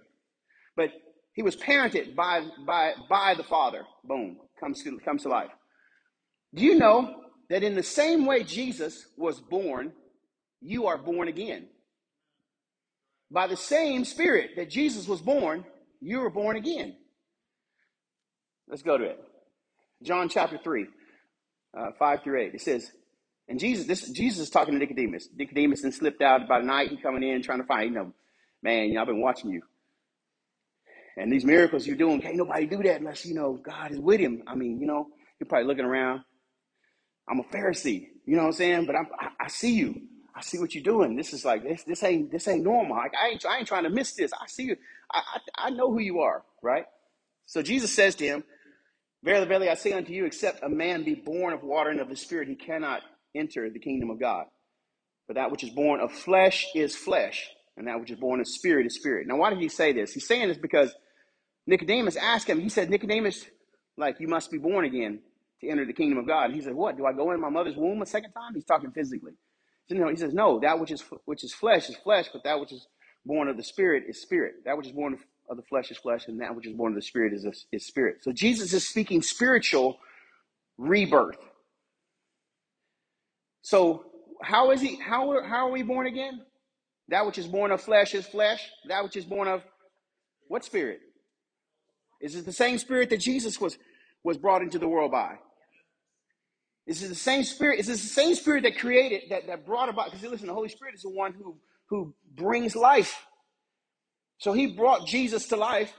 But 0.76 0.90
he 1.32 1.42
was 1.42 1.56
parented 1.56 2.14
by 2.14 2.46
by 2.66 2.94
by 3.08 3.34
the 3.34 3.44
Father. 3.44 3.84
Boom, 4.04 4.38
comes 4.58 4.82
to 4.82 4.98
comes 5.00 5.22
to 5.22 5.28
life. 5.28 5.50
Do 6.54 6.64
you 6.64 6.78
know 6.78 7.22
that 7.48 7.62
in 7.62 7.74
the 7.74 7.82
same 7.82 8.26
way 8.26 8.42
Jesus 8.42 9.06
was 9.16 9.40
born, 9.40 9.92
you 10.60 10.86
are 10.86 10.98
born 10.98 11.28
again? 11.28 11.68
By 13.30 13.46
the 13.46 13.56
same 13.56 14.04
Spirit 14.04 14.50
that 14.56 14.70
Jesus 14.70 15.06
was 15.06 15.20
born, 15.20 15.64
you 16.00 16.20
were 16.20 16.30
born 16.30 16.56
again. 16.56 16.96
Let's 18.68 18.82
go 18.82 18.98
to 18.98 19.04
it. 19.04 19.20
John 20.02 20.28
chapter 20.28 20.58
3, 20.58 20.86
uh, 21.76 21.90
5 21.98 22.22
through 22.22 22.40
8. 22.40 22.54
It 22.54 22.60
says, 22.60 22.90
and 23.50 23.58
Jesus, 23.58 23.84
this 23.86 24.08
Jesus 24.10 24.44
is 24.44 24.50
talking 24.50 24.74
to 24.74 24.78
Nicodemus. 24.78 25.28
Nicodemus 25.36 25.82
then 25.82 25.90
slipped 25.90 26.22
out 26.22 26.48
by 26.48 26.60
night. 26.60 26.90
He 26.90 26.96
coming 26.96 27.24
in 27.24 27.42
trying 27.42 27.58
to 27.58 27.66
find, 27.66 27.88
you 27.88 27.94
know, 27.96 28.12
man, 28.62 28.88
you 28.88 28.94
know, 28.94 29.00
I've 29.00 29.08
been 29.08 29.20
watching 29.20 29.50
you. 29.50 29.62
And 31.16 31.32
these 31.32 31.44
miracles 31.44 31.84
you're 31.84 31.96
doing, 31.96 32.20
can't 32.20 32.36
nobody 32.36 32.66
do 32.66 32.80
that 32.84 33.00
unless, 33.00 33.26
you 33.26 33.34
know, 33.34 33.54
God 33.54 33.90
is 33.90 33.98
with 33.98 34.20
him. 34.20 34.44
I 34.46 34.54
mean, 34.54 34.80
you 34.80 34.86
know, 34.86 35.08
you're 35.38 35.48
probably 35.48 35.66
looking 35.66 35.84
around. 35.84 36.22
I'm 37.28 37.40
a 37.40 37.42
Pharisee, 37.42 38.06
you 38.24 38.36
know 38.36 38.42
what 38.42 38.46
I'm 38.48 38.52
saying? 38.52 38.86
But 38.86 38.94
I'm, 38.94 39.08
I, 39.18 39.28
I 39.40 39.48
see 39.48 39.74
you. 39.74 40.00
I 40.34 40.42
see 40.42 40.60
what 40.60 40.72
you're 40.72 40.84
doing. 40.84 41.16
This 41.16 41.32
is 41.32 41.44
like 41.44 41.64
this. 41.64 41.82
This 41.82 42.04
ain't 42.04 42.30
this 42.30 42.46
ain't 42.46 42.62
normal. 42.62 42.96
Like 42.96 43.12
I 43.20 43.30
ain't 43.30 43.44
I 43.44 43.58
ain't 43.58 43.66
trying 43.66 43.82
to 43.82 43.90
miss 43.90 44.12
this. 44.12 44.32
I 44.32 44.46
see 44.46 44.62
you. 44.62 44.76
I, 45.12 45.18
I 45.18 45.66
I 45.66 45.70
know 45.70 45.90
who 45.90 45.98
you 45.98 46.20
are, 46.20 46.44
right? 46.62 46.86
So 47.46 47.62
Jesus 47.62 47.92
says 47.92 48.14
to 48.14 48.24
him, 48.24 48.44
Verily, 49.24 49.46
verily, 49.46 49.68
I 49.68 49.74
say 49.74 49.92
unto 49.92 50.12
you, 50.12 50.24
except 50.24 50.62
a 50.62 50.68
man 50.68 51.02
be 51.02 51.14
born 51.14 51.52
of 51.52 51.64
water 51.64 51.90
and 51.90 52.00
of 52.00 52.08
the 52.08 52.16
Spirit, 52.16 52.48
he 52.48 52.54
cannot 52.54 53.02
enter 53.34 53.70
the 53.70 53.78
kingdom 53.78 54.10
of 54.10 54.20
God. 54.20 54.46
For 55.26 55.34
that 55.34 55.50
which 55.50 55.64
is 55.64 55.70
born 55.70 56.00
of 56.00 56.12
flesh 56.12 56.66
is 56.74 56.96
flesh, 56.96 57.48
and 57.76 57.86
that 57.86 58.00
which 58.00 58.10
is 58.10 58.18
born 58.18 58.40
of 58.40 58.48
spirit 58.48 58.86
is 58.86 58.96
spirit. 58.96 59.26
Now, 59.28 59.36
why 59.36 59.50
did 59.50 59.60
he 59.60 59.68
say 59.68 59.92
this? 59.92 60.12
He's 60.12 60.26
saying 60.26 60.48
this 60.48 60.58
because 60.58 60.92
Nicodemus 61.66 62.16
asked 62.16 62.48
him, 62.48 62.60
he 62.60 62.68
said, 62.68 62.90
Nicodemus, 62.90 63.46
like, 63.96 64.16
you 64.20 64.28
must 64.28 64.50
be 64.50 64.58
born 64.58 64.84
again 64.84 65.20
to 65.60 65.68
enter 65.68 65.84
the 65.84 65.92
kingdom 65.92 66.18
of 66.18 66.26
God. 66.26 66.46
And 66.46 66.54
he 66.54 66.60
said, 66.60 66.74
What? 66.74 66.96
Do 66.96 67.06
I 67.06 67.12
go 67.12 67.30
in 67.32 67.40
my 67.40 67.50
mother's 67.50 67.76
womb 67.76 68.02
a 68.02 68.06
second 68.06 68.32
time? 68.32 68.54
He's 68.54 68.64
talking 68.64 68.90
physically. 68.92 69.32
No, 69.90 70.08
he 70.08 70.16
says, 70.16 70.32
No, 70.32 70.60
that 70.60 70.78
which 70.80 70.90
is 70.90 71.04
which 71.24 71.44
is 71.44 71.52
flesh 71.52 71.88
is 71.88 71.96
flesh, 71.96 72.28
but 72.32 72.44
that 72.44 72.60
which 72.60 72.72
is 72.72 72.86
born 73.26 73.48
of 73.48 73.56
the 73.56 73.62
spirit 73.64 74.04
is 74.08 74.22
spirit. 74.22 74.54
That 74.64 74.76
which 74.76 74.86
is 74.86 74.92
born 74.92 75.18
of 75.48 75.56
the 75.56 75.62
flesh 75.64 75.90
is 75.90 75.98
flesh, 75.98 76.28
and 76.28 76.40
that 76.40 76.54
which 76.54 76.66
is 76.66 76.74
born 76.74 76.92
of 76.92 76.96
the 76.96 77.02
spirit 77.02 77.32
is, 77.32 77.46
is 77.72 77.86
spirit. 77.86 78.18
So 78.22 78.32
Jesus 78.32 78.72
is 78.72 78.88
speaking 78.88 79.22
spiritual 79.22 79.98
rebirth. 80.78 81.38
So 83.62 84.04
how 84.42 84.70
is 84.70 84.80
he? 84.80 84.96
How 84.96 85.42
how 85.42 85.68
are 85.68 85.70
we 85.70 85.82
born 85.82 86.06
again? 86.06 86.40
That 87.08 87.26
which 87.26 87.38
is 87.38 87.46
born 87.46 87.72
of 87.72 87.80
flesh 87.80 88.14
is 88.14 88.26
flesh. 88.26 88.68
That 88.88 89.02
which 89.04 89.16
is 89.16 89.24
born 89.24 89.48
of 89.48 89.62
what 90.48 90.64
spirit? 90.64 91.00
Is 92.20 92.34
it 92.34 92.44
the 92.44 92.52
same 92.52 92.78
spirit 92.78 93.10
that 93.10 93.20
Jesus 93.20 93.60
was 93.60 93.78
was 94.22 94.36
brought 94.36 94.62
into 94.62 94.78
the 94.78 94.88
world 94.88 95.10
by? 95.10 95.36
Is 96.86 97.02
it 97.02 97.08
the 97.08 97.14
same 97.14 97.44
spirit? 97.44 97.78
Is 97.80 97.86
this 97.86 98.02
the 98.02 98.08
same 98.08 98.34
spirit 98.34 98.62
that 98.64 98.78
created 98.78 99.30
that 99.30 99.46
that 99.46 99.66
brought 99.66 99.88
about? 99.88 100.10
Because 100.10 100.28
listen, 100.28 100.46
the 100.46 100.54
Holy 100.54 100.68
Spirit 100.68 100.94
is 100.94 101.02
the 101.02 101.10
one 101.10 101.32
who 101.32 101.56
who 101.88 102.14
brings 102.34 102.74
life. 102.74 103.26
So 104.38 104.52
he 104.52 104.68
brought 104.68 105.06
Jesus 105.06 105.48
to 105.48 105.56
life, 105.56 105.92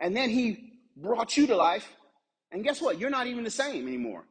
and 0.00 0.16
then 0.16 0.30
he 0.30 0.72
brought 0.96 1.36
you 1.36 1.46
to 1.46 1.56
life. 1.56 1.88
And 2.50 2.64
guess 2.64 2.80
what? 2.80 2.98
You're 2.98 3.10
not 3.10 3.26
even 3.26 3.44
the 3.44 3.50
same 3.50 3.86
anymore. 3.86 4.24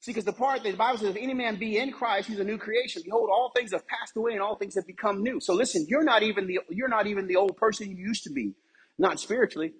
See, 0.00 0.12
because 0.12 0.24
the 0.24 0.32
part 0.32 0.62
that 0.64 0.70
the 0.70 0.76
Bible 0.78 0.98
says, 0.98 1.10
if 1.10 1.16
any 1.16 1.34
man 1.34 1.56
be 1.58 1.78
in 1.78 1.92
Christ, 1.92 2.28
he's 2.28 2.40
a 2.40 2.44
new 2.44 2.58
creation. 2.58 3.02
Behold, 3.04 3.30
all 3.32 3.52
things 3.54 3.72
have 3.72 3.86
passed 3.86 4.16
away 4.16 4.32
and 4.32 4.42
all 4.42 4.56
things 4.56 4.74
have 4.76 4.86
become 4.86 5.22
new. 5.22 5.40
So 5.40 5.54
listen, 5.54 5.86
you're 5.88 6.04
not 6.04 6.22
even 6.22 6.46
the 6.46 6.60
you're 6.70 6.88
not 6.88 7.06
even 7.06 7.26
the 7.26 7.36
old 7.36 7.56
person 7.56 7.90
you 7.90 7.96
used 7.96 8.24
to 8.24 8.30
be, 8.30 8.54
not 8.98 9.20
spiritually. 9.20 9.74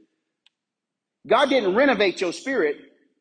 God 1.26 1.50
didn't 1.50 1.74
renovate 1.76 2.20
your 2.20 2.32
spirit 2.32 2.76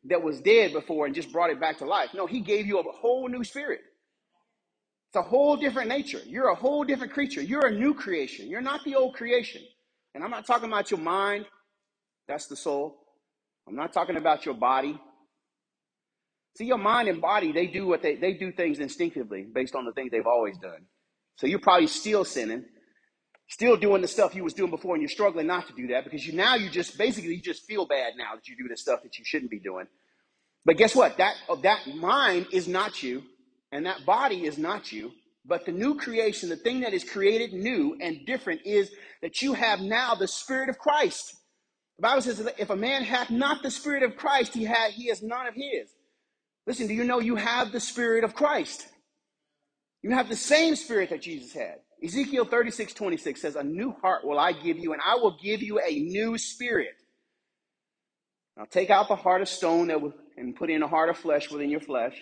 that 0.05 0.23
was 0.23 0.41
dead 0.41 0.73
before 0.73 1.05
and 1.05 1.15
just 1.15 1.31
brought 1.31 1.51
it 1.51 1.59
back 1.59 1.79
to 1.79 1.85
life. 1.85 2.11
No, 2.13 2.27
he 2.27 2.41
gave 2.41 2.67
you 2.67 2.79
a 2.79 2.83
whole 2.83 3.29
new 3.29 3.43
spirit. 3.43 3.81
It's 5.09 5.17
a 5.17 5.23
whole 5.23 5.57
different 5.57 5.89
nature. 5.89 6.21
You're 6.25 6.49
a 6.49 6.55
whole 6.55 6.83
different 6.83 7.13
creature. 7.13 7.41
You're 7.41 7.67
a 7.67 7.71
new 7.71 7.95
creation. 7.95 8.47
You're 8.49 8.61
not 8.61 8.83
the 8.85 8.95
old 8.95 9.15
creation. 9.15 9.61
And 10.15 10.23
I'm 10.23 10.31
not 10.31 10.45
talking 10.47 10.67
about 10.69 10.91
your 10.91 10.99
mind. 10.99 11.45
That's 12.27 12.47
the 12.47 12.55
soul. 12.55 12.99
I'm 13.67 13.75
not 13.75 13.93
talking 13.93 14.17
about 14.17 14.45
your 14.45 14.55
body. 14.55 14.99
See, 16.55 16.65
your 16.65 16.77
mind 16.77 17.07
and 17.07 17.21
body, 17.21 17.51
they 17.51 17.67
do 17.67 17.87
what 17.87 18.01
they, 18.01 18.15
they 18.15 18.33
do 18.33 18.51
things 18.51 18.79
instinctively 18.79 19.45
based 19.53 19.75
on 19.75 19.85
the 19.85 19.93
things 19.93 20.11
they've 20.11 20.25
always 20.27 20.57
done. 20.57 20.85
So 21.37 21.47
you're 21.47 21.59
probably 21.59 21.87
still 21.87 22.25
sinning, 22.25 22.65
still 23.47 23.77
doing 23.77 24.01
the 24.01 24.07
stuff 24.07 24.35
you 24.35 24.43
was 24.43 24.53
doing 24.53 24.71
before, 24.71 24.95
and 24.95 25.01
you're 25.01 25.09
struggling 25.09 25.47
not 25.47 25.67
to 25.67 25.73
do 25.73 25.87
that 25.87 26.03
because 26.03 26.25
you 26.25 26.33
now 26.33 26.55
you 26.55 26.69
just 26.69 26.97
basically 26.97 27.35
you 27.35 27.41
just 27.41 27.65
feel 27.65 27.85
bad 27.85 28.13
now 28.17 28.35
that 28.35 28.47
you 28.47 28.57
do 28.57 28.67
the 28.67 28.75
stuff 28.75 29.01
that 29.03 29.17
you 29.17 29.23
shouldn't 29.25 29.51
be 29.51 29.59
doing. 29.59 29.85
But 30.65 30.77
guess 30.77 30.95
what? 30.95 31.17
That 31.17 31.35
oh, 31.47 31.55
that 31.57 31.87
mind 31.95 32.47
is 32.51 32.67
not 32.67 33.01
you, 33.01 33.23
and 33.71 33.85
that 33.85 34.05
body 34.05 34.45
is 34.45 34.57
not 34.57 34.91
you. 34.91 35.11
But 35.45 35.65
the 35.65 35.71
new 35.71 35.95
creation, 35.95 36.49
the 36.49 36.57
thing 36.57 36.81
that 36.81 36.93
is 36.93 37.03
created 37.03 37.53
new 37.53 37.97
and 38.01 38.25
different, 38.25 38.61
is 38.65 38.91
that 39.21 39.41
you 39.41 39.53
have 39.53 39.79
now 39.79 40.15
the 40.15 40.27
Spirit 40.27 40.69
of 40.69 40.77
Christ. 40.77 41.33
The 41.97 42.03
Bible 42.03 42.21
says 42.21 42.37
that 42.37 42.59
if 42.59 42.69
a 42.69 42.75
man 42.75 43.03
hath 43.03 43.29
not 43.29 43.63
the 43.63 43.71
Spirit 43.71 44.03
of 44.03 44.17
Christ, 44.17 44.53
he 44.53 44.65
had 44.65 44.91
he 44.91 45.07
has 45.07 45.23
none 45.23 45.47
of 45.47 45.55
his. 45.55 45.89
Listen, 46.69 46.85
do 46.85 46.93
you 46.93 47.03
know 47.03 47.19
you 47.19 47.35
have 47.35 47.71
the 47.71 47.79
Spirit 47.79 48.23
of 48.23 48.35
Christ? 48.35 48.87
You 50.03 50.11
have 50.11 50.29
the 50.29 50.35
same 50.35 50.75
Spirit 50.75 51.09
that 51.09 51.23
Jesus 51.23 51.51
had. 51.51 51.77
Ezekiel 52.03 52.45
36, 52.45 52.93
26 52.93 53.41
says, 53.41 53.55
A 53.55 53.63
new 53.63 53.91
heart 54.03 54.23
will 54.23 54.37
I 54.37 54.51
give 54.51 54.77
you, 54.77 54.93
and 54.93 55.01
I 55.03 55.15
will 55.15 55.35
give 55.43 55.63
you 55.63 55.79
a 55.79 55.91
new 55.99 56.37
spirit. 56.37 56.93
Now 58.55 58.65
take 58.69 58.91
out 58.91 59.07
the 59.07 59.15
heart 59.15 59.41
of 59.41 59.49
stone 59.49 59.87
that 59.87 59.99
will, 59.99 60.13
and 60.37 60.55
put 60.55 60.69
in 60.69 60.83
a 60.83 60.87
heart 60.87 61.09
of 61.09 61.17
flesh 61.17 61.49
within 61.49 61.71
your 61.71 61.81
flesh. 61.81 62.21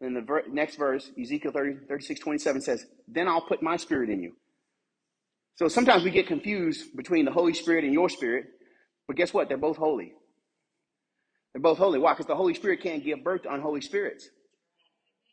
And 0.00 0.14
the 0.14 0.20
ver- 0.20 0.44
next 0.48 0.76
verse, 0.76 1.10
Ezekiel 1.20 1.50
30, 1.50 1.86
36, 1.88 2.20
27 2.20 2.62
says, 2.62 2.86
Then 3.08 3.26
I'll 3.26 3.44
put 3.44 3.60
my 3.60 3.76
spirit 3.76 4.08
in 4.08 4.22
you. 4.22 4.36
So 5.56 5.66
sometimes 5.66 6.04
we 6.04 6.12
get 6.12 6.28
confused 6.28 6.96
between 6.96 7.24
the 7.24 7.32
Holy 7.32 7.54
Spirit 7.54 7.82
and 7.82 7.92
your 7.92 8.08
spirit, 8.08 8.46
but 9.08 9.16
guess 9.16 9.34
what? 9.34 9.48
They're 9.48 9.58
both 9.58 9.78
holy. 9.78 10.12
They're 11.52 11.62
both 11.62 11.78
holy. 11.78 11.98
Why? 11.98 12.12
Because 12.12 12.26
the 12.26 12.36
Holy 12.36 12.54
Spirit 12.54 12.82
can't 12.82 13.04
give 13.04 13.24
birth 13.24 13.42
to 13.42 13.52
unholy 13.52 13.80
spirits. 13.80 14.28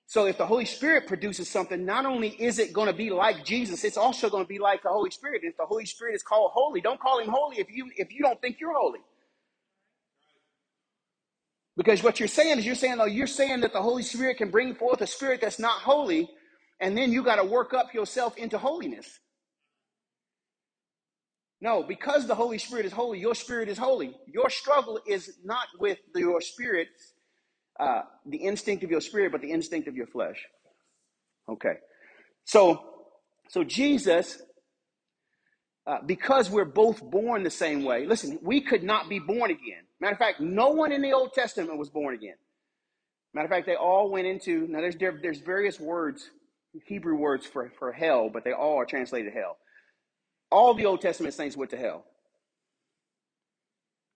So 0.07 0.25
if 0.25 0.37
the 0.37 0.45
Holy 0.45 0.65
Spirit 0.65 1.07
produces 1.07 1.49
something, 1.49 1.85
not 1.85 2.05
only 2.05 2.29
is 2.29 2.59
it 2.59 2.73
going 2.73 2.87
to 2.87 2.93
be 2.93 3.09
like 3.09 3.43
Jesus, 3.45 3.83
it's 3.83 3.97
also 3.97 4.29
going 4.29 4.43
to 4.43 4.47
be 4.47 4.59
like 4.59 4.83
the 4.83 4.89
Holy 4.89 5.11
Spirit. 5.11 5.41
If 5.43 5.57
the 5.57 5.65
Holy 5.65 5.85
Spirit 5.85 6.15
is 6.15 6.23
called 6.23 6.51
holy, 6.53 6.81
don't 6.81 6.99
call 6.99 7.19
him 7.19 7.29
holy 7.29 7.59
if 7.59 7.67
you 7.69 7.91
if 7.97 8.13
you 8.13 8.21
don't 8.21 8.39
think 8.41 8.59
you're 8.59 8.73
holy. 8.73 8.99
Because 11.77 12.03
what 12.03 12.19
you're 12.19 12.27
saying 12.27 12.59
is 12.59 12.65
you're 12.65 12.75
saying, 12.75 12.97
oh, 12.99 13.05
you're 13.05 13.27
saying 13.27 13.61
that 13.61 13.73
the 13.73 13.81
Holy 13.81 14.03
Spirit 14.03 14.37
can 14.37 14.49
bring 14.49 14.75
forth 14.75 15.01
a 15.01 15.07
spirit 15.07 15.41
that's 15.41 15.59
not 15.59 15.81
holy, 15.81 16.29
and 16.79 16.97
then 16.97 17.11
you 17.11 17.23
got 17.23 17.35
to 17.35 17.43
work 17.43 17.73
up 17.73 17.93
yourself 17.93 18.37
into 18.37 18.57
holiness. 18.57 19.19
No, 21.59 21.83
because 21.83 22.27
the 22.27 22.35
Holy 22.35 22.59
Spirit 22.59 22.85
is 22.85 22.91
holy, 22.91 23.19
your 23.19 23.33
spirit 23.33 23.67
is 23.67 23.77
holy. 23.77 24.13
Your 24.27 24.49
struggle 24.49 24.99
is 25.07 25.37
not 25.43 25.67
with 25.79 25.97
your 26.15 26.39
spirit, 26.39 26.87
uh, 27.79 28.03
the 28.25 28.37
instinct 28.37 28.83
of 28.83 28.91
your 28.91 29.01
spirit, 29.01 29.31
but 29.31 29.41
the 29.41 29.51
instinct 29.51 29.87
of 29.87 29.95
your 29.95 30.07
flesh. 30.07 30.37
Okay. 31.49 31.75
So, 32.45 32.83
so 33.49 33.63
Jesus, 33.63 34.39
uh, 35.87 35.97
because 36.05 36.49
we're 36.49 36.65
both 36.65 37.01
born 37.01 37.43
the 37.43 37.49
same 37.49 37.83
way, 37.83 38.05
listen, 38.05 38.37
we 38.43 38.61
could 38.61 38.83
not 38.83 39.09
be 39.09 39.19
born 39.19 39.49
again. 39.49 39.83
Matter 39.99 40.13
of 40.13 40.19
fact, 40.19 40.39
no 40.39 40.69
one 40.69 40.91
in 40.91 41.01
the 41.01 41.13
Old 41.13 41.33
Testament 41.33 41.79
was 41.79 41.89
born 41.89 42.13
again. 42.13 42.35
Matter 43.33 43.45
of 43.45 43.51
fact, 43.51 43.65
they 43.65 43.75
all 43.75 44.11
went 44.11 44.27
into, 44.27 44.67
now 44.67 44.81
there's, 44.81 44.95
there's 44.95 45.39
various 45.39 45.79
words, 45.79 46.29
Hebrew 46.85 47.15
words 47.15 47.47
for, 47.47 47.71
for 47.79 47.91
hell, 47.91 48.29
but 48.31 48.43
they 48.43 48.51
all 48.51 48.77
are 48.77 48.85
translated 48.85 49.33
hell. 49.33 49.57
All 50.49 50.73
the 50.73 50.85
Old 50.85 51.01
Testament 51.01 51.33
saints 51.33 51.57
went 51.57 51.71
to 51.71 51.77
hell. 51.77 52.05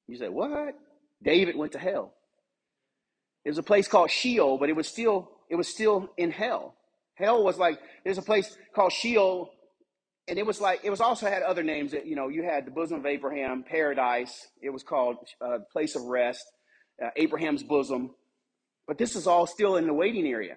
You 0.07 0.17
say, 0.17 0.29
what? 0.29 0.75
David 1.23 1.55
went 1.55 1.73
to 1.73 1.79
hell. 1.79 2.13
It 3.43 3.49
was 3.49 3.57
a 3.57 3.63
place 3.63 3.87
called 3.87 4.11
Sheol, 4.11 4.57
but 4.57 4.69
it 4.69 4.75
was 4.75 4.87
still 4.87 5.31
it 5.49 5.55
was 5.55 5.67
still 5.67 6.09
in 6.17 6.31
hell. 6.31 6.75
Hell 7.15 7.43
was 7.43 7.57
like 7.57 7.79
there's 8.03 8.17
a 8.17 8.23
place 8.23 8.55
called 8.73 8.91
Sheol, 8.91 9.51
and 10.27 10.37
it 10.37 10.45
was 10.45 10.61
like 10.61 10.81
it 10.83 10.89
was 10.89 11.01
also 11.01 11.27
had 11.27 11.41
other 11.43 11.63
names. 11.63 11.91
That 11.91 12.05
you 12.05 12.15
know 12.15 12.27
you 12.27 12.43
had 12.43 12.65
the 12.65 12.71
bosom 12.71 12.99
of 12.99 13.05
Abraham, 13.05 13.63
paradise. 13.63 14.47
It 14.61 14.69
was 14.69 14.83
called 14.83 15.17
uh, 15.39 15.59
place 15.71 15.95
of 15.95 16.03
rest, 16.03 16.45
uh, 17.03 17.09
Abraham's 17.15 17.63
bosom. 17.63 18.11
But 18.87 18.97
this 18.97 19.15
is 19.15 19.25
all 19.25 19.47
still 19.47 19.75
in 19.75 19.87
the 19.87 19.93
waiting 19.93 20.27
area. 20.27 20.55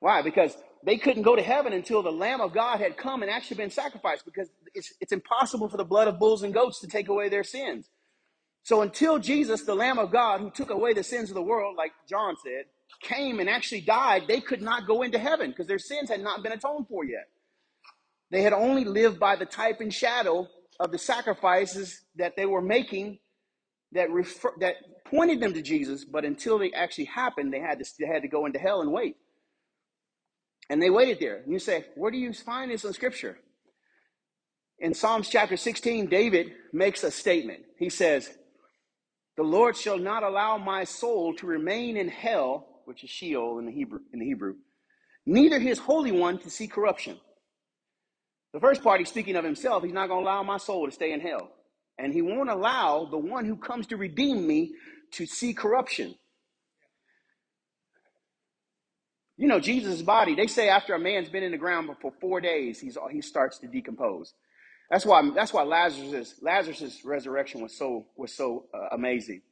Why? 0.00 0.22
Because 0.22 0.56
they 0.86 0.96
couldn't 0.96 1.24
go 1.24 1.36
to 1.36 1.42
heaven 1.42 1.72
until 1.72 2.02
the 2.02 2.12
Lamb 2.12 2.40
of 2.40 2.54
God 2.54 2.80
had 2.80 2.96
come 2.96 3.22
and 3.22 3.30
actually 3.30 3.56
been 3.56 3.70
sacrificed. 3.70 4.24
Because 4.24 4.48
it's 4.72 4.94
it's 5.00 5.12
impossible 5.12 5.68
for 5.68 5.76
the 5.76 5.84
blood 5.84 6.08
of 6.08 6.18
bulls 6.18 6.44
and 6.44 6.54
goats 6.54 6.80
to 6.80 6.86
take 6.86 7.08
away 7.08 7.28
their 7.28 7.44
sins. 7.44 7.90
So 8.62 8.80
until 8.80 9.18
Jesus, 9.18 9.62
the 9.62 9.74
Lamb 9.74 9.98
of 9.98 10.10
God, 10.10 10.40
who 10.40 10.50
took 10.50 10.70
away 10.70 10.94
the 10.94 11.02
sins 11.02 11.28
of 11.28 11.34
the 11.34 11.42
world, 11.42 11.76
like 11.76 11.92
John 12.08 12.36
said, 12.42 12.64
came 13.00 13.40
and 13.40 13.48
actually 13.48 13.82
died, 13.82 14.24
they 14.26 14.40
could 14.40 14.62
not 14.62 14.86
go 14.86 15.02
into 15.02 15.18
heaven 15.18 15.50
because 15.50 15.66
their 15.66 15.78
sins 15.78 16.08
had 16.08 16.20
not 16.20 16.42
been 16.42 16.52
atoned 16.52 16.88
for 16.88 17.04
yet. 17.04 17.28
They 18.30 18.42
had 18.42 18.52
only 18.52 18.84
lived 18.84 19.20
by 19.20 19.36
the 19.36 19.46
type 19.46 19.80
and 19.80 19.92
shadow 19.92 20.48
of 20.80 20.92
the 20.92 20.98
sacrifices 20.98 22.00
that 22.16 22.36
they 22.36 22.46
were 22.46 22.62
making 22.62 23.18
that 23.92 24.10
refer, 24.10 24.52
that 24.60 24.76
pointed 25.04 25.40
them 25.40 25.52
to 25.54 25.62
Jesus, 25.62 26.04
but 26.04 26.24
until 26.24 26.58
they 26.58 26.72
actually 26.72 27.04
happened, 27.04 27.52
they 27.52 27.60
had 27.60 27.78
to 27.78 27.84
they 27.98 28.06
had 28.06 28.22
to 28.22 28.28
go 28.28 28.46
into 28.46 28.58
hell 28.58 28.80
and 28.80 28.92
wait. 28.92 29.16
And 30.68 30.82
they 30.82 30.90
waited 30.90 31.20
there. 31.20 31.36
And 31.36 31.52
you 31.52 31.58
say, 31.58 31.86
where 31.94 32.10
do 32.10 32.18
you 32.18 32.32
find 32.32 32.70
this 32.70 32.84
in 32.84 32.92
Scripture? 32.92 33.38
In 34.78 34.94
Psalms 34.94 35.28
chapter 35.28 35.56
16, 35.56 36.06
David 36.06 36.52
makes 36.72 37.02
a 37.04 37.10
statement. 37.10 37.60
He 37.78 37.88
says, 37.88 38.30
the 39.36 39.42
Lord 39.42 39.76
shall 39.76 39.98
not 39.98 40.22
allow 40.22 40.58
my 40.58 40.84
soul 40.84 41.34
to 41.34 41.46
remain 41.46 41.96
in 41.96 42.08
hell, 42.08 42.66
which 42.84 43.04
is 43.04 43.10
Sheol 43.10 43.58
in 43.58 43.66
the 43.66 43.72
Hebrew, 43.72 44.00
in 44.12 44.18
the 44.18 44.26
Hebrew, 44.26 44.54
neither 45.24 45.58
his 45.58 45.78
holy 45.78 46.12
one 46.12 46.38
to 46.38 46.50
see 46.50 46.66
corruption. 46.66 47.18
The 48.52 48.60
first 48.60 48.82
part, 48.82 49.00
he's 49.00 49.08
speaking 49.10 49.36
of 49.36 49.44
himself. 49.44 49.82
He's 49.82 49.92
not 49.92 50.08
going 50.08 50.24
to 50.24 50.30
allow 50.30 50.42
my 50.42 50.56
soul 50.56 50.86
to 50.86 50.92
stay 50.92 51.12
in 51.12 51.20
hell. 51.20 51.50
And 51.98 52.12
he 52.12 52.22
won't 52.22 52.48
allow 52.48 53.06
the 53.10 53.18
one 53.18 53.44
who 53.44 53.56
comes 53.56 53.86
to 53.88 53.96
redeem 53.96 54.46
me 54.46 54.72
to 55.12 55.26
see 55.26 55.52
corruption. 55.52 56.14
You 59.36 59.48
know, 59.48 59.60
Jesus' 59.60 60.02
body, 60.02 60.34
they 60.34 60.46
say 60.46 60.68
after 60.68 60.94
a 60.94 60.98
man's 60.98 61.28
been 61.28 61.42
in 61.42 61.52
the 61.52 61.58
ground 61.58 61.90
for 62.00 62.12
four 62.20 62.40
days, 62.40 62.80
he's, 62.80 62.96
he 63.10 63.20
starts 63.20 63.58
to 63.58 63.66
decompose. 63.66 64.32
That's 64.90 65.04
why 65.04 65.28
that's 65.34 65.52
why 65.52 65.64
Lazarus 65.64 66.36
Lazarus' 66.42 67.04
resurrection 67.04 67.60
was 67.60 67.76
so 67.76 68.06
was 68.16 68.32
so 68.32 68.66
uh, 68.72 68.94
amazing. 68.94 69.42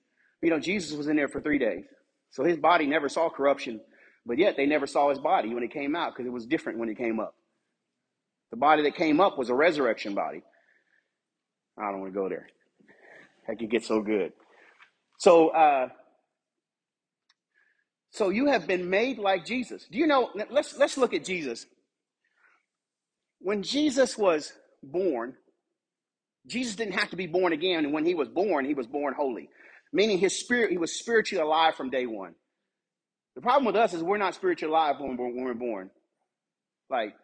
You 0.42 0.50
know, 0.50 0.60
Jesus 0.60 0.92
was 0.96 1.08
in 1.08 1.16
there 1.16 1.28
for 1.28 1.40
three 1.40 1.58
days, 1.58 1.84
so 2.30 2.44
his 2.44 2.56
body 2.56 2.86
never 2.86 3.08
saw 3.08 3.28
corruption, 3.30 3.80
but 4.24 4.38
yet 4.38 4.56
they 4.56 4.66
never 4.66 4.86
saw 4.86 5.10
his 5.10 5.18
body 5.18 5.52
when 5.52 5.64
it 5.64 5.72
came 5.72 5.96
out 5.96 6.14
because 6.14 6.26
it 6.26 6.32
was 6.32 6.46
different 6.46 6.78
when 6.78 6.88
it 6.88 6.96
came 6.96 7.18
up. 7.18 7.34
The 8.52 8.56
body 8.56 8.84
that 8.84 8.94
came 8.94 9.20
up 9.20 9.36
was 9.36 9.50
a 9.50 9.54
resurrection 9.54 10.14
body. 10.14 10.42
I 11.76 11.90
don't 11.90 12.00
want 12.00 12.14
to 12.14 12.20
go 12.20 12.28
there. 12.28 12.46
Heck, 13.46 13.60
it 13.60 13.70
gets 13.70 13.88
so 13.88 14.00
good. 14.02 14.32
So, 15.18 15.48
uh, 15.48 15.88
so 18.14 18.28
you 18.28 18.46
have 18.46 18.68
been 18.68 18.88
made 18.88 19.18
like 19.18 19.44
Jesus. 19.44 19.86
Do 19.90 19.98
you 19.98 20.06
know? 20.06 20.30
Let's 20.48 20.78
let's 20.78 20.96
look 20.96 21.14
at 21.14 21.24
Jesus. 21.24 21.66
When 23.40 23.64
Jesus 23.64 24.16
was 24.16 24.52
born, 24.84 25.34
Jesus 26.46 26.76
didn't 26.76 26.94
have 26.94 27.10
to 27.10 27.16
be 27.16 27.26
born 27.26 27.52
again. 27.52 27.84
And 27.84 27.92
when 27.92 28.06
he 28.06 28.14
was 28.14 28.28
born, 28.28 28.66
he 28.66 28.74
was 28.74 28.86
born 28.86 29.14
holy, 29.14 29.48
meaning 29.92 30.18
his 30.18 30.38
spirit, 30.38 30.70
he 30.70 30.78
was 30.78 30.92
spiritually 30.92 31.42
alive 31.42 31.74
from 31.74 31.90
day 31.90 32.06
one. 32.06 32.36
The 33.34 33.42
problem 33.42 33.64
with 33.64 33.74
us 33.74 33.92
is 33.94 34.02
we're 34.02 34.16
not 34.16 34.36
spiritually 34.36 34.72
alive 34.72 34.96
when 35.00 35.16
we're, 35.16 35.34
when 35.34 35.44
we're 35.44 35.54
born. 35.54 35.90
Like, 36.88 37.16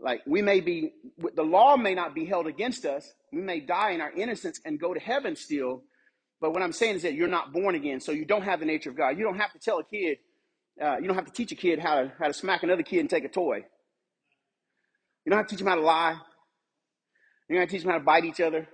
like 0.00 0.20
we 0.24 0.40
may 0.40 0.60
be, 0.60 0.92
the 1.34 1.42
law 1.42 1.76
may 1.76 1.96
not 1.96 2.14
be 2.14 2.26
held 2.26 2.46
against 2.46 2.84
us. 2.84 3.12
We 3.32 3.42
may 3.42 3.58
die 3.58 3.90
in 3.90 4.00
our 4.00 4.12
innocence 4.12 4.60
and 4.64 4.78
go 4.78 4.94
to 4.94 5.00
heaven 5.00 5.34
still. 5.34 5.82
But 6.42 6.52
what 6.52 6.60
I'm 6.60 6.72
saying 6.72 6.96
is 6.96 7.02
that 7.02 7.14
you're 7.14 7.28
not 7.28 7.52
born 7.52 7.76
again, 7.76 8.00
so 8.00 8.10
you 8.10 8.24
don't 8.24 8.42
have 8.42 8.58
the 8.58 8.66
nature 8.66 8.90
of 8.90 8.96
God. 8.96 9.16
You 9.16 9.22
don't 9.22 9.38
have 9.38 9.52
to 9.52 9.60
tell 9.60 9.78
a 9.78 9.84
kid, 9.84 10.18
uh, 10.82 10.96
you 10.98 11.06
don't 11.06 11.14
have 11.14 11.26
to 11.26 11.32
teach 11.32 11.52
a 11.52 11.54
kid 11.54 11.78
how 11.78 12.02
to 12.02 12.12
how 12.18 12.26
to 12.26 12.34
smack 12.34 12.64
another 12.64 12.82
kid 12.82 12.98
and 12.98 13.08
take 13.08 13.24
a 13.24 13.28
toy. 13.28 13.64
You 15.24 15.30
don't 15.30 15.38
have 15.38 15.46
to 15.46 15.54
teach 15.54 15.60
him 15.60 15.68
how 15.68 15.76
to 15.76 15.82
lie. 15.82 16.16
You're 17.48 17.60
gonna 17.60 17.70
teach 17.70 17.82
them 17.82 17.92
how 17.92 17.98
to 17.98 18.04
bite 18.04 18.24
each 18.24 18.40
other. 18.40 18.66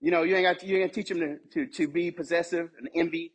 You 0.00 0.10
know, 0.10 0.24
you 0.24 0.34
ain't 0.34 0.46
got 0.46 0.58
to, 0.58 0.66
you're 0.66 0.80
gonna 0.80 0.92
teach 0.92 1.08
them 1.08 1.20
to, 1.20 1.38
to, 1.54 1.72
to 1.74 1.88
be 1.88 2.10
possessive 2.10 2.70
and 2.76 2.88
envy 2.92 3.32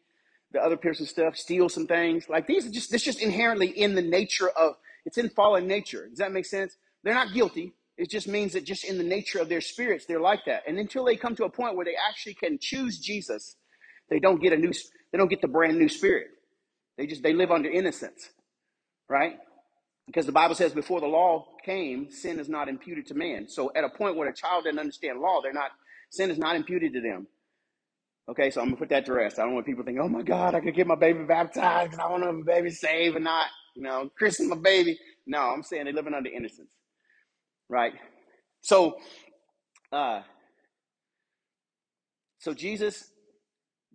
the 0.52 0.60
other 0.60 0.76
person's 0.76 1.10
stuff, 1.10 1.38
steal 1.38 1.70
some 1.70 1.88
things. 1.88 2.28
Like 2.28 2.48
these 2.48 2.66
are 2.66 2.72
just 2.72 2.94
it's 2.94 3.06
just 3.06 3.22
inherently 3.22 3.70
in 3.70 3.96
the 3.96 4.02
nature 4.02 4.50
of 4.50 4.74
it's 5.06 5.18
in 5.18 5.30
fallen 5.30 5.66
nature. 5.66 6.10
Does 6.10 6.18
that 6.18 6.34
make 6.34 6.46
sense? 6.46 6.76
They're 7.06 7.14
not 7.14 7.34
guilty. 7.34 7.74
It 7.98 8.10
just 8.10 8.28
means 8.28 8.52
that 8.52 8.66
just 8.66 8.84
in 8.84 8.98
the 8.98 9.04
nature 9.06 9.40
of 9.40 9.48
their 9.48 9.62
spirits, 9.62 10.06
they're 10.06 10.20
like 10.20 10.44
that. 10.46 10.64
And 10.68 10.78
until 10.78 11.06
they 11.06 11.16
come 11.16 11.38
to 11.38 11.46
a 11.46 11.50
point 11.50 11.78
where 11.78 11.86
they 11.86 11.96
actually 12.10 12.34
can 12.34 12.58
choose 12.60 13.00
Jesus, 13.00 13.56
they 14.12 14.20
don't 14.20 14.42
get 14.44 14.54
a 14.54 14.58
new 14.58 14.74
they 15.14 15.20
don't 15.20 15.30
get 15.30 15.42
the 15.42 15.50
brand 15.50 15.80
new 15.80 15.90
spirit. 15.90 16.30
They 16.98 17.08
just 17.08 17.24
they 17.24 17.34
live 17.34 17.52
under 17.52 17.70
innocence. 17.70 18.30
Right? 19.10 19.38
Because 20.08 20.26
the 20.28 20.34
Bible 20.34 20.56
says 20.56 20.74
before 20.74 21.02
the 21.02 21.08
law 21.08 21.48
came, 21.66 22.12
sin 22.12 22.40
is 22.40 22.50
not 22.50 22.70
imputed 22.70 23.08
to 23.08 23.16
man. 23.16 23.48
So 23.50 23.72
at 23.76 23.86
a 23.86 23.90
point 23.90 24.18
where 24.18 24.30
a 24.30 24.36
child 24.36 24.66
doesn't 24.66 24.80
understand 24.80 25.22
law, 25.22 25.42
they're 25.44 25.54
not 25.54 25.72
sin 26.12 26.32
is 26.32 26.40
not 26.40 26.56
imputed 26.58 26.94
to 26.94 27.02
them. 27.02 27.28
Okay, 28.30 28.52
so 28.52 28.62
I'm 28.62 28.68
gonna 28.68 28.78
put 28.78 28.90
that 28.90 29.06
to 29.08 29.14
rest. 29.14 29.40
I 29.40 29.44
don't 29.44 29.56
want 29.56 29.68
people 29.68 29.84
to 29.84 29.88
think, 29.88 30.00
oh 30.02 30.10
my 30.10 30.24
God, 30.24 30.56
I 30.56 30.62
could 30.62 30.76
get 30.76 30.88
my 30.88 30.96
baby 30.96 31.24
baptized 31.26 31.92
because 31.92 32.06
I 32.06 32.10
want 32.12 32.24
my 32.24 32.54
baby 32.56 32.72
saved 32.72 33.16
and 33.16 33.26
not, 33.26 33.48
you 33.76 33.84
know, 33.84 34.10
christen 34.18 34.50
my 34.50 34.58
baby. 34.58 35.00
No, 35.28 35.40
I'm 35.40 35.64
saying 35.64 35.86
they're 35.86 35.94
living 35.94 36.16
under 36.16 36.30
innocence. 36.32 36.72
Right? 37.70 37.94
So 38.62 38.98
uh 39.92 40.22
so 42.40 42.54
Jesus, 42.54 43.11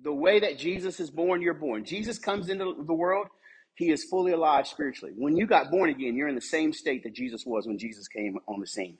the 0.02 0.12
way 0.12 0.40
that 0.40 0.59
Jesus 0.59 1.00
is 1.00 1.11
born, 1.11 1.42
you're 1.42 1.54
born. 1.54 1.85
Jesus 1.85 2.18
comes 2.18 2.48
into 2.48 2.85
the 2.85 2.94
world 2.94 3.28
he 3.76 3.90
is 3.90 4.04
fully 4.04 4.32
alive 4.32 4.66
spiritually. 4.66 5.12
When 5.16 5.37
you 5.37 5.46
got 5.46 5.70
born 5.70 5.90
again, 5.90 6.16
you're 6.16 6.28
in 6.28 6.35
the 6.35 6.40
same 6.40 6.72
state 6.72 7.04
that 7.04 7.14
Jesus 7.14 7.44
was 7.44 7.66
when 7.66 7.78
Jesus 7.78 8.09
came 8.09 8.38
on 8.48 8.59
the 8.59 8.66
scene. 8.66 8.96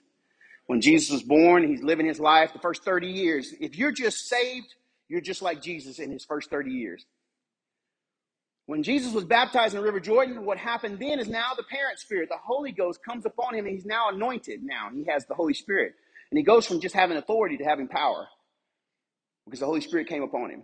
When 0.67 0.81
Jesus 0.81 1.09
was 1.11 1.23
born, 1.23 1.67
he's 1.67 1.81
living 1.81 2.05
his 2.05 2.19
life 2.19 2.53
the 2.53 2.59
first 2.59 2.83
30 2.83 3.07
years. 3.07 3.53
If 3.59 3.75
you're 3.75 3.91
just 3.91 4.27
saved, 4.29 4.75
you're 5.09 5.21
just 5.21 5.41
like 5.41 5.63
Jesus 5.63 5.97
in 5.97 6.11
his 6.11 6.23
first 6.23 6.51
30 6.51 6.71
years. 6.71 7.05
When 8.67 8.83
Jesus 8.83 9.13
was 9.13 9.23
baptized 9.23 9.73
in 9.73 9.79
the 9.79 9.85
River 9.85 9.99
Jordan, 9.99 10.45
what 10.45 10.57
happened 10.59 10.99
then 10.99 11.19
is 11.19 11.27
now 11.27 11.53
the 11.55 11.63
parent 11.63 11.97
spirit, 11.97 12.29
the 12.29 12.37
Holy 12.37 12.71
Ghost 12.71 12.99
comes 13.03 13.25
upon 13.25 13.55
him 13.55 13.65
and 13.65 13.73
he's 13.73 13.85
now 13.85 14.09
anointed. 14.09 14.61
Now 14.61 14.89
he 14.93 15.05
has 15.05 15.25
the 15.25 15.33
Holy 15.33 15.53
Spirit. 15.53 15.93
And 16.29 16.37
he 16.37 16.43
goes 16.43 16.67
from 16.67 16.81
just 16.81 16.93
having 16.93 17.17
authority 17.17 17.57
to 17.57 17.63
having 17.63 17.87
power 17.87 18.27
because 19.45 19.61
the 19.61 19.65
Holy 19.65 19.81
Spirit 19.81 20.07
came 20.07 20.21
upon 20.21 20.51
him. 20.51 20.63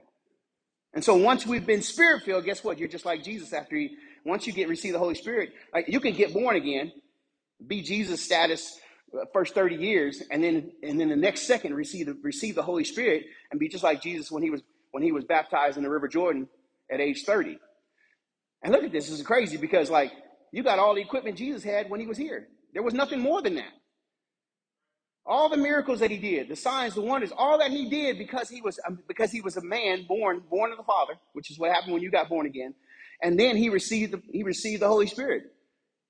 And 0.94 1.04
so 1.04 1.16
once 1.16 1.46
we've 1.46 1.66
been 1.66 1.82
spirit 1.82 2.24
filled, 2.24 2.46
guess 2.46 2.64
what? 2.64 2.78
You're 2.78 2.88
just 2.88 3.06
like 3.06 3.24
Jesus 3.24 3.52
after 3.52 3.76
he, 3.76 3.98
once 4.26 4.46
you 4.46 4.54
get 4.54 4.70
receive 4.70 4.94
the 4.94 5.00
Holy 5.00 5.16
Spirit, 5.16 5.54
like 5.74 5.88
you 5.88 6.00
can 6.00 6.14
get 6.14 6.34
born 6.34 6.56
again, 6.56 6.92
be 7.66 7.82
Jesus 7.82 8.24
status 8.24 8.80
uh, 9.14 9.26
first 9.34 9.56
30 9.56 9.76
years, 9.76 10.22
and 10.30 10.44
then 10.44 10.72
and 10.84 11.00
then 11.00 11.10
the 11.10 11.16
next 11.16 11.48
second 11.48 11.74
receive 11.74 12.06
the 12.06 12.14
receive 12.22 12.56
the 12.56 12.64
Holy 12.64 12.84
Spirit 12.84 13.26
and 13.52 13.60
be 13.60 13.70
just 13.70 13.84
like 13.84 14.02
Jesus 14.02 14.32
when 14.32 14.44
he 14.44 14.50
was 14.50 14.62
when 14.92 15.02
he 15.02 15.12
was 15.12 15.24
baptized 15.24 15.78
in 15.78 15.84
the 15.84 15.90
River 15.90 16.08
Jordan 16.08 16.48
at 16.92 17.00
age 17.00 17.24
30. 17.26 17.58
And 18.62 18.72
look 18.72 18.84
at 18.84 18.92
this, 18.92 19.10
this 19.10 19.20
is 19.20 19.26
crazy 19.26 19.58
because 19.58 19.90
like 19.90 20.12
you 20.52 20.64
got 20.64 20.80
all 20.80 20.96
the 20.96 21.02
equipment 21.02 21.38
Jesus 21.38 21.64
had 21.64 21.90
when 21.90 22.00
he 22.00 22.06
was 22.06 22.18
here. 22.18 22.48
There 22.74 22.84
was 22.84 22.94
nothing 22.94 23.20
more 23.20 23.42
than 23.42 23.56
that. 23.56 23.72
All 25.26 25.48
the 25.48 25.58
miracles 25.58 26.00
that 26.02 26.12
he 26.12 26.18
did, 26.18 26.50
the 26.50 26.56
signs, 26.56 26.96
the 26.96 27.02
wonders, 27.02 27.32
all 27.38 27.58
that 27.60 27.72
he 27.72 27.90
did 27.90 28.18
because 28.18 28.50
he 28.50 28.62
was 28.62 28.80
um, 28.86 29.00
because 29.08 29.32
he 29.32 29.40
was 29.42 29.56
a 29.56 29.64
man 29.64 30.06
born 30.06 30.42
born 30.50 30.72
of 30.72 30.78
the 30.78 30.84
Father, 30.84 31.14
which 31.32 31.50
is 31.50 31.58
what 31.58 31.72
happened 31.72 31.94
when 31.94 32.02
you 32.02 32.12
got 32.12 32.28
born 32.28 32.46
again. 32.46 32.74
And 33.22 33.40
then 33.40 33.56
he 33.56 33.70
received 33.70 34.14
the, 34.14 34.22
he 34.32 34.44
received 34.44 34.82
the 34.82 34.90
Holy 34.90 35.08
Spirit. 35.08 35.44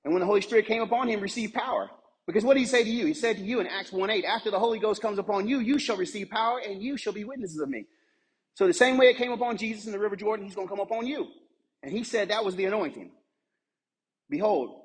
And 0.04 0.14
when 0.14 0.22
the 0.22 0.26
Holy 0.26 0.42
Spirit 0.42 0.66
came 0.66 0.82
upon 0.82 1.10
him, 1.10 1.22
received 1.22 1.54
power. 1.54 1.92
Because 2.26 2.44
what 2.44 2.56
did 2.56 2.62
he 2.62 2.66
say 2.66 2.84
to 2.84 2.90
you? 2.90 3.06
He 3.06 3.14
said 3.14 3.38
to 3.38 3.44
you 3.44 3.60
in 3.60 3.68
Acts 3.68 3.92
1 3.92 4.10
8, 4.10 4.26
after 4.26 4.50
the 4.50 4.60
Holy 4.60 4.80
Ghost 4.80 5.02
comes 5.02 5.20
upon 5.20 5.48
you, 5.48 5.60
you 5.60 5.78
shall 5.78 5.98
receive 5.98 6.30
power 6.30 6.60
and 6.60 6.82
you 6.82 6.98
shall 6.98 7.14
be 7.14 7.24
witnesses 7.24 7.60
of 7.60 7.70
me. 7.70 7.86
So 8.56 8.66
the 8.66 8.74
same 8.74 8.98
way 8.98 9.08
it 9.08 9.18
came 9.18 9.32
upon 9.32 9.58
Jesus 9.58 9.86
in 9.86 9.92
the 9.92 10.00
River 10.00 10.16
Jordan, 10.16 10.46
he's 10.46 10.56
going 10.56 10.68
to 10.68 10.72
come 10.74 10.80
upon 10.82 11.06
you. 11.06 11.28
And 11.84 11.92
he 11.92 12.04
said 12.04 12.30
that 12.30 12.46
was 12.46 12.56
the 12.56 12.66
anointing. 12.66 13.12
Behold, 14.30 14.82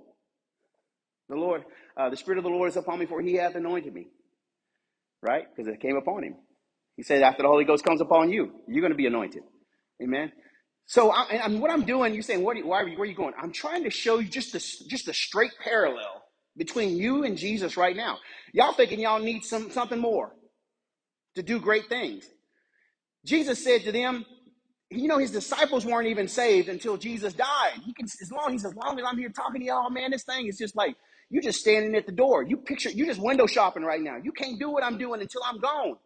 the 1.29 1.37
Lord, 1.37 1.65
uh, 1.97 2.11
the 2.11 2.17
Spirit 2.17 2.39
of 2.39 2.45
the 2.45 2.51
Lord 2.51 2.69
is 2.71 2.77
upon 2.77 2.99
me, 2.99 3.07
for 3.07 3.21
he 3.23 3.35
hath 3.35 3.55
anointed 3.55 3.95
me 3.95 4.09
right? 5.23 5.45
Because 5.55 5.73
it 5.73 5.81
came 5.81 5.97
upon 5.97 6.25
him. 6.25 6.37
He 6.97 7.03
said, 7.03 7.23
after 7.23 7.43
the 7.43 7.49
Holy 7.49 7.65
Ghost 7.65 7.85
comes 7.85 8.01
upon 8.01 8.31
you, 8.31 8.53
you're 8.67 8.81
going 8.81 8.93
to 8.93 8.97
be 8.97 9.07
anointed. 9.07 9.43
Amen. 10.03 10.33
So, 10.87 11.11
I, 11.11 11.25
and 11.45 11.61
what 11.61 11.71
I'm 11.71 11.85
doing, 11.85 12.15
you're 12.15 12.23
saying, 12.23 12.43
what 12.43 12.57
are 12.57 12.61
you, 12.61 12.67
why 12.67 12.83
are 12.83 12.89
you, 12.89 12.99
where 12.99 13.03
are 13.03 13.11
you 13.11 13.17
going? 13.17 13.35
I'm 13.41 13.53
trying 13.53 13.85
to 13.85 13.91
show 13.91 14.19
you 14.19 14.29
just 14.29 14.55
a, 14.55 14.89
just 14.89 15.09
a 15.09 15.15
straight 15.15 15.53
parallel 15.63 16.25
between 16.57 16.97
you 16.97 17.25
and 17.25 17.37
Jesus 17.37 17.77
right 17.77 17.95
now. 17.95 18.19
Y'all 18.53 18.73
thinking 18.73 19.01
y'all 19.01 19.21
need 19.21 19.45
some, 19.45 19.71
something 19.71 19.99
more 19.99 20.33
to 21.37 21.43
do 21.43 21.61
great 21.61 21.89
things. 21.89 22.27
Jesus 23.25 23.63
said 23.63 23.83
to 23.83 23.93
them, 23.93 24.25
you 24.91 25.09
know, 25.09 25.19
his 25.19 25.31
disciples 25.31 25.85
weren't 25.85 26.09
even 26.09 26.29
saved 26.29 26.69
until 26.69 26.97
Jesus 26.97 27.35
died. 27.35 27.81
He 27.85 27.93
can, 27.93 28.07
as 28.07 28.33
long 28.33 28.53
he's 28.53 28.65
as 28.65 28.75
long 28.75 28.99
as 28.99 29.05
I'm 29.07 29.19
here 29.19 29.29
talking 29.29 29.61
to 29.61 29.67
y'all, 29.67 29.91
man, 29.91 30.11
this 30.11 30.25
thing 30.25 30.47
is 30.47 30.57
just 30.57 30.75
like 30.75 30.97
you 31.31 31.43
just 31.43 31.61
standing 31.61 31.95
at 31.95 32.07
the 32.07 32.13
door. 32.13 32.43
You 32.43 32.57
picture 32.57 32.91
you're 32.91 33.07
just 33.07 33.21
window 33.21 33.47
shopping 33.47 33.83
right 33.83 34.01
now. 34.01 34.17
You 34.23 34.33
can't 34.33 34.59
do 34.59 34.71
what 34.71 34.83
I'm 34.83 34.99
doing 34.99 35.21
until 35.21 35.43
I'm 35.45 35.61
gone. 35.61 35.97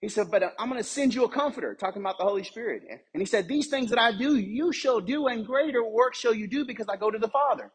He 0.00 0.08
said, 0.08 0.30
but 0.30 0.42
uh, 0.42 0.50
I'm 0.58 0.68
going 0.68 0.80
to 0.80 0.88
send 0.88 1.14
you 1.14 1.24
a 1.24 1.28
comforter, 1.28 1.74
talking 1.74 2.02
about 2.02 2.18
the 2.18 2.24
Holy 2.24 2.44
Spirit. 2.44 2.82
And 3.14 3.20
he 3.20 3.26
said, 3.26 3.48
these 3.48 3.68
things 3.68 3.90
that 3.90 3.98
I 3.98 4.16
do, 4.16 4.36
you 4.36 4.72
shall 4.72 5.00
do, 5.00 5.26
and 5.26 5.46
greater 5.46 5.82
work 5.84 6.14
shall 6.14 6.34
you 6.34 6.46
do 6.46 6.66
because 6.66 6.86
I 6.88 6.96
go 6.96 7.10
to 7.10 7.18
the 7.18 7.28
Father. 7.28 7.72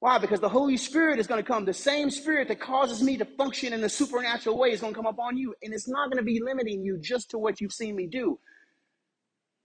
Why? 0.00 0.18
Because 0.18 0.40
the 0.40 0.48
Holy 0.48 0.76
Spirit 0.76 1.20
is 1.20 1.28
going 1.28 1.40
to 1.40 1.46
come. 1.46 1.64
The 1.64 1.72
same 1.72 2.10
Spirit 2.10 2.48
that 2.48 2.60
causes 2.60 3.02
me 3.02 3.16
to 3.18 3.24
function 3.24 3.72
in 3.72 3.84
a 3.84 3.88
supernatural 3.88 4.58
way 4.58 4.70
is 4.70 4.80
going 4.80 4.92
to 4.92 4.96
come 4.96 5.06
upon 5.06 5.36
you. 5.36 5.54
And 5.62 5.72
it's 5.72 5.88
not 5.88 6.10
going 6.10 6.18
to 6.18 6.24
be 6.24 6.40
limiting 6.44 6.84
you 6.84 6.98
just 6.98 7.30
to 7.30 7.38
what 7.38 7.60
you've 7.60 7.72
seen 7.72 7.94
me 7.94 8.08
do. 8.08 8.38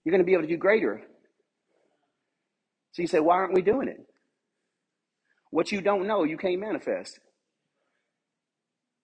You're 0.04 0.12
going 0.12 0.22
to 0.22 0.26
be 0.26 0.34
able 0.34 0.44
to 0.44 0.48
do 0.48 0.56
greater. 0.56 1.02
So 2.92 3.02
you 3.02 3.08
say, 3.08 3.18
why 3.18 3.34
aren't 3.34 3.54
we 3.54 3.62
doing 3.62 3.88
it? 3.88 4.07
What 5.50 5.72
you 5.72 5.80
don't 5.80 6.06
know, 6.06 6.24
you 6.24 6.36
can't 6.36 6.60
manifest. 6.60 7.20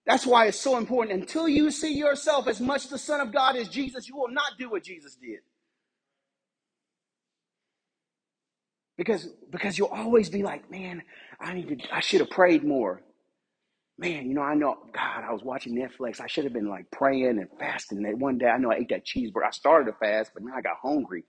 That's 0.06 0.26
why 0.26 0.46
it's 0.46 0.60
so 0.60 0.76
important. 0.76 1.18
Until 1.20 1.48
you 1.48 1.70
see 1.70 1.94
yourself 1.94 2.46
as 2.46 2.60
much 2.60 2.88
the 2.88 2.98
Son 2.98 3.20
of 3.20 3.32
God 3.32 3.56
as 3.56 3.68
Jesus, 3.68 4.08
you 4.08 4.16
will 4.16 4.28
not 4.28 4.52
do 4.58 4.70
what 4.70 4.84
Jesus 4.84 5.16
did. 5.16 5.40
Because, 8.96 9.28
because 9.50 9.78
you'll 9.78 9.88
always 9.88 10.28
be 10.28 10.42
like, 10.42 10.70
man, 10.70 11.02
I 11.40 11.54
need 11.54 11.80
to, 11.80 11.94
I 11.94 12.00
should 12.00 12.20
have 12.20 12.30
prayed 12.30 12.64
more. 12.64 13.02
Man, 13.98 14.26
you 14.28 14.34
know, 14.34 14.42
I 14.42 14.54
know, 14.54 14.76
God, 14.92 15.24
I 15.28 15.32
was 15.32 15.42
watching 15.42 15.74
Netflix. 15.76 16.20
I 16.20 16.26
should 16.26 16.44
have 16.44 16.52
been 16.52 16.68
like 16.68 16.90
praying 16.90 17.38
and 17.38 17.48
fasting. 17.58 18.02
That 18.02 18.18
one 18.18 18.38
day, 18.38 18.46
I 18.46 18.58
know 18.58 18.72
I 18.72 18.76
ate 18.76 18.90
that 18.90 19.06
cheeseburger. 19.06 19.46
I 19.46 19.50
started 19.50 19.92
a 19.92 19.96
fast, 19.96 20.32
but 20.34 20.42
now 20.42 20.54
I 20.56 20.62
got 20.62 20.78
hungry. 20.82 21.24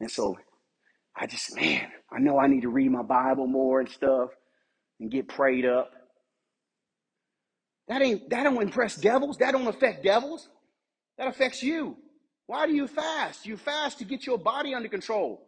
And 0.00 0.10
so 0.10 0.38
I 1.16 1.26
just, 1.26 1.54
man, 1.56 1.88
I 2.12 2.18
know 2.18 2.38
I 2.38 2.48
need 2.48 2.62
to 2.62 2.68
read 2.68 2.90
my 2.90 3.02
Bible 3.02 3.46
more 3.46 3.80
and 3.80 3.88
stuff 3.88 4.30
and 5.00 5.10
get 5.10 5.28
prayed 5.28 5.64
up. 5.64 5.92
That 7.88 8.02
ain't 8.02 8.30
that 8.30 8.44
don't 8.44 8.62
impress 8.62 8.96
devils. 8.96 9.38
That 9.38 9.52
don't 9.52 9.68
affect 9.68 10.02
devils. 10.02 10.48
That 11.18 11.28
affects 11.28 11.62
you. 11.62 11.96
Why 12.46 12.66
do 12.66 12.74
you 12.74 12.86
fast? 12.86 13.46
You 13.46 13.56
fast 13.56 13.98
to 13.98 14.04
get 14.04 14.26
your 14.26 14.38
body 14.38 14.74
under 14.74 14.88
control. 14.88 15.46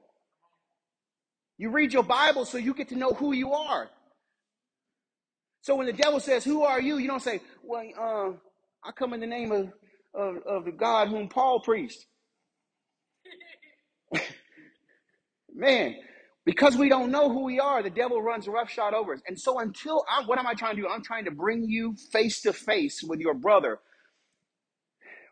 You 1.59 1.71
read 1.71 1.93
your 1.93 2.03
Bible 2.03 2.45
so 2.45 2.59
you 2.59 2.75
get 2.75 2.89
to 2.91 2.97
know 2.97 3.11
who 3.11 3.33
you 3.33 3.53
are. 3.53 3.91
So 5.63 5.75
when 5.77 5.87
the 5.87 5.93
devil 5.93 6.21
says, 6.21 6.45
"Who 6.45 6.63
are 6.63 6.81
you?" 6.81 6.99
you 6.99 7.09
don't 7.09 7.23
say, 7.23 7.41
"Well, 7.63 7.89
uh, 7.99 8.33
I 8.87 8.93
come 8.93 9.15
in 9.15 9.21
the 9.21 9.27
name 9.27 9.51
of, 9.51 9.73
of, 10.15 10.37
of 10.47 10.65
the 10.65 10.73
God 10.73 11.09
whom 11.09 11.29
Paul 11.29 11.61
preached." 11.61 12.07
Man, 15.57 15.97
because 16.47 16.77
we 16.77 16.91
don't 16.91 17.13
know 17.13 17.31
who 17.31 17.45
we 17.45 17.61
are, 17.61 17.83
the 17.83 17.91
devil 17.91 18.23
runs 18.23 18.49
roughshod 18.49 18.95
over 18.95 19.15
us. 19.15 19.23
And 19.29 19.41
so 19.41 19.61
until 19.61 20.05
I, 20.11 20.25
what 20.27 20.39
am 20.41 20.49
I 20.49 20.55
trying 20.55 20.77
to 20.77 20.83
do? 20.83 20.89
I'm 20.89 21.05
trying 21.05 21.27
to 21.27 21.33
bring 21.33 21.65
you 21.65 21.97
face 22.13 22.43
to 22.43 22.55
face 22.55 23.03
with 23.05 23.21
your 23.21 23.35
brother. 23.35 23.81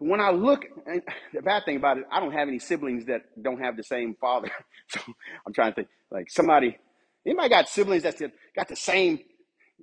When 0.00 0.20
I 0.20 0.30
look, 0.30 0.64
and 0.86 1.02
the 1.34 1.42
bad 1.42 1.64
thing 1.66 1.76
about 1.76 1.98
it, 1.98 2.04
I 2.12 2.20
don't 2.20 2.32
have 2.32 2.48
any 2.48 2.60
siblings 2.60 3.06
that 3.06 3.22
don't 3.42 3.60
have 3.60 3.76
the 3.76 3.84
same 3.84 4.16
father. 4.20 4.50
So 4.90 5.00
I'm 5.46 5.52
trying 5.54 5.72
to 5.72 5.76
think, 5.76 5.88
like 6.12 6.30
somebody, 6.30 6.78
anybody 7.26 7.48
got 7.50 7.68
siblings 7.68 8.04
that 8.04 8.18
got 8.56 8.68
the 8.68 8.76
same, 8.76 9.20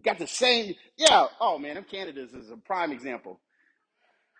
got 0.05 0.19
the 0.19 0.27
same, 0.27 0.75
yeah. 0.97 1.27
Oh 1.41 1.59
man, 1.59 1.75
them 1.75 1.85
Canada's 1.89 2.33
is 2.33 2.51
a 2.51 2.57
prime 2.57 2.91
example. 2.91 3.41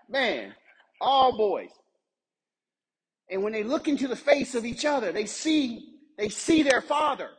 Man, 0.10 0.54
all 1.02 1.38
boys. 1.38 1.72
And 3.32 3.42
when 3.42 3.54
they 3.54 3.64
look 3.64 3.88
into 3.88 4.08
the 4.08 4.16
face 4.16 4.54
of 4.56 4.66
each 4.66 4.86
other, 4.86 5.12
they 5.12 5.26
see 5.26 5.88
they 6.18 6.30
see 6.30 6.62
their 6.62 6.82
father. 6.82 7.30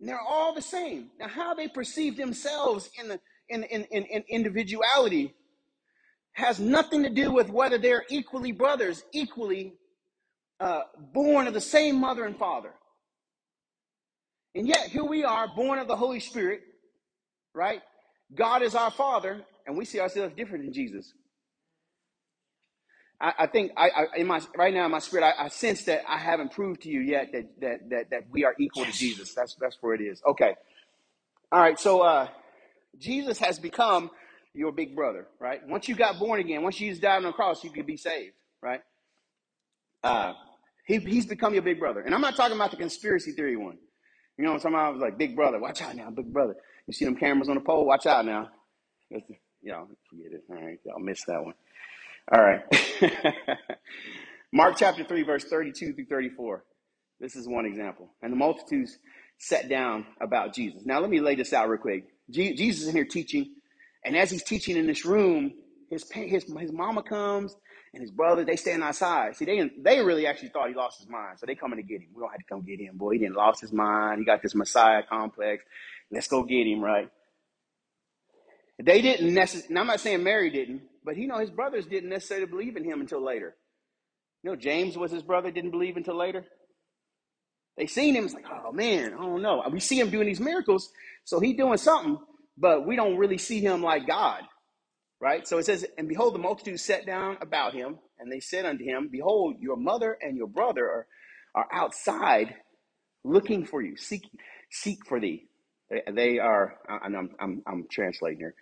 And 0.00 0.08
they're 0.08 0.20
all 0.20 0.54
the 0.54 0.62
same. 0.62 1.10
Now, 1.18 1.28
how 1.28 1.54
they 1.54 1.68
perceive 1.68 2.16
themselves 2.16 2.90
in, 3.00 3.08
the, 3.08 3.20
in, 3.48 3.64
in, 3.64 3.84
in, 3.84 4.04
in 4.04 4.24
individuality 4.28 5.34
has 6.32 6.60
nothing 6.60 7.02
to 7.04 7.10
do 7.10 7.32
with 7.32 7.48
whether 7.48 7.78
they're 7.78 8.04
equally 8.10 8.52
brothers, 8.52 9.04
equally 9.12 9.74
uh, 10.60 10.82
born 11.14 11.46
of 11.46 11.54
the 11.54 11.60
same 11.60 11.96
mother 11.96 12.26
and 12.26 12.36
father. 12.36 12.74
And 14.54 14.68
yet, 14.68 14.88
here 14.88 15.04
we 15.04 15.24
are, 15.24 15.48
born 15.54 15.78
of 15.78 15.88
the 15.88 15.96
Holy 15.96 16.20
Spirit, 16.20 16.60
right? 17.54 17.80
God 18.34 18.62
is 18.62 18.74
our 18.74 18.90
Father, 18.90 19.42
and 19.66 19.76
we 19.76 19.84
see 19.84 20.00
ourselves 20.00 20.34
different 20.36 20.64
than 20.64 20.72
Jesus. 20.72 21.12
I, 23.20 23.32
I 23.40 23.46
think 23.46 23.72
I, 23.76 23.88
I, 23.90 24.06
in 24.16 24.26
my 24.26 24.40
right 24.56 24.72
now 24.72 24.84
in 24.84 24.92
my 24.92 25.00
spirit, 25.00 25.24
I, 25.24 25.46
I, 25.46 25.48
sense 25.48 25.84
that 25.84 26.02
I 26.08 26.18
haven't 26.18 26.52
proved 26.52 26.82
to 26.82 26.88
you 26.88 27.00
yet 27.00 27.32
that 27.32 27.60
that 27.60 27.90
that, 27.90 28.10
that 28.10 28.22
we 28.30 28.44
are 28.44 28.54
equal 28.58 28.84
to 28.84 28.92
Jesus. 28.92 29.34
That's 29.34 29.56
that's 29.60 29.76
where 29.80 29.94
it 29.94 30.00
is. 30.00 30.22
Okay. 30.24 30.54
All 31.50 31.60
right. 31.60 31.78
So 31.78 32.02
uh, 32.02 32.28
Jesus 32.98 33.38
has 33.38 33.58
become 33.58 34.10
your 34.54 34.72
big 34.72 34.94
brother, 34.94 35.26
right? 35.40 35.66
Once 35.66 35.88
you 35.88 35.96
got 35.96 36.18
born 36.18 36.40
again, 36.40 36.62
once 36.62 36.76
Jesus 36.76 37.00
died 37.00 37.16
on 37.16 37.24
the 37.24 37.32
cross, 37.32 37.64
you 37.64 37.70
could 37.70 37.86
be 37.86 37.96
saved, 37.96 38.34
right? 38.62 38.80
Uh, 40.02 40.34
he, 40.86 40.98
he's 40.98 41.26
become 41.26 41.54
your 41.54 41.62
big 41.62 41.80
brother, 41.80 42.00
and 42.00 42.14
I'm 42.14 42.20
not 42.20 42.36
talking 42.36 42.56
about 42.56 42.70
the 42.70 42.76
conspiracy 42.76 43.32
theory 43.32 43.56
one. 43.56 43.78
You 44.36 44.44
know, 44.44 44.58
somebody 44.58 44.92
was 44.92 45.02
like, 45.02 45.18
"Big 45.18 45.34
brother, 45.34 45.58
watch 45.58 45.82
out 45.82 45.96
now, 45.96 46.10
big 46.10 46.32
brother." 46.32 46.54
You 46.86 46.92
see 46.92 47.04
them 47.04 47.16
cameras 47.16 47.48
on 47.48 47.56
the 47.56 47.60
pole, 47.60 47.84
watch 47.84 48.06
out 48.06 48.24
now. 48.24 48.48
you 49.10 49.22
know, 49.64 49.88
forget 50.08 50.32
it. 50.32 50.44
All 50.48 50.56
right, 50.56 50.78
y'all 50.84 51.00
missed 51.00 51.26
that 51.26 51.42
one. 51.44 51.54
All 52.32 52.42
right. 52.42 52.60
Mark 54.52 54.76
chapter 54.78 55.04
3, 55.04 55.22
verse 55.22 55.44
32 55.44 55.94
through 55.94 56.06
34. 56.06 56.64
This 57.20 57.36
is 57.36 57.48
one 57.48 57.66
example. 57.66 58.10
And 58.22 58.32
the 58.32 58.36
multitudes 58.36 58.98
sat 59.38 59.68
down 59.68 60.06
about 60.20 60.54
Jesus. 60.54 60.82
Now, 60.84 61.00
let 61.00 61.10
me 61.10 61.20
lay 61.20 61.36
this 61.36 61.52
out 61.52 61.68
real 61.68 61.80
quick. 61.80 62.04
Jesus 62.30 62.82
is 62.82 62.88
in 62.88 62.94
here 62.94 63.06
teaching. 63.06 63.54
And 64.04 64.16
as 64.16 64.30
he's 64.30 64.42
teaching 64.42 64.76
in 64.76 64.86
this 64.86 65.04
room, 65.04 65.52
his, 65.90 66.10
his, 66.12 66.44
his 66.44 66.72
mama 66.72 67.02
comes 67.02 67.56
and 67.94 68.02
his 68.02 68.10
brother, 68.10 68.44
they 68.44 68.56
stand 68.56 68.82
outside. 68.84 69.36
See, 69.36 69.46
they, 69.46 69.70
they 69.80 70.00
really 70.02 70.26
actually 70.26 70.50
thought 70.50 70.68
he 70.68 70.74
lost 70.74 70.98
his 71.00 71.08
mind. 71.08 71.38
So 71.38 71.46
they 71.46 71.54
coming 71.54 71.78
to 71.78 71.82
get 71.82 72.02
him. 72.02 72.08
We 72.14 72.20
don't 72.20 72.30
have 72.30 72.40
to 72.40 72.46
come 72.46 72.62
get 72.62 72.80
him. 72.80 72.98
Boy, 72.98 73.12
he 73.12 73.18
didn't 73.18 73.36
lost 73.36 73.60
his 73.60 73.72
mind. 73.72 74.18
He 74.18 74.26
got 74.26 74.42
this 74.42 74.54
Messiah 74.54 75.02
complex. 75.08 75.64
Let's 76.10 76.28
go 76.28 76.42
get 76.42 76.66
him, 76.66 76.80
right? 76.80 77.10
They 78.82 79.02
didn't 79.02 79.34
necessarily, 79.34 79.76
I'm 79.76 79.86
not 79.86 80.00
saying 80.00 80.22
Mary 80.22 80.50
didn't, 80.50 80.82
but 81.08 81.16
you 81.16 81.26
know, 81.26 81.38
his 81.38 81.48
brothers 81.48 81.86
didn't 81.86 82.10
necessarily 82.10 82.44
believe 82.44 82.76
in 82.76 82.84
him 82.84 83.00
until 83.00 83.24
later. 83.24 83.56
You 84.42 84.50
know, 84.50 84.56
James 84.56 84.94
was 84.94 85.10
his 85.10 85.22
brother, 85.22 85.50
didn't 85.50 85.70
believe 85.70 85.96
until 85.96 86.18
later. 86.18 86.44
They 87.78 87.86
seen 87.86 88.14
him, 88.14 88.26
it's 88.26 88.34
like, 88.34 88.44
oh 88.46 88.72
man, 88.72 89.14
I 89.14 89.22
don't 89.22 89.40
know. 89.40 89.64
We 89.72 89.80
see 89.80 89.98
him 89.98 90.10
doing 90.10 90.26
these 90.26 90.38
miracles, 90.38 90.90
so 91.24 91.40
he 91.40 91.54
doing 91.54 91.78
something, 91.78 92.18
but 92.58 92.86
we 92.86 92.94
don't 92.94 93.16
really 93.16 93.38
see 93.38 93.58
him 93.58 93.82
like 93.82 94.06
God. 94.06 94.42
Right? 95.18 95.48
So 95.48 95.56
it 95.56 95.64
says, 95.64 95.86
and 95.96 96.10
behold, 96.10 96.34
the 96.34 96.40
multitude 96.40 96.78
sat 96.78 97.06
down 97.06 97.38
about 97.40 97.72
him, 97.72 97.98
and 98.18 98.30
they 98.30 98.40
said 98.40 98.66
unto 98.66 98.84
him, 98.84 99.08
Behold, 99.10 99.56
your 99.60 99.78
mother 99.78 100.18
and 100.20 100.36
your 100.36 100.46
brother 100.46 100.84
are, 100.84 101.06
are 101.54 101.68
outside 101.72 102.54
looking 103.24 103.64
for 103.64 103.80
you, 103.80 103.96
seek, 103.96 104.28
seek 104.70 105.06
for 105.06 105.18
thee. 105.18 105.46
They, 105.88 106.02
they 106.12 106.38
are, 106.38 106.76
I'm, 106.86 107.30
I'm, 107.40 107.62
I'm 107.66 107.86
translating 107.90 108.40
here 108.40 108.54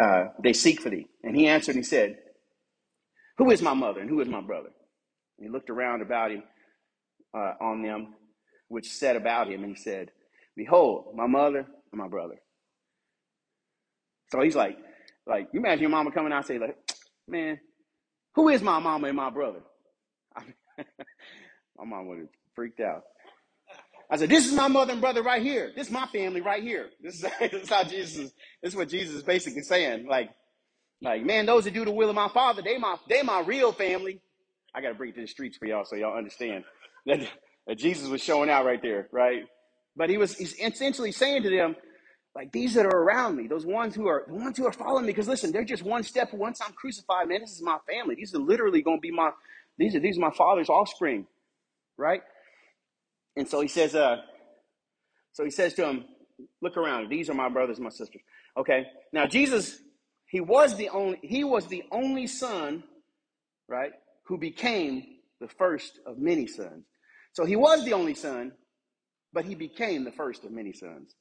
uh, 0.00 0.24
they 0.42 0.52
seek 0.52 0.80
for 0.80 0.90
thee. 0.90 1.06
And 1.22 1.36
he 1.36 1.48
answered 1.48 1.76
and 1.76 1.84
he 1.84 1.88
said, 1.88 2.16
Who 3.38 3.50
is 3.50 3.62
my 3.62 3.74
mother 3.74 4.00
and 4.00 4.10
who 4.10 4.20
is 4.20 4.28
my 4.28 4.40
brother? 4.40 4.70
And 5.38 5.46
he 5.46 5.52
looked 5.52 5.70
around 5.70 6.02
about 6.02 6.30
him 6.32 6.42
uh, 7.36 7.54
on 7.60 7.82
them, 7.82 8.14
which 8.68 8.90
said 8.90 9.16
about 9.16 9.48
him, 9.50 9.64
and 9.64 9.76
he 9.76 9.82
said, 9.82 10.10
Behold, 10.56 11.14
my 11.16 11.26
mother 11.26 11.60
and 11.92 12.00
my 12.00 12.08
brother. 12.08 12.36
So 14.30 14.40
he's 14.42 14.56
like, 14.56 14.78
like 15.26 15.48
you 15.52 15.60
imagine 15.60 15.82
your 15.82 15.90
mama 15.90 16.10
coming 16.12 16.32
out 16.32 16.38
and 16.38 16.46
say, 16.46 16.58
like, 16.58 16.76
man, 17.28 17.58
who 18.34 18.48
is 18.48 18.62
my 18.62 18.78
mama 18.78 19.08
and 19.08 19.16
my 19.16 19.30
brother? 19.30 19.60
my 20.78 21.84
mom 21.84 22.08
would 22.08 22.18
have 22.20 22.28
freaked 22.54 22.80
out. 22.80 23.02
I 24.12 24.18
said, 24.18 24.28
this 24.28 24.46
is 24.46 24.52
my 24.52 24.68
mother 24.68 24.92
and 24.92 25.00
brother 25.00 25.22
right 25.22 25.42
here. 25.42 25.72
This 25.74 25.86
is 25.86 25.92
my 25.92 26.06
family 26.08 26.42
right 26.42 26.62
here. 26.62 26.90
This 27.02 27.14
is, 27.16 27.22
this 27.40 27.64
is 27.64 27.70
how 27.70 27.84
Jesus 27.84 28.16
is, 28.18 28.32
this 28.62 28.74
is 28.74 28.76
what 28.76 28.90
Jesus 28.90 29.16
is 29.16 29.22
basically 29.22 29.62
saying. 29.62 30.06
Like, 30.06 30.30
like, 31.00 31.24
man, 31.24 31.46
those 31.46 31.64
that 31.64 31.74
do 31.74 31.86
the 31.86 31.92
will 31.92 32.10
of 32.10 32.14
my 32.14 32.28
father, 32.28 32.62
they 32.62 32.78
my, 32.78 32.96
they 33.08 33.22
my 33.22 33.40
real 33.40 33.72
family. 33.72 34.20
I 34.74 34.82
got 34.82 34.90
to 34.90 34.94
bring 34.94 35.10
it 35.10 35.14
to 35.16 35.22
the 35.22 35.26
streets 35.26 35.56
for 35.56 35.66
y'all 35.66 35.86
so 35.86 35.96
y'all 35.96 36.16
understand 36.16 36.64
that, 37.06 37.20
that 37.66 37.78
Jesus 37.78 38.08
was 38.08 38.22
showing 38.22 38.50
out 38.50 38.66
right 38.66 38.82
there, 38.82 39.08
right? 39.12 39.44
But 39.96 40.10
he 40.10 40.18
was, 40.18 40.36
he's 40.36 40.54
essentially 40.60 41.12
saying 41.12 41.44
to 41.44 41.50
them, 41.50 41.76
like 42.36 42.52
these 42.52 42.74
that 42.74 42.86
are 42.86 42.96
around 43.02 43.36
me, 43.36 43.48
those 43.48 43.66
ones 43.66 43.94
who 43.94 44.08
are 44.08 44.24
the 44.28 44.34
ones 44.34 44.58
who 44.58 44.66
are 44.66 44.72
following 44.72 45.06
me, 45.06 45.12
because 45.12 45.28
listen, 45.28 45.52
they're 45.52 45.64
just 45.64 45.82
one 45.82 46.02
step. 46.02 46.32
Once 46.34 46.60
I'm 46.66 46.72
crucified, 46.74 47.28
man, 47.28 47.40
this 47.40 47.52
is 47.52 47.62
my 47.62 47.78
family. 47.90 48.14
These 48.14 48.34
are 48.34 48.38
literally 48.38 48.82
going 48.82 48.98
to 48.98 49.02
be 49.02 49.10
my, 49.10 49.30
these 49.78 49.94
are 49.96 50.00
these 50.00 50.18
are 50.18 50.20
my 50.22 50.30
father's 50.32 50.70
offspring, 50.70 51.26
right? 51.98 52.22
And 53.36 53.48
so 53.48 53.60
he 53.60 53.68
says, 53.68 53.94
uh, 53.94 54.16
so 55.32 55.44
he 55.44 55.50
says 55.50 55.74
to 55.74 55.86
him, 55.88 56.04
look 56.60 56.76
around. 56.76 57.08
These 57.08 57.30
are 57.30 57.34
my 57.34 57.48
brothers, 57.48 57.80
my 57.80 57.90
sisters. 57.90 58.22
Okay. 58.56 58.86
Now 59.12 59.26
Jesus, 59.26 59.78
he 60.26 60.40
was 60.40 60.76
the 60.76 60.88
only, 60.90 61.18
he 61.22 61.44
was 61.44 61.66
the 61.66 61.84
only 61.90 62.26
son, 62.26 62.84
right, 63.68 63.92
who 64.24 64.38
became 64.38 65.04
the 65.40 65.48
first 65.48 65.98
of 66.06 66.18
many 66.18 66.46
sons. 66.46 66.84
So 67.32 67.44
he 67.44 67.56
was 67.56 67.84
the 67.84 67.94
only 67.94 68.14
son, 68.14 68.52
but 69.32 69.44
he 69.44 69.54
became 69.54 70.04
the 70.04 70.12
first 70.12 70.44
of 70.44 70.52
many 70.52 70.72
sons. 70.72 71.14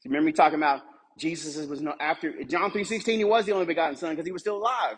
So 0.00 0.08
remember 0.08 0.26
me 0.26 0.32
talking 0.32 0.58
about 0.58 0.82
Jesus 1.18 1.66
was 1.66 1.80
no 1.80 1.94
after 2.00 2.44
John 2.44 2.70
3:16, 2.70 3.18
he 3.18 3.24
was 3.24 3.46
the 3.46 3.52
only 3.52 3.66
begotten 3.66 3.96
son 3.96 4.10
because 4.10 4.26
he 4.26 4.32
was 4.32 4.42
still 4.42 4.56
alive. 4.56 4.96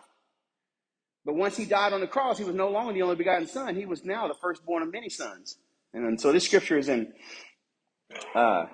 But 1.25 1.35
once 1.35 1.57
he 1.57 1.65
died 1.65 1.93
on 1.93 2.01
the 2.01 2.07
cross, 2.07 2.37
he 2.37 2.43
was 2.43 2.55
no 2.55 2.69
longer 2.69 2.93
the 2.93 3.01
only 3.01 3.15
begotten 3.15 3.47
son. 3.47 3.75
He 3.75 3.85
was 3.85 4.03
now 4.03 4.27
the 4.27 4.33
firstborn 4.33 4.83
of 4.83 4.91
many 4.91 5.09
sons. 5.09 5.57
And, 5.93 6.19
so 6.19 6.31
this 6.31 6.45
scripture 6.45 6.77
is 6.77 6.89
in 6.89 7.11
uh, 8.35 8.65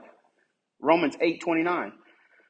Romans 0.81 1.15
8 1.19 1.41
29. 1.41 1.91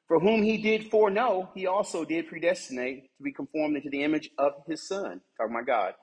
For 0.07 0.19
whom 0.19 0.43
he 0.43 0.57
did 0.57 0.91
foreknow, 0.91 1.49
he 1.55 1.65
also 1.65 2.05
did 2.05 2.27
predestinate 2.27 3.03
to 3.17 3.23
be 3.23 3.33
conformed 3.33 3.75
into 3.75 3.89
the 3.89 4.03
image 4.03 4.29
of 4.37 4.51
his 4.67 4.87
son, 4.87 5.21
talking 5.37 5.55
about 5.55 5.65
God, 5.65 5.93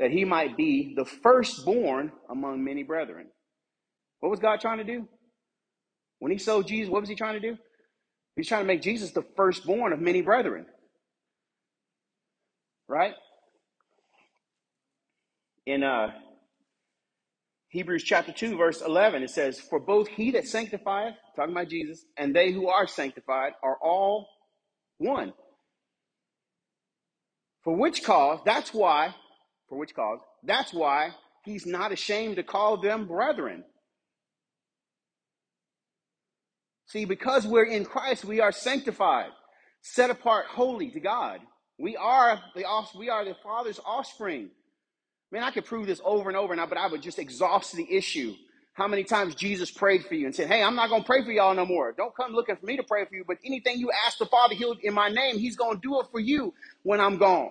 that 0.00 0.10
he 0.10 0.24
might 0.24 0.56
be 0.56 0.94
the 0.96 1.04
firstborn 1.04 2.10
among 2.28 2.64
many 2.64 2.82
brethren. 2.82 3.28
What 4.20 4.30
was 4.30 4.40
God 4.40 4.60
trying 4.60 4.78
to 4.78 4.84
do? 4.84 5.08
When 6.18 6.32
he 6.32 6.38
sold 6.38 6.66
Jesus, 6.66 6.90
what 6.90 7.02
was 7.02 7.08
he 7.08 7.14
trying 7.14 7.40
to 7.40 7.52
do? 7.52 7.56
He's 8.34 8.48
trying 8.48 8.62
to 8.62 8.66
make 8.66 8.82
Jesus 8.82 9.12
the 9.12 9.24
firstborn 9.36 9.92
of 9.92 10.00
many 10.00 10.22
brethren. 10.22 10.66
Right? 12.88 13.14
In 15.66 15.82
uh, 15.82 16.08
Hebrews 17.76 18.04
chapter 18.04 18.32
2, 18.32 18.56
verse 18.56 18.80
11, 18.80 19.22
it 19.22 19.28
says, 19.28 19.60
For 19.60 19.78
both 19.78 20.08
he 20.08 20.30
that 20.30 20.48
sanctifieth, 20.48 21.12
talking 21.36 21.52
about 21.52 21.68
Jesus, 21.68 22.06
and 22.16 22.34
they 22.34 22.50
who 22.50 22.68
are 22.68 22.86
sanctified 22.86 23.52
are 23.62 23.76
all 23.82 24.30
one. 24.96 25.34
For 27.64 27.76
which 27.76 28.02
cause, 28.02 28.40
that's 28.46 28.72
why, 28.72 29.14
for 29.68 29.76
which 29.76 29.94
cause, 29.94 30.20
that's 30.42 30.72
why 30.72 31.10
he's 31.44 31.66
not 31.66 31.92
ashamed 31.92 32.36
to 32.36 32.42
call 32.42 32.78
them 32.78 33.06
brethren. 33.06 33.62
See, 36.86 37.04
because 37.04 37.46
we're 37.46 37.66
in 37.66 37.84
Christ, 37.84 38.24
we 38.24 38.40
are 38.40 38.52
sanctified, 38.52 39.32
set 39.82 40.08
apart 40.08 40.46
holy 40.46 40.92
to 40.92 41.00
God. 41.00 41.40
We 41.78 41.94
are 41.94 42.40
the 42.54 42.64
we 42.98 43.10
are 43.10 43.26
the 43.26 43.36
Father's 43.42 43.80
offspring. 43.84 44.48
Man, 45.32 45.42
I 45.42 45.50
could 45.50 45.64
prove 45.66 45.86
this 45.86 46.00
over 46.04 46.30
and 46.30 46.36
over, 46.36 46.52
and 46.52 46.60
I, 46.60 46.66
but 46.66 46.78
I 46.78 46.88
would 46.88 47.02
just 47.02 47.18
exhaust 47.18 47.74
the 47.76 47.86
issue. 47.94 48.34
How 48.74 48.88
many 48.88 49.04
times 49.04 49.34
Jesus 49.34 49.70
prayed 49.70 50.04
for 50.06 50.14
you 50.14 50.26
and 50.26 50.34
said, 50.34 50.48
"Hey, 50.48 50.62
I'm 50.62 50.76
not 50.76 50.88
going 50.88 51.02
to 51.02 51.06
pray 51.06 51.24
for 51.24 51.32
y'all 51.32 51.54
no 51.54 51.66
more. 51.66 51.92
Don't 51.92 52.14
come 52.16 52.32
looking 52.32 52.56
for 52.56 52.66
me 52.66 52.76
to 52.76 52.82
pray 52.84 53.04
for 53.06 53.14
you, 53.14 53.24
but 53.26 53.38
anything 53.44 53.78
you 53.78 53.90
ask 54.06 54.18
the 54.18 54.26
Father, 54.26 54.54
He'll 54.54 54.76
in 54.82 54.94
my 54.94 55.08
name, 55.08 55.38
He's 55.38 55.56
going 55.56 55.76
to 55.76 55.80
do 55.82 56.00
it 56.00 56.06
for 56.12 56.20
you 56.20 56.54
when 56.84 57.00
I'm 57.00 57.18
gone." 57.18 57.50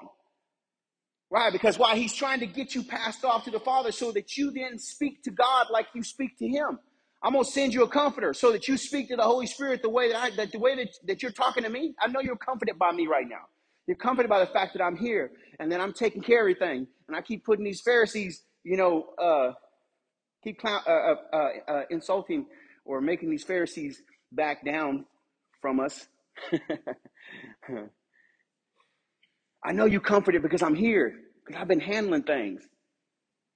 Right? 1.32 1.54
Because 1.54 1.80
why? 1.80 1.96
He's 1.98 2.14
trying 2.14 2.42
to 2.42 2.48
get 2.48 2.76
you 2.76 2.84
passed 2.84 3.26
off 3.26 3.46
to 3.46 3.52
the 3.52 3.60
Father 3.60 3.92
so 3.92 4.12
that 4.14 4.38
you 4.38 4.52
then 4.52 4.80
speak 4.80 5.24
to 5.24 5.32
God 5.32 5.68
like 5.72 5.88
you 5.96 6.04
speak 6.04 6.38
to 6.40 6.48
Him. 6.48 6.80
I'm 7.24 7.34
gonna 7.34 7.46
send 7.46 7.74
you 7.74 7.84
a 7.84 7.90
comforter 7.90 8.34
so 8.34 8.52
that 8.54 8.68
you 8.68 8.78
speak 8.78 9.10
to 9.10 9.18
the 9.18 9.24
Holy 9.24 9.48
Spirit 9.48 9.82
the 9.84 9.90
way 9.90 10.12
that 10.12 10.18
I 10.22 10.30
that 10.38 10.52
the 10.54 10.60
way 10.60 10.76
that, 10.78 10.90
that 11.06 11.24
you're 11.24 11.32
talking 11.34 11.64
to 11.64 11.70
me. 11.70 11.96
I 12.00 12.08
know 12.08 12.22
you're 12.22 12.38
comforted 12.38 12.80
by 12.80 12.94
me 12.94 13.08
right 13.08 13.28
now. 13.30 13.48
You're 13.88 13.98
comforted 13.98 14.30
by 14.30 14.40
the 14.40 14.48
fact 14.48 14.74
that 14.74 14.84
I'm 14.84 14.98
here 14.98 15.32
and 15.60 15.72
that 15.72 15.80
I'm 15.80 15.94
taking 15.94 16.22
care 16.22 16.40
of 16.40 16.42
everything. 16.42 16.88
And 17.08 17.16
I 17.16 17.22
keep 17.22 17.46
putting 17.46 17.64
these 17.64 17.82
Pharisees, 17.82 18.44
you 18.64 18.78
know, 18.78 19.06
uh, 19.22 19.52
keep 20.44 20.60
clown, 20.60 20.82
uh, 20.88 20.92
uh, 20.92 21.16
uh, 21.34 21.50
uh 21.68 21.82
insulting 21.90 22.48
or 22.84 23.02
making 23.02 23.30
these 23.30 23.44
Pharisees 23.44 24.02
back 24.32 24.66
down 24.66 25.06
from 25.62 25.80
us. 25.80 26.08
I 29.64 29.72
know 29.72 29.86
you 29.86 30.00
comforted 30.00 30.42
because 30.44 30.62
I'm 30.62 30.76
here, 30.76 31.16
because 31.46 31.60
I've 31.60 31.68
been 31.68 31.80
handling 31.80 32.24
things. 32.24 32.64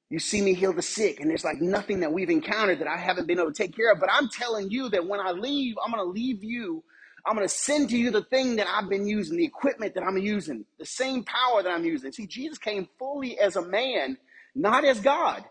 You 0.10 0.18
see 0.18 0.42
me 0.42 0.56
heal 0.56 0.74
the 0.74 0.82
sick, 0.82 1.20
and 1.20 1.30
there's 1.30 1.44
like 1.44 1.62
nothing 1.62 2.00
that 2.00 2.12
we've 2.12 2.32
encountered 2.32 2.80
that 2.80 2.88
I 2.88 2.98
haven't 2.98 3.28
been 3.28 3.40
able 3.40 3.54
to 3.54 3.64
take 3.64 3.76
care 3.76 3.92
of. 3.92 4.00
But 4.00 4.10
I'm 4.12 4.28
telling 4.28 4.72
you 4.72 4.90
that 4.90 5.08
when 5.08 5.20
I 5.20 5.32
leave, 5.32 5.76
I'm 5.84 5.92
going 5.92 6.04
to 6.04 6.12
leave 6.12 6.44
you. 6.44 6.84
I'm 7.26 7.36
going 7.36 7.48
to 7.48 7.54
send 7.54 7.90
to 7.90 7.98
you 7.98 8.12
the 8.12 8.24
thing 8.24 8.58
that 8.58 8.68
I've 8.68 8.90
been 8.90 9.08
using, 9.08 9.38
the 9.38 9.46
equipment 9.46 9.96
that 9.96 10.04
I'm 10.04 10.18
using, 10.18 10.66
the 10.78 10.86
same 10.86 11.24
power 11.24 11.64
that 11.64 11.72
I'm 11.72 11.86
using. 11.86 12.12
See, 12.12 12.28
Jesus 12.28 12.58
came 12.58 12.88
fully 12.98 13.40
as 13.40 13.56
a 13.56 13.62
man, 13.62 14.18
not 14.56 14.86
as 14.86 15.00
God. 15.00 15.44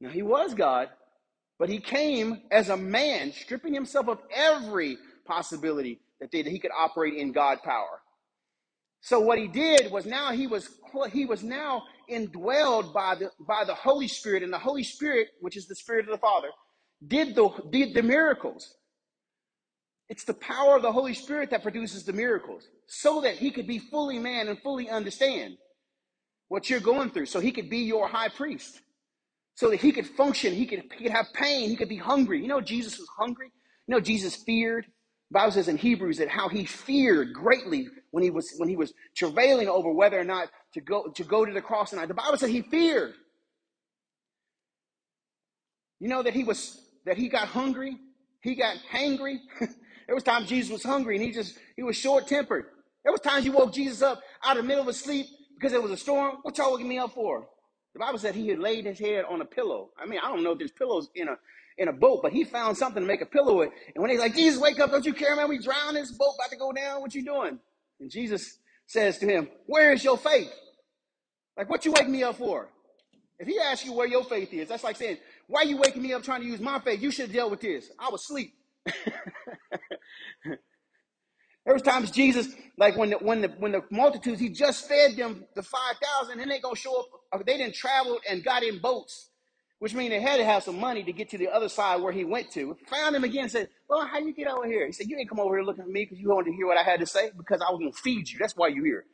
Now, 0.00 0.10
he 0.10 0.22
was 0.22 0.54
God, 0.54 0.88
but 1.58 1.68
he 1.68 1.78
came 1.78 2.42
as 2.50 2.68
a 2.68 2.76
man, 2.76 3.32
stripping 3.32 3.74
himself 3.74 4.08
of 4.08 4.18
every 4.34 4.98
possibility 5.26 6.00
that, 6.20 6.30
they, 6.30 6.42
that 6.42 6.50
he 6.50 6.58
could 6.58 6.72
operate 6.76 7.14
in 7.14 7.32
God 7.32 7.62
power. 7.62 8.00
So 9.00 9.20
what 9.20 9.38
he 9.38 9.46
did 9.46 9.92
was 9.92 10.04
now 10.04 10.32
he 10.32 10.48
was 10.48 10.68
he 11.12 11.26
was 11.26 11.44
now 11.44 11.84
indwelled 12.10 12.92
by 12.92 13.14
the 13.14 13.30
by 13.38 13.64
the 13.64 13.74
Holy 13.74 14.08
Spirit, 14.08 14.42
and 14.42 14.52
the 14.52 14.58
Holy 14.58 14.82
Spirit, 14.82 15.28
which 15.40 15.56
is 15.56 15.68
the 15.68 15.76
Spirit 15.76 16.06
of 16.06 16.12
the 16.12 16.18
Father, 16.18 16.48
did 17.06 17.36
the 17.36 17.48
did 17.70 17.94
the 17.94 18.02
miracles. 18.02 18.74
It's 20.08 20.24
the 20.24 20.34
power 20.34 20.76
of 20.76 20.82
the 20.82 20.92
Holy 20.92 21.14
Spirit 21.14 21.50
that 21.50 21.62
produces 21.62 22.04
the 22.04 22.12
miracles, 22.12 22.64
so 22.86 23.20
that 23.22 23.34
he 23.36 23.50
could 23.50 23.66
be 23.66 23.78
fully 23.78 24.18
man 24.18 24.48
and 24.48 24.60
fully 24.62 24.88
understand 24.88 25.56
what 26.48 26.70
you're 26.70 26.80
going 26.80 27.10
through, 27.10 27.26
so 27.26 27.40
he 27.40 27.50
could 27.50 27.68
be 27.68 27.78
your 27.78 28.06
high 28.06 28.28
priest, 28.28 28.80
so 29.54 29.70
that 29.70 29.80
he 29.80 29.90
could 29.90 30.06
function, 30.06 30.52
he 30.54 30.66
could 30.66 30.84
he 30.96 31.04
could 31.04 31.12
have 31.12 31.26
pain, 31.34 31.68
he 31.68 31.76
could 31.76 31.88
be 31.88 31.96
hungry. 31.96 32.40
You 32.40 32.48
know, 32.48 32.60
Jesus 32.60 32.98
was 32.98 33.08
hungry. 33.18 33.50
You 33.86 33.94
know, 33.94 34.00
Jesus 34.00 34.36
feared. 34.36 34.86
Bible 35.30 35.50
says 35.50 35.66
in 35.66 35.76
Hebrews 35.76 36.18
that 36.18 36.28
how 36.28 36.48
he 36.48 36.64
feared 36.64 37.32
greatly 37.32 37.88
when 38.12 38.22
he 38.22 38.30
was 38.30 38.54
when 38.58 38.68
he 38.68 38.76
was 38.76 38.92
travailing 39.16 39.68
over 39.68 39.90
whether 39.90 40.18
or 40.20 40.24
not 40.24 40.48
to 40.74 40.80
go 40.80 41.08
to 41.08 41.24
go 41.24 41.44
to 41.44 41.52
the 41.52 41.60
cross 41.60 41.92
I. 41.92 42.06
The 42.06 42.14
Bible 42.14 42.36
said 42.38 42.50
he 42.50 42.62
feared. 42.62 43.14
You 45.98 46.08
know 46.08 46.22
that 46.22 46.34
he 46.34 46.44
was 46.44 46.80
that 47.06 47.16
he 47.16 47.28
got 47.28 47.48
hungry, 47.48 47.96
he 48.40 48.54
got 48.54 48.76
hangry. 48.92 49.38
there 50.06 50.14
was 50.14 50.24
times 50.24 50.48
Jesus 50.48 50.70
was 50.70 50.82
hungry 50.82 51.16
and 51.16 51.24
he 51.24 51.32
just 51.32 51.56
he 51.76 51.82
was 51.82 51.96
short 51.96 52.26
tempered. 52.26 52.66
There 53.02 53.12
was 53.12 53.20
times 53.20 53.44
you 53.44 53.52
woke 53.52 53.72
Jesus 53.72 54.02
up 54.02 54.20
out 54.44 54.56
of 54.56 54.64
the 54.64 54.68
middle 54.68 54.88
of 54.88 54.94
sleep 54.96 55.26
because 55.54 55.72
there 55.72 55.80
was 55.80 55.90
a 55.90 55.96
storm. 55.96 56.38
What 56.42 56.58
y'all 56.58 56.72
waking 56.72 56.88
me 56.88 56.98
up 56.98 57.12
for? 57.12 57.46
The 57.94 58.00
Bible 58.00 58.18
said 58.18 58.34
he 58.34 58.48
had 58.48 58.58
laid 58.58 58.84
his 58.84 58.98
head 58.98 59.24
on 59.28 59.40
a 59.40 59.44
pillow. 59.44 59.90
I 59.98 60.06
mean, 60.06 60.20
I 60.22 60.28
don't 60.28 60.42
know 60.42 60.52
if 60.52 60.58
there's 60.58 60.72
pillows 60.72 61.08
in 61.14 61.28
a 61.28 61.36
in 61.78 61.88
a 61.88 61.92
boat, 61.92 62.20
but 62.22 62.32
he 62.32 62.44
found 62.44 62.76
something 62.76 63.02
to 63.02 63.06
make 63.06 63.20
a 63.20 63.26
pillow 63.26 63.58
with. 63.58 63.70
And 63.94 64.02
when 64.02 64.10
he's 64.10 64.20
like, 64.20 64.34
Jesus, 64.34 64.60
wake 64.60 64.80
up, 64.80 64.90
don't 64.90 65.04
you 65.04 65.12
care, 65.12 65.36
man? 65.36 65.48
We 65.48 65.58
drown 65.58 65.94
this 65.94 66.10
boat 66.10 66.34
about 66.38 66.50
to 66.50 66.56
go 66.56 66.72
down. 66.72 67.00
What 67.00 67.14
you 67.14 67.24
doing? 67.24 67.58
And 68.00 68.10
Jesus 68.10 68.58
says 68.86 69.18
to 69.18 69.26
him, 69.26 69.48
Where 69.66 69.92
is 69.92 70.04
your 70.04 70.16
faith? 70.16 70.52
Like, 71.56 71.70
what 71.70 71.84
you 71.84 71.92
wake 71.92 72.08
me 72.08 72.22
up 72.22 72.36
for? 72.36 72.68
If 73.38 73.48
he 73.48 73.58
asks 73.58 73.84
you 73.84 73.92
where 73.92 74.06
your 74.06 74.24
faith 74.24 74.52
is, 74.52 74.68
that's 74.68 74.84
like 74.84 74.96
saying, 74.96 75.18
Why 75.46 75.62
are 75.62 75.66
you 75.66 75.76
waking 75.76 76.02
me 76.02 76.12
up 76.12 76.22
trying 76.22 76.40
to 76.40 76.46
use 76.46 76.60
my 76.60 76.78
faith? 76.80 77.02
You 77.02 77.10
should 77.10 77.26
have 77.26 77.34
dealt 77.34 77.50
with 77.50 77.60
this. 77.60 77.90
I 77.98 78.08
was 78.10 78.22
asleep. 78.22 78.54
there 81.66 81.74
was 81.74 81.82
times 81.82 82.12
Jesus, 82.12 82.48
like 82.78 82.96
when 82.96 83.10
the, 83.10 83.18
when 83.18 83.42
the 83.42 83.48
when 83.58 83.72
the 83.72 83.82
multitudes, 83.90 84.40
he 84.40 84.50
just 84.50 84.88
fed 84.88 85.16
them 85.16 85.44
the 85.56 85.64
five 85.64 85.96
thousand, 86.02 86.40
and 86.40 86.50
they 86.50 86.60
gonna 86.60 86.76
show 86.76 87.00
up. 87.00 87.06
Uh, 87.34 87.38
they 87.46 87.58
didn't 87.58 87.74
travel 87.76 88.20
and 88.30 88.44
got 88.44 88.64
in 88.64 88.80
boats 88.80 89.30
which 89.78 89.94
means 89.94 90.10
they 90.10 90.20
had 90.20 90.38
to 90.38 90.44
have 90.44 90.62
some 90.62 90.80
money 90.80 91.02
to 91.04 91.12
get 91.12 91.30
to 91.30 91.38
the 91.38 91.48
other 91.48 91.68
side 91.68 92.00
where 92.00 92.12
he 92.12 92.24
went 92.24 92.50
to. 92.52 92.76
Found 92.88 93.14
him 93.16 93.24
again 93.24 93.44
and 93.44 93.52
said, 93.52 93.68
Well, 93.88 94.06
how 94.06 94.18
you 94.18 94.34
get 94.34 94.48
over 94.48 94.66
here? 94.66 94.86
He 94.86 94.92
said, 94.92 95.06
You 95.08 95.18
ain't 95.18 95.28
come 95.28 95.40
over 95.40 95.56
here 95.56 95.64
looking 95.64 95.84
for 95.84 95.90
me 95.90 96.04
because 96.04 96.18
you 96.18 96.28
wanted 96.30 96.50
to 96.50 96.56
hear 96.56 96.66
what 96.66 96.78
I 96.78 96.82
had 96.82 97.00
to 97.00 97.06
say 97.06 97.30
because 97.36 97.60
I 97.60 97.70
was 97.72 97.80
to 97.94 98.02
feed 98.02 98.28
you. 98.30 98.38
That's 98.40 98.56
why 98.56 98.68
you 98.68 98.84
here. 98.84 99.04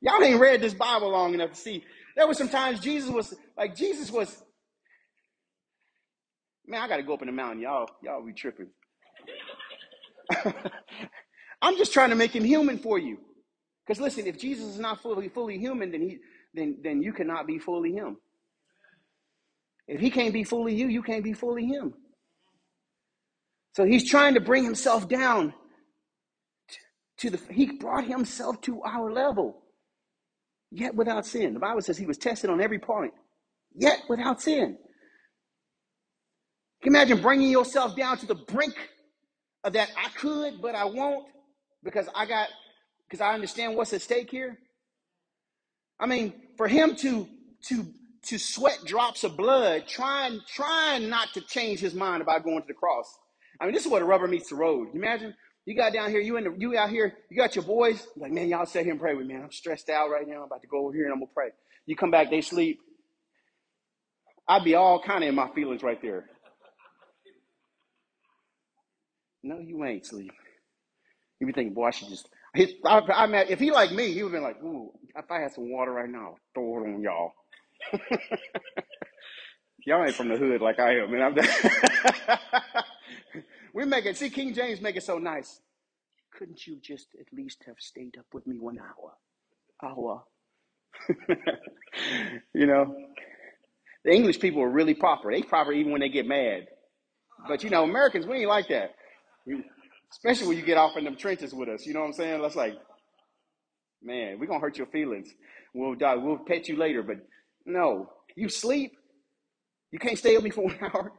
Y'all 0.00 0.22
ain't 0.22 0.40
read 0.40 0.60
this 0.60 0.74
Bible 0.74 1.10
long 1.10 1.34
enough 1.34 1.50
to 1.50 1.56
see. 1.56 1.84
There 2.16 2.26
was 2.26 2.38
some 2.38 2.48
times 2.48 2.80
Jesus 2.80 3.10
was 3.10 3.34
like, 3.56 3.76
Jesus 3.76 4.10
was, 4.10 4.42
man, 6.66 6.82
I 6.82 6.88
got 6.88 6.96
to 6.98 7.02
go 7.04 7.14
up 7.14 7.22
in 7.22 7.26
the 7.26 7.32
mountain. 7.32 7.62
Y'all, 7.62 7.88
y'all 8.02 8.24
be 8.24 8.32
tripping. 8.32 8.68
I'm 11.62 11.76
just 11.76 11.92
trying 11.92 12.10
to 12.10 12.16
make 12.16 12.34
him 12.34 12.44
human 12.44 12.78
for 12.78 12.98
you. 12.98 13.18
Because 13.86 14.00
listen, 14.00 14.26
if 14.26 14.38
Jesus 14.38 14.66
is 14.66 14.78
not 14.78 15.02
fully, 15.02 15.28
fully 15.28 15.58
human, 15.58 15.90
then 15.90 16.02
he, 16.02 16.18
then, 16.54 16.78
then 16.82 17.02
you 17.02 17.12
cannot 17.12 17.46
be 17.46 17.58
fully 17.58 17.92
him. 17.92 18.16
If 19.88 20.00
he 20.00 20.10
can't 20.10 20.32
be 20.32 20.44
fully 20.44 20.74
you, 20.74 20.88
you 20.88 21.02
can't 21.02 21.24
be 21.24 21.32
fully 21.32 21.66
him. 21.66 21.94
So 23.74 23.84
he's 23.84 24.08
trying 24.08 24.34
to 24.34 24.40
bring 24.40 24.64
himself 24.64 25.08
down 25.08 25.54
to 27.18 27.30
the, 27.30 27.40
he 27.52 27.72
brought 27.72 28.04
himself 28.04 28.60
to 28.62 28.82
our 28.82 29.10
level, 29.12 29.62
yet 30.70 30.94
without 30.94 31.26
sin. 31.26 31.54
The 31.54 31.60
Bible 31.60 31.80
says 31.80 31.98
he 31.98 32.06
was 32.06 32.18
tested 32.18 32.50
on 32.50 32.60
every 32.60 32.78
point, 32.78 33.12
yet 33.74 34.02
without 34.08 34.40
sin. 34.40 34.76
Can 36.82 36.92
you 36.92 36.98
imagine 36.98 37.22
bringing 37.22 37.50
yourself 37.50 37.96
down 37.96 38.18
to 38.18 38.26
the 38.26 38.34
brink 38.34 38.74
Uh, 39.64 39.70
that 39.70 39.90
I 39.96 40.08
could, 40.10 40.60
but 40.60 40.74
I 40.74 40.84
won't 40.84 41.26
because 41.84 42.08
I 42.14 42.26
got, 42.26 42.48
because 43.08 43.20
I 43.20 43.34
understand 43.34 43.76
what's 43.76 43.92
at 43.92 44.02
stake 44.02 44.30
here? 44.30 44.58
I 46.00 46.06
mean, 46.06 46.32
for 46.56 46.68
him 46.68 46.96
to, 46.96 47.28
to 47.68 47.86
to 48.24 48.38
sweat 48.38 48.78
drops 48.86 49.24
of 49.24 49.36
blood, 49.36 49.86
trying, 49.88 50.40
trying 50.46 51.08
not 51.08 51.32
to 51.34 51.40
change 51.40 51.80
his 51.80 51.94
mind 51.94 52.22
about 52.22 52.44
going 52.44 52.60
to 52.62 52.68
the 52.68 52.74
cross. 52.74 53.18
I 53.60 53.64
mean, 53.64 53.74
this 53.74 53.84
is 53.84 53.90
where 53.90 54.00
the 54.00 54.06
rubber 54.06 54.28
meets 54.28 54.50
the 54.50 54.56
road. 54.56 54.88
You 54.92 55.00
imagine 55.00 55.34
You 55.64 55.76
got 55.76 55.92
down 55.92 56.10
here, 56.10 56.20
you 56.20 56.36
in 56.36 56.44
the, 56.44 56.54
you 56.58 56.76
out 56.76 56.90
here, 56.90 57.14
you 57.30 57.36
got 57.36 57.54
your 57.56 57.64
boys. 57.64 58.06
Like, 58.16 58.32
man, 58.32 58.48
y'all 58.48 58.66
sit 58.66 58.84
here 58.84 58.92
and 58.92 59.00
pray 59.00 59.14
with 59.14 59.26
me, 59.26 59.34
man. 59.34 59.44
I'm 59.44 59.52
stressed 59.52 59.90
out 59.90 60.10
right 60.10 60.26
now. 60.26 60.38
I'm 60.38 60.42
about 60.44 60.62
to 60.62 60.68
go 60.68 60.86
over 60.86 60.94
here 60.94 61.04
and 61.04 61.12
I'm 61.12 61.20
gonna 61.20 61.30
pray. 61.34 61.48
You 61.86 61.96
come 61.96 62.10
back, 62.10 62.30
they 62.30 62.40
sleep. 62.40 62.80
I'd 64.48 64.64
be 64.64 64.74
all 64.74 65.00
kind 65.00 65.22
of 65.22 65.28
in 65.28 65.34
my 65.34 65.48
feelings 65.54 65.82
right 65.82 66.00
there. 66.02 66.26
No, 69.42 69.58
you 69.58 69.84
ain't 69.84 70.06
sleep. 70.06 70.32
You 71.40 71.46
be 71.46 71.52
thinking, 71.52 71.74
boy, 71.74 71.88
I 71.88 71.90
should 71.90 72.08
just. 72.08 72.28
His, 72.54 72.72
I, 72.84 73.00
I 73.00 73.26
mean, 73.26 73.46
if 73.48 73.58
he 73.58 73.72
like 73.72 73.92
me, 73.92 74.12
he 74.12 74.22
would 74.22 74.32
have 74.32 74.40
been 74.40 74.42
like, 74.42 74.62
ooh, 74.62 74.92
if 75.16 75.30
I 75.30 75.40
had 75.40 75.52
some 75.52 75.70
water 75.70 75.92
right 75.92 76.08
now, 76.08 76.34
I'd 76.34 76.54
throw 76.54 76.84
it 76.84 76.94
on 76.94 77.02
y'all. 77.02 77.32
Y'all 79.84 80.04
ain't 80.04 80.14
from 80.14 80.28
the 80.28 80.36
hood 80.36 80.60
like 80.60 80.78
I 80.78 80.98
am, 80.98 81.10
man. 81.10 81.22
I'm 81.22 81.34
we 83.74 83.84
make 83.84 84.06
it. 84.06 84.16
See, 84.16 84.30
King 84.30 84.54
James 84.54 84.80
make 84.80 84.96
it 84.96 85.02
so 85.02 85.18
nice. 85.18 85.60
Couldn't 86.38 86.66
you 86.66 86.78
just 86.80 87.08
at 87.20 87.26
least 87.32 87.64
have 87.66 87.76
stayed 87.78 88.16
up 88.16 88.26
with 88.32 88.46
me 88.46 88.58
one 88.58 88.78
hour? 88.78 89.14
Hour. 89.82 90.22
you 92.54 92.66
know, 92.66 92.94
the 94.04 94.12
English 94.12 94.38
people 94.38 94.62
are 94.62 94.70
really 94.70 94.94
proper. 94.94 95.32
They 95.32 95.42
proper 95.42 95.72
even 95.72 95.90
when 95.90 96.00
they 96.00 96.10
get 96.10 96.26
mad. 96.26 96.66
But 97.48 97.64
you 97.64 97.70
know, 97.70 97.82
Americans, 97.82 98.26
we 98.26 98.38
ain't 98.38 98.48
like 98.48 98.68
that. 98.68 98.94
Especially 100.10 100.48
when 100.48 100.56
you 100.56 100.64
get 100.64 100.78
off 100.78 100.96
in 100.96 101.04
them 101.04 101.16
trenches 101.16 101.54
with 101.54 101.68
us. 101.68 101.86
You 101.86 101.94
know 101.94 102.00
what 102.00 102.06
I'm 102.06 102.12
saying? 102.12 102.42
That's 102.42 102.56
like, 102.56 102.74
man, 104.02 104.38
we're 104.38 104.46
gonna 104.46 104.60
hurt 104.60 104.78
your 104.78 104.88
feelings. 104.88 105.30
We'll 105.74 105.94
die. 105.94 106.16
We'll 106.16 106.38
pet 106.38 106.68
you 106.68 106.76
later. 106.76 107.02
But 107.02 107.16
no, 107.66 108.10
you 108.36 108.48
sleep. 108.48 108.92
You 109.90 109.98
can't 109.98 110.18
stay 110.18 110.34
with 110.36 110.44
me 110.44 110.50
for 110.50 110.64
one 110.66 110.78
hour. 110.82 111.12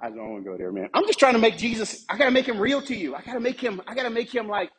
I 0.00 0.10
don't 0.10 0.30
want 0.30 0.44
to 0.44 0.50
go 0.50 0.56
there, 0.58 0.72
man. 0.72 0.88
I'm 0.94 1.06
just 1.06 1.18
trying 1.18 1.34
to 1.34 1.38
make 1.38 1.56
Jesus. 1.56 2.04
I 2.08 2.18
gotta 2.18 2.30
make 2.30 2.46
him 2.46 2.58
real 2.60 2.82
to 2.82 2.94
you. 2.94 3.14
I 3.14 3.22
gotta 3.22 3.40
make 3.40 3.60
him. 3.60 3.80
I 3.86 3.94
gotta 3.94 4.10
make 4.10 4.34
him 4.34 4.48
like, 4.48 4.70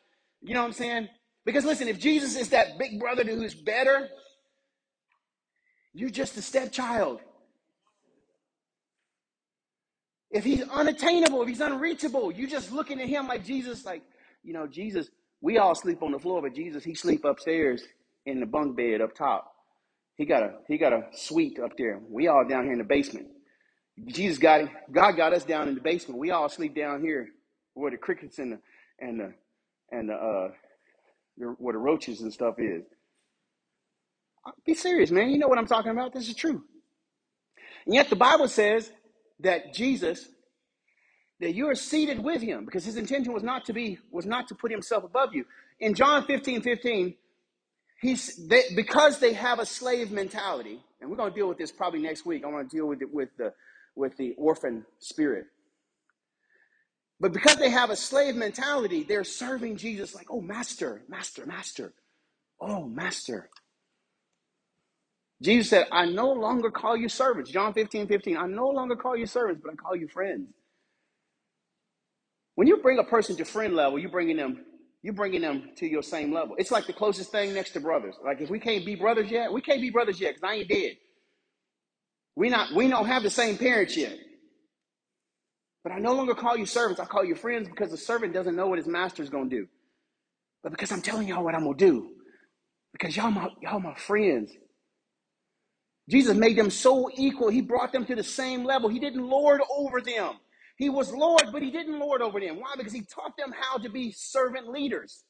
you 0.41 0.53
know 0.53 0.61
what 0.61 0.67
I'm 0.67 0.73
saying? 0.73 1.09
Because 1.45 1.65
listen, 1.65 1.87
if 1.87 1.99
Jesus 1.99 2.37
is 2.37 2.49
that 2.49 2.77
big 2.77 2.99
brother 2.99 3.23
who's 3.23 3.55
better, 3.55 4.09
you're 5.93 6.09
just 6.09 6.37
a 6.37 6.41
stepchild. 6.41 7.21
If 10.31 10.43
he's 10.43 10.61
unattainable, 10.63 11.41
if 11.41 11.47
he's 11.47 11.61
unreachable, 11.61 12.31
you 12.31 12.47
just 12.47 12.71
looking 12.71 13.01
at 13.01 13.07
him 13.07 13.27
like 13.27 13.45
Jesus, 13.45 13.85
like, 13.85 14.03
you 14.43 14.53
know, 14.53 14.67
Jesus, 14.67 15.09
we 15.41 15.57
all 15.57 15.75
sleep 15.75 16.03
on 16.03 16.11
the 16.11 16.19
floor, 16.19 16.41
but 16.41 16.53
Jesus, 16.53 16.83
he 16.83 16.95
sleep 16.95 17.23
upstairs 17.25 17.83
in 18.25 18.39
the 18.39 18.45
bunk 18.45 18.75
bed 18.75 19.01
up 19.01 19.15
top. 19.15 19.53
He 20.17 20.25
got 20.25 20.43
a 20.43 20.53
he 20.67 20.77
got 20.77 20.93
a 20.93 21.03
suite 21.13 21.59
up 21.59 21.77
there. 21.77 21.99
We 22.09 22.27
all 22.27 22.45
down 22.47 22.63
here 22.63 22.73
in 22.73 22.79
the 22.79 22.83
basement. 22.83 23.27
Jesus 24.07 24.39
got 24.39 24.69
God 24.91 25.15
got 25.15 25.33
us 25.33 25.43
down 25.45 25.69
in 25.69 25.75
the 25.75 25.81
basement. 25.81 26.19
We 26.19 26.31
all 26.31 26.49
sleep 26.49 26.75
down 26.75 27.01
here 27.01 27.29
where 27.75 27.91
the 27.91 27.97
crickets 27.97 28.39
and 28.39 28.53
the 28.53 28.59
and 28.99 29.19
the 29.19 29.33
and 29.91 30.09
the 30.09 30.13
uh 30.13 30.49
the, 31.37 31.45
where 31.59 31.73
the 31.73 31.79
roaches 31.79 32.21
and 32.21 32.33
stuff 32.33 32.55
is. 32.59 32.83
Be 34.65 34.73
serious, 34.73 35.11
man. 35.11 35.29
You 35.29 35.37
know 35.37 35.47
what 35.47 35.59
I'm 35.59 35.67
talking 35.67 35.91
about. 35.91 36.13
This 36.13 36.29
is 36.29 36.35
true. 36.35 36.63
And 37.85 37.95
yet 37.95 38.09
the 38.09 38.15
Bible 38.15 38.47
says 38.47 38.91
that 39.39 39.73
Jesus 39.73 40.27
that 41.39 41.53
you 41.53 41.69
are 41.69 41.75
seated 41.75 42.23
with 42.23 42.41
him 42.41 42.65
because 42.65 42.83
his 42.83 42.97
intention 42.97 43.31
was 43.31 43.43
not 43.43 43.65
to 43.65 43.73
be 43.73 43.99
was 44.11 44.25
not 44.25 44.47
to 44.47 44.55
put 44.55 44.71
himself 44.71 45.03
above 45.03 45.35
you. 45.35 45.45
In 45.79 45.93
John 45.93 46.25
15, 46.25 46.61
15, 46.61 47.13
he's 48.01 48.47
they, 48.47 48.63
because 48.75 49.19
they 49.19 49.33
have 49.33 49.59
a 49.59 49.65
slave 49.65 50.11
mentality, 50.11 50.81
and 50.99 51.09
we're 51.09 51.17
going 51.17 51.31
to 51.31 51.35
deal 51.35 51.47
with 51.47 51.59
this 51.59 51.71
probably 51.71 52.01
next 52.01 52.25
week. 52.25 52.43
I 52.43 52.47
want 52.47 52.69
to 52.69 52.75
deal 52.75 52.87
with 52.87 53.01
it 53.01 53.13
with 53.13 53.29
the 53.37 53.53
with 53.95 54.17
the 54.17 54.33
orphan 54.37 54.85
spirit. 54.99 55.45
But 57.19 57.33
because 57.33 57.55
they 57.55 57.69
have 57.69 57.89
a 57.89 57.95
slave 57.95 58.35
mentality, 58.35 59.03
they're 59.03 59.23
serving 59.23 59.77
Jesus 59.77 60.13
like, 60.13 60.27
oh, 60.29 60.41
master, 60.41 61.01
master, 61.09 61.45
master. 61.47 61.93
Oh, 62.61 62.85
master. 62.87 63.49
Jesus 65.41 65.69
said, 65.69 65.87
I 65.91 66.05
no 66.07 66.31
longer 66.31 66.71
call 66.71 66.97
you 66.97 67.09
servants. 67.09 67.51
John 67.51 67.73
15, 67.73 68.07
15. 68.07 68.37
I 68.37 68.47
no 68.47 68.69
longer 68.69 68.95
call 68.95 69.15
you 69.15 69.27
servants, 69.27 69.61
but 69.63 69.73
I 69.73 69.75
call 69.75 69.95
you 69.95 70.07
friends. 70.07 70.49
When 72.55 72.67
you 72.67 72.77
bring 72.77 72.99
a 72.99 73.03
person 73.03 73.35
to 73.37 73.45
friend 73.45 73.75
level, 73.75 73.99
you're 73.99 74.11
bringing 74.11 74.37
them, 74.37 74.65
you're 75.03 75.13
bringing 75.13 75.41
them 75.41 75.71
to 75.77 75.87
your 75.87 76.03
same 76.03 76.33
level. 76.33 76.55
It's 76.57 76.71
like 76.71 76.87
the 76.87 76.93
closest 76.93 77.31
thing 77.31 77.53
next 77.53 77.71
to 77.71 77.79
brothers. 77.79 78.15
Like 78.23 78.41
if 78.41 78.49
we 78.49 78.59
can't 78.59 78.85
be 78.85 78.95
brothers 78.95 79.29
yet, 79.31 79.53
we 79.53 79.61
can't 79.61 79.81
be 79.81 79.91
brothers 79.91 80.19
yet 80.19 80.35
because 80.35 80.49
I 80.49 80.55
ain't 80.55 80.69
dead. 80.69 80.97
We 82.35 82.49
not 82.49 82.73
we 82.75 82.87
don't 82.87 83.07
have 83.07 83.23
the 83.23 83.29
same 83.29 83.57
parents 83.57 83.97
yet. 83.97 84.17
But 85.83 85.93
I 85.93 85.99
no 85.99 86.13
longer 86.13 86.35
call 86.35 86.57
you 86.57 86.65
servants, 86.65 86.99
I 86.99 87.05
call 87.05 87.25
you 87.25 87.35
friends 87.35 87.69
because 87.69 87.91
the 87.91 87.97
servant 87.97 88.33
doesn't 88.33 88.55
know 88.55 88.67
what 88.67 88.79
his 88.79 88.87
master 88.87 89.23
is 89.23 89.29
gonna 89.29 89.49
do. 89.49 89.67
But 90.63 90.71
because 90.71 90.91
I'm 90.91 91.01
telling 91.01 91.27
y'all 91.27 91.43
what 91.43 91.55
I'm 91.55 91.63
gonna 91.63 91.77
do. 91.77 92.11
Because 92.93 93.15
y'all 93.17 93.31
my 93.31 93.49
y'all 93.61 93.79
my 93.79 93.95
friends. 93.95 94.51
Jesus 96.09 96.37
made 96.37 96.57
them 96.57 96.71
so 96.71 97.09
equal, 97.15 97.49
he 97.49 97.61
brought 97.61 97.91
them 97.93 98.05
to 98.05 98.15
the 98.15 98.23
same 98.23 98.63
level. 98.65 98.89
He 98.89 98.99
didn't 98.99 99.27
lord 99.27 99.61
over 99.75 100.01
them. 100.01 100.35
He 100.77 100.89
was 100.89 101.11
Lord, 101.13 101.47
but 101.51 101.61
he 101.63 101.71
didn't 101.71 101.99
lord 101.99 102.21
over 102.21 102.39
them. 102.39 102.59
Why? 102.59 102.75
Because 102.77 102.93
he 102.93 103.01
taught 103.01 103.37
them 103.37 103.53
how 103.59 103.77
to 103.79 103.89
be 103.89 104.11
servant 104.13 104.69
leaders 104.69 105.23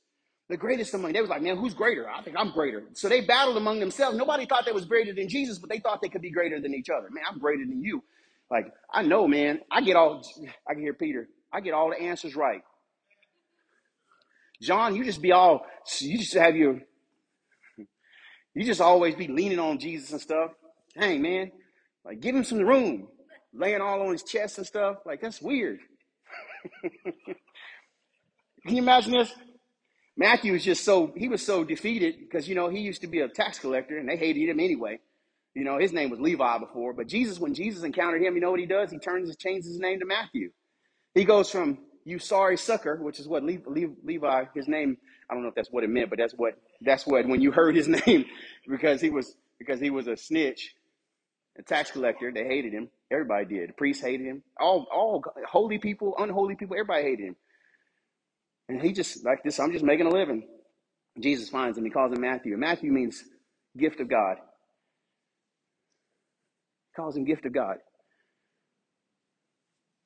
the 0.50 0.58
greatest 0.58 0.94
among 0.94 1.06
them. 1.08 1.14
they 1.14 1.22
was 1.22 1.30
like 1.30 1.42
man 1.42 1.58
who's 1.58 1.74
greater 1.74 2.10
i 2.10 2.22
think 2.24 2.36
i'm 2.40 2.52
greater 2.52 2.84
so 2.94 3.10
they 3.10 3.22
battled 3.22 3.58
among 3.58 3.80
themselves 3.80 4.18
nobody 4.18 4.46
thought 4.46 4.66
they 4.66 4.72
was 4.72 4.86
greater 4.86 5.14
than 5.14 5.30
jesus 5.30 5.60
but 5.60 5.70
they 5.70 5.80
thought 5.80 6.02
they 6.02 6.10
could 6.10 6.22
be 6.22 6.32
greater 6.32 6.60
than 6.62 6.74
each 6.74 6.90
other 6.90 7.10
man 7.12 7.24
i'm 7.30 7.40
greater 7.40 7.66
than 7.66 7.84
you 7.84 8.04
like 8.52 8.68
i 8.94 9.02
know 9.02 9.28
man 9.28 9.60
i 9.72 9.82
get 9.82 9.96
all 9.96 10.24
i 10.70 10.74
can 10.74 10.82
hear 10.84 10.94
peter 10.94 11.30
i 11.54 11.62
get 11.62 11.74
all 11.74 11.90
the 11.90 12.02
answers 12.02 12.36
right 12.36 12.62
john 14.62 14.96
you 14.96 15.04
just 15.06 15.22
be 15.22 15.32
all 15.34 15.66
you 16.00 16.18
just 16.20 16.34
have 16.36 16.56
your 16.56 16.80
you 18.56 18.66
just 18.66 18.82
always 18.82 19.16
be 19.16 19.28
leaning 19.28 19.60
on 19.60 19.80
jesus 19.80 20.12
and 20.12 20.22
stuff 20.22 20.52
dang 21.00 21.22
man 21.22 21.52
like 22.06 22.22
give 22.22 22.36
him 22.36 22.44
some 22.46 22.60
room 22.62 23.08
laying 23.54 23.82
all 23.82 24.02
on 24.04 24.12
his 24.14 24.24
chest 24.24 24.58
and 24.60 24.68
stuff 24.68 24.98
like 25.06 25.22
that's 25.22 25.42
weird 25.42 25.80
can 28.66 28.76
you 28.76 28.82
imagine 28.84 29.14
this 29.14 29.34
Matthew 30.18 30.54
was 30.54 30.64
just 30.64 30.86
so 30.86 31.14
he 31.18 31.28
was 31.28 31.46
so 31.46 31.64
defeated 31.66 32.16
because 32.22 32.48
you 32.50 32.56
know 32.56 32.70
he 32.70 32.80
used 32.80 33.02
to 33.02 33.08
be 33.08 33.22
a 33.22 33.30
tax 33.30 33.60
collector 33.60 33.98
and 33.98 34.10
they 34.10 34.18
hated 34.18 34.50
him 34.50 34.60
anyway. 34.62 35.00
You 35.56 35.66
know 35.66 35.78
his 35.80 35.94
name 35.94 36.10
was 36.10 36.20
Levi 36.22 36.60
before, 36.60 36.94
but 36.94 37.08
Jesus, 37.08 37.40
when 37.40 37.54
Jesus 37.54 37.84
encountered 37.84 38.24
him, 38.24 38.36
you 38.36 38.42
know 38.42 38.52
what 38.52 38.60
he 38.62 38.66
does? 38.66 38.92
He 38.92 39.00
turns 39.00 39.36
changes 39.38 39.68
his 39.72 39.80
name 39.80 40.00
to 40.00 40.06
Matthew. 40.08 40.52
He 41.16 41.26
goes 41.26 41.52
from 41.52 41.80
you 42.06 42.20
sorry 42.20 42.58
sucker, 42.58 42.98
which 43.02 43.20
is 43.20 43.28
what 43.28 43.44
Le- 43.44 43.60
Le- 43.68 43.96
Levi 44.04 44.46
his 44.56 44.68
name. 44.68 44.98
I 45.30 45.36
don't 45.36 45.44
know 45.44 45.50
if 45.50 45.56
that's 45.56 45.72
what 45.72 45.84
it 45.84 45.90
meant, 45.90 46.10
but 46.10 46.20
that's 46.20 46.34
what 46.34 46.56
that's 46.82 47.08
what 47.08 47.28
when 47.28 47.42
you 47.42 47.52
heard 47.52 47.76
his 47.76 47.88
name 48.08 48.26
because 48.70 49.02
he 49.02 49.10
was 49.12 49.36
because 49.60 49.80
he 49.82 49.92
was 49.92 50.08
a 50.08 50.18
snitch, 50.18 50.74
a 51.58 51.64
tax 51.64 51.92
collector. 51.92 52.32
They 52.32 52.46
hated 52.46 52.74
him. 52.74 52.90
Everybody 53.12 53.46
did. 53.46 53.70
The 53.70 53.74
priests 53.74 54.04
hated 54.04 54.26
him. 54.26 54.44
All 54.60 54.88
all 54.94 55.24
holy 55.50 55.80
people, 55.80 56.16
unholy 56.18 56.56
people, 56.56 56.76
everybody 56.76 57.04
hated 57.04 57.28
him. 57.28 57.36
And 58.70 58.82
he 58.82 58.92
just, 58.92 59.24
like 59.24 59.44
this, 59.44 59.60
I'm 59.60 59.72
just 59.72 59.86
making 59.86 60.08
a 60.08 60.10
living. 60.10 60.46
Jesus 61.20 61.50
finds 61.50 61.78
him. 61.78 61.86
He 61.86 61.90
calls 61.90 62.14
him 62.14 62.22
Matthew. 62.22 62.56
Matthew 62.58 62.92
means 62.92 63.24
gift 63.78 64.00
of 64.02 64.10
God. 64.10 64.38
He 64.38 64.62
calls 67.02 67.16
him 67.16 67.26
gift 67.26 67.46
of 67.46 67.54
God. 67.54 67.78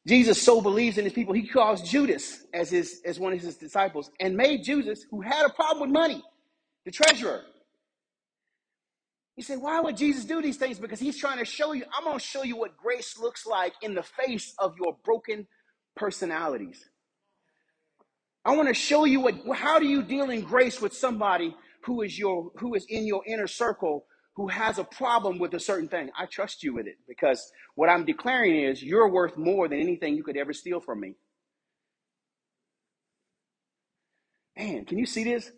Jesus 0.08 0.42
so 0.42 0.62
believes 0.62 0.98
in 0.98 1.04
his 1.04 1.14
people, 1.14 1.34
he 1.34 1.48
calls 1.48 1.88
Judas 1.88 2.44
as 2.54 2.72
his 2.72 3.02
as 3.06 3.20
one 3.20 3.34
of 3.34 3.42
his 3.42 3.58
disciples 3.58 4.10
and 4.20 4.36
made 4.36 4.64
Judas, 4.64 5.06
who 5.12 5.22
had 5.22 5.46
a 5.46 5.50
problem 5.50 5.82
with 5.82 5.92
money, 5.92 6.24
the 6.86 6.92
treasurer. 6.92 7.42
You 9.36 9.44
say, 9.44 9.56
why 9.56 9.80
would 9.80 9.98
Jesus 9.98 10.26
do 10.26 10.42
these 10.42 10.58
things? 10.58 10.78
Because 10.78 11.00
he's 11.00 11.18
trying 11.18 11.40
to 11.40 11.46
show 11.46 11.72
you, 11.72 11.86
I'm 11.98 12.04
going 12.04 12.20
to 12.20 12.24
show 12.24 12.44
you 12.44 12.58
what 12.58 12.78
grace 12.78 13.18
looks 13.18 13.46
like 13.46 13.74
in 13.82 13.96
the 13.96 14.04
face 14.04 14.54
of 14.60 14.76
your 14.78 14.98
broken 15.04 15.48
personalities. 15.96 16.86
I 18.44 18.56
want 18.56 18.68
to 18.68 18.74
show 18.74 19.06
you 19.06 19.20
what 19.20 19.36
how 19.56 19.80
do 19.80 19.86
you 19.86 20.02
deal 20.02 20.30
in 20.30 20.42
grace 20.42 20.82
with 20.82 20.94
somebody 20.94 21.56
who 21.84 22.02
is 22.02 22.18
your 22.18 22.52
who 22.58 22.74
is 22.74 22.86
in 22.90 23.06
your 23.06 23.22
inner 23.28 23.48
circle 23.48 24.06
who 24.36 24.48
has 24.48 24.80
a 24.80 24.84
problem 24.84 25.38
with 25.38 25.54
a 25.54 25.60
certain 25.60 25.88
thing. 25.88 26.10
I 26.18 26.26
trust 26.26 26.64
you 26.64 26.74
with 26.74 26.88
it 26.88 26.96
because 27.08 27.52
what 27.76 27.90
I'm 27.90 28.06
declaring 28.06 28.64
is 28.64 28.82
you're 28.82 29.10
worth 29.10 29.38
more 29.38 29.68
than 29.68 29.80
anything 29.80 30.16
you 30.16 30.24
could 30.24 30.38
ever 30.38 30.54
steal 30.54 30.80
from 30.80 31.02
me. 31.02 31.16
Man, 34.58 34.86
can 34.86 34.98
you 34.98 35.06
see 35.06 35.24
this? 35.24 35.52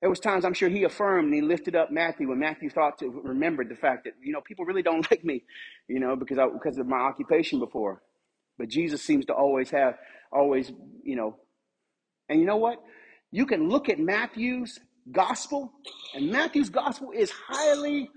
There 0.00 0.10
was 0.10 0.20
times 0.20 0.44
I'm 0.44 0.54
sure 0.54 0.68
he 0.68 0.84
affirmed 0.84 1.26
and 1.26 1.34
he 1.34 1.40
lifted 1.40 1.74
up 1.74 1.90
Matthew 1.90 2.28
when 2.28 2.38
Matthew 2.38 2.68
thought 2.70 2.98
to 2.98 3.08
remember 3.08 3.64
the 3.64 3.74
fact 3.74 4.04
that 4.04 4.14
you 4.22 4.32
know 4.32 4.40
people 4.40 4.64
really 4.64 4.82
don't 4.82 5.08
like 5.10 5.24
me, 5.24 5.44
you 5.88 6.00
know, 6.00 6.16
because 6.16 6.38
I, 6.38 6.48
because 6.48 6.78
of 6.78 6.86
my 6.86 6.98
occupation 6.98 7.58
before. 7.58 8.02
But 8.58 8.68
Jesus 8.68 9.02
seems 9.02 9.26
to 9.26 9.34
always 9.34 9.70
have 9.70 9.96
always, 10.32 10.72
you 11.02 11.16
know. 11.16 11.36
And 12.28 12.40
you 12.40 12.46
know 12.46 12.56
what? 12.56 12.82
You 13.30 13.46
can 13.46 13.68
look 13.68 13.88
at 13.88 13.98
Matthew's 13.98 14.78
gospel, 15.10 15.72
and 16.14 16.30
Matthew's 16.30 16.70
gospel 16.70 17.10
is 17.12 17.30
highly 17.30 18.10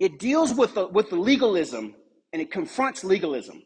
it 0.00 0.18
deals 0.18 0.54
with 0.54 0.74
the 0.74 0.88
with 0.88 1.10
the 1.10 1.16
legalism 1.16 1.94
and 2.32 2.40
it 2.40 2.50
confronts 2.50 3.04
legalism. 3.04 3.62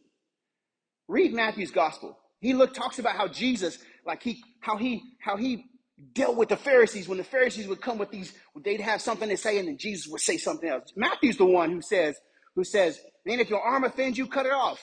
Read 1.08 1.32
Matthew's 1.32 1.70
gospel. 1.70 2.18
He 2.40 2.54
look 2.54 2.74
talks 2.74 2.98
about 2.98 3.16
how 3.16 3.28
Jesus, 3.28 3.78
like 4.06 4.22
he, 4.22 4.42
how 4.60 4.76
he, 4.76 5.02
how 5.20 5.36
he 5.36 5.66
dealt 6.12 6.36
with 6.36 6.48
the 6.48 6.56
Pharisees 6.56 7.08
when 7.08 7.18
the 7.18 7.24
Pharisees 7.24 7.68
would 7.68 7.80
come 7.80 7.98
with 7.98 8.10
these, 8.10 8.32
they'd 8.62 8.80
have 8.80 9.00
something 9.00 9.28
to 9.28 9.36
say, 9.36 9.58
and 9.58 9.68
then 9.68 9.78
Jesus 9.78 10.10
would 10.10 10.20
say 10.20 10.36
something 10.36 10.68
else. 10.68 10.92
Matthew's 10.96 11.36
the 11.36 11.44
one 11.44 11.70
who 11.70 11.80
says, 11.80 12.16
who 12.56 12.64
says, 12.64 13.00
man, 13.24 13.40
if 13.40 13.50
your 13.50 13.60
arm 13.60 13.84
offends 13.84 14.18
you, 14.18 14.26
cut 14.26 14.46
it 14.46 14.52
off. 14.52 14.80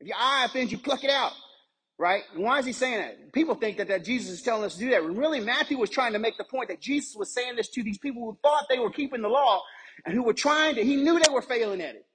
If 0.00 0.08
your 0.08 0.16
eye 0.18 0.44
offends 0.44 0.72
you, 0.72 0.78
pluck 0.78 1.04
it 1.04 1.10
out. 1.10 1.32
Right? 1.98 2.22
And 2.34 2.42
why 2.42 2.58
is 2.58 2.66
he 2.66 2.72
saying 2.72 2.98
that? 2.98 3.32
People 3.32 3.54
think 3.54 3.78
that, 3.78 3.88
that 3.88 4.04
Jesus 4.04 4.30
is 4.30 4.42
telling 4.42 4.64
us 4.64 4.74
to 4.74 4.80
do 4.80 4.90
that. 4.90 5.02
When 5.02 5.16
really, 5.16 5.40
Matthew 5.40 5.78
was 5.78 5.88
trying 5.88 6.12
to 6.12 6.18
make 6.18 6.36
the 6.36 6.44
point 6.44 6.68
that 6.68 6.80
Jesus 6.80 7.14
was 7.16 7.32
saying 7.32 7.56
this 7.56 7.68
to 7.70 7.82
these 7.82 7.96
people 7.96 8.22
who 8.22 8.38
thought 8.42 8.66
they 8.68 8.78
were 8.78 8.90
keeping 8.90 9.22
the 9.22 9.28
law 9.28 9.62
and 10.04 10.14
who 10.14 10.22
were 10.22 10.34
trying 10.34 10.74
to, 10.74 10.84
he 10.84 10.96
knew 10.96 11.18
they 11.18 11.32
were 11.32 11.40
failing 11.40 11.80
at 11.80 11.94
it. 11.94 12.06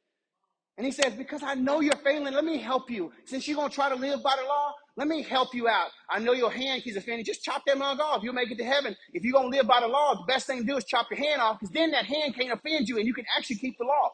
And 0.82 0.86
he 0.88 0.92
says, 0.92 1.14
Because 1.14 1.44
I 1.44 1.54
know 1.54 1.80
you're 1.80 1.96
failing, 1.98 2.34
let 2.34 2.44
me 2.44 2.58
help 2.58 2.90
you. 2.90 3.12
Since 3.26 3.48
you're 3.48 3.56
going 3.56 3.70
to 3.70 3.76
try 3.76 3.90
to 3.90 3.94
live 3.94 4.24
by 4.24 4.36
the 4.36 4.48
law, 4.48 4.74
let 4.98 5.08
me 5.08 5.22
help 5.22 5.54
you 5.54 5.68
out. 5.68 5.90
I 6.10 6.18
know 6.18 6.34
your 6.34 6.50
hand 6.50 6.82
keeps 6.82 6.98
offending. 6.98 7.24
Just 7.24 7.44
chop 7.44 7.62
that 7.68 7.78
mug 7.78 8.00
off. 8.00 8.24
You'll 8.24 8.34
make 8.34 8.50
it 8.50 8.58
to 8.58 8.64
heaven. 8.64 8.96
If 9.14 9.24
you're 9.24 9.34
going 9.34 9.52
to 9.52 9.56
live 9.56 9.68
by 9.68 9.82
the 9.82 9.88
law, 9.88 10.16
the 10.16 10.24
best 10.28 10.48
thing 10.48 10.58
to 10.58 10.64
do 10.66 10.78
is 10.78 10.84
chop 10.86 11.06
your 11.12 11.20
hand 11.20 11.40
off 11.40 11.60
because 11.60 11.72
then 11.72 11.92
that 11.92 12.06
hand 12.06 12.34
can't 12.34 12.52
offend 12.52 12.90
you 12.90 12.98
and 12.98 13.06
you 13.06 13.14
can 13.14 13.26
actually 13.38 13.58
keep 13.58 13.78
the 13.78 13.86
law. 13.86 14.10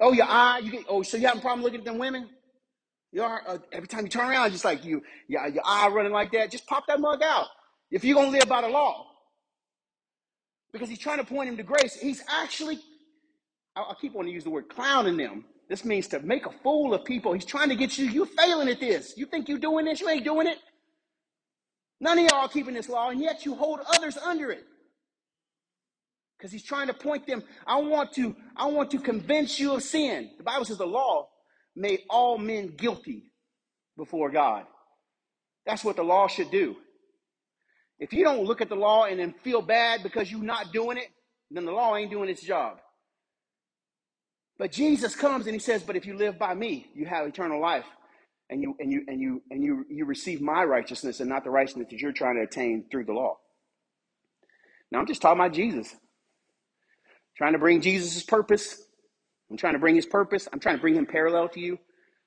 Oh, 0.00 0.12
your 0.12 0.24
eye. 0.26 0.62
You 0.64 0.70
get, 0.70 0.86
oh, 0.88 1.02
so 1.02 1.18
you 1.18 1.26
have 1.26 1.36
a 1.36 1.42
problem 1.42 1.64
looking 1.64 1.80
at 1.80 1.84
them 1.84 1.98
women? 1.98 2.26
You 3.12 3.24
are, 3.24 3.42
uh, 3.46 3.58
every 3.72 3.88
time 3.88 4.04
you 4.04 4.08
turn 4.08 4.30
around, 4.30 4.52
just 4.52 4.64
like 4.64 4.86
you, 4.86 5.02
your, 5.28 5.46
your 5.48 5.64
eye 5.66 5.88
running 5.88 6.12
like 6.12 6.32
that. 6.32 6.50
Just 6.50 6.66
pop 6.66 6.84
that 6.88 6.98
mug 6.98 7.20
out. 7.22 7.48
If 7.90 8.04
you're 8.04 8.14
going 8.14 8.32
to 8.32 8.38
live 8.38 8.48
by 8.48 8.62
the 8.62 8.68
law. 8.68 9.04
Because 10.72 10.88
he's 10.88 10.98
trying 10.98 11.18
to 11.18 11.24
point 11.24 11.50
him 11.50 11.58
to 11.58 11.62
grace. 11.62 11.94
He's 12.00 12.24
actually 12.26 12.78
I, 13.78 13.94
keep 14.00 14.14
wanting 14.14 14.30
to 14.30 14.34
use 14.34 14.44
the 14.44 14.50
word 14.50 14.68
clowning 14.68 15.16
them. 15.16 15.44
This 15.68 15.84
means 15.84 16.08
to 16.08 16.20
make 16.20 16.46
a 16.46 16.52
fool 16.62 16.94
of 16.94 17.04
people. 17.04 17.32
He's 17.32 17.44
trying 17.44 17.68
to 17.68 17.76
get 17.76 17.98
you, 17.98 18.06
you're 18.06 18.26
failing 18.26 18.68
at 18.68 18.80
this. 18.80 19.14
You 19.16 19.26
think 19.26 19.48
you're 19.48 19.58
doing 19.58 19.84
this, 19.84 20.00
you 20.00 20.08
ain't 20.08 20.24
doing 20.24 20.46
it. 20.46 20.58
None 22.00 22.18
of 22.18 22.24
y'all 22.24 22.44
are 22.44 22.48
keeping 22.48 22.74
this 22.74 22.88
law, 22.88 23.10
and 23.10 23.20
yet 23.20 23.44
you 23.44 23.54
hold 23.54 23.80
others 23.94 24.16
under 24.16 24.50
it. 24.50 24.64
Because 26.38 26.52
he's 26.52 26.62
trying 26.62 26.86
to 26.86 26.94
point 26.94 27.26
them. 27.26 27.42
I 27.66 27.80
want 27.80 28.12
to, 28.12 28.36
I 28.56 28.66
want 28.66 28.92
to 28.92 28.98
convince 28.98 29.58
you 29.58 29.74
of 29.74 29.82
sin. 29.82 30.30
The 30.38 30.44
Bible 30.44 30.64
says 30.64 30.78
the 30.78 30.86
law 30.86 31.28
made 31.74 32.00
all 32.08 32.38
men 32.38 32.74
guilty 32.76 33.32
before 33.96 34.30
God. 34.30 34.64
That's 35.66 35.84
what 35.84 35.96
the 35.96 36.04
law 36.04 36.28
should 36.28 36.50
do. 36.50 36.76
If 37.98 38.12
you 38.12 38.22
don't 38.22 38.44
look 38.44 38.60
at 38.60 38.68
the 38.68 38.76
law 38.76 39.04
and 39.04 39.18
then 39.18 39.34
feel 39.42 39.60
bad 39.60 40.04
because 40.04 40.30
you're 40.30 40.40
not 40.40 40.72
doing 40.72 40.96
it, 40.96 41.08
then 41.50 41.64
the 41.64 41.72
law 41.72 41.96
ain't 41.96 42.10
doing 42.10 42.28
its 42.28 42.42
job. 42.42 42.78
But 44.58 44.72
Jesus 44.72 45.16
comes 45.16 45.46
and 45.46 45.54
he 45.54 45.60
says, 45.60 45.82
But 45.84 45.96
if 45.96 46.06
you 46.06 46.16
live 46.16 46.38
by 46.38 46.54
me, 46.54 46.88
you 46.94 47.06
have 47.06 47.26
eternal 47.26 47.60
life. 47.60 47.86
And 48.50 48.62
you 48.62 48.76
and 48.80 48.92
you 48.92 49.02
and 49.08 49.20
you 49.20 49.42
and 49.50 49.64
you 49.64 49.86
you 49.90 50.04
receive 50.06 50.40
my 50.40 50.64
righteousness 50.64 51.20
and 51.20 51.28
not 51.30 51.44
the 51.44 51.50
righteousness 51.50 51.88
that 51.90 52.00
you're 52.00 52.12
trying 52.12 52.36
to 52.36 52.42
attain 52.42 52.86
through 52.90 53.06
the 53.06 53.12
law. 53.14 53.38
Now 54.92 55.00
I'm 55.00 55.06
just 55.06 55.22
talking 55.22 55.40
about 55.40 55.54
Jesus. 55.54 55.94
trying 57.36 57.54
to 57.54 57.60
bring 57.60 57.80
Jesus' 57.80 58.22
purpose. 58.22 58.82
I'm 59.50 59.56
trying 59.58 59.74
to 59.74 59.78
bring 59.78 59.96
his 59.96 60.06
purpose. 60.06 60.48
I'm 60.52 60.60
trying 60.60 60.76
to 60.76 60.80
bring 60.80 60.96
him 60.96 61.06
parallel 61.06 61.48
to 61.50 61.60
you. 61.60 61.78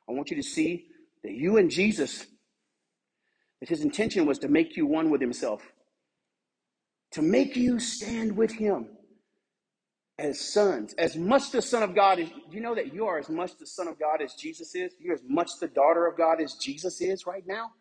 I 0.09 0.13
want 0.13 0.31
you 0.31 0.37
to 0.37 0.43
see 0.43 0.87
that 1.23 1.33
you 1.33 1.57
and 1.57 1.71
Jesus, 1.71 2.27
that 3.61 3.69
his 3.69 3.81
intention 3.83 4.25
was 4.25 4.39
to 4.39 4.49
make 4.49 4.77
you 4.77 4.85
one 4.87 5.09
with 5.09 5.21
himself, 5.21 5.63
to 7.13 7.21
make 7.21 7.55
you 7.55 7.79
stand 7.79 8.37
with 8.37 8.53
him 8.53 8.89
as 10.17 10.39
sons, 10.39 10.93
as 10.97 11.15
much 11.15 11.51
the 11.51 11.61
Son 11.61 11.83
of 11.83 11.95
God 11.95 12.19
is. 12.19 12.29
You 12.51 12.61
know 12.61 12.75
that 12.75 12.93
you 12.93 13.05
are 13.07 13.17
as 13.17 13.29
much 13.29 13.57
the 13.57 13.65
Son 13.65 13.87
of 13.87 13.99
God 13.99 14.21
as 14.21 14.33
Jesus 14.35 14.75
is? 14.75 14.93
You're 14.99 15.15
as 15.15 15.23
much 15.27 15.49
the 15.59 15.67
daughter 15.67 16.05
of 16.07 16.17
God 16.17 16.41
as 16.41 16.53
Jesus 16.55 17.01
is 17.01 17.25
right 17.25 17.45
now. 17.47 17.71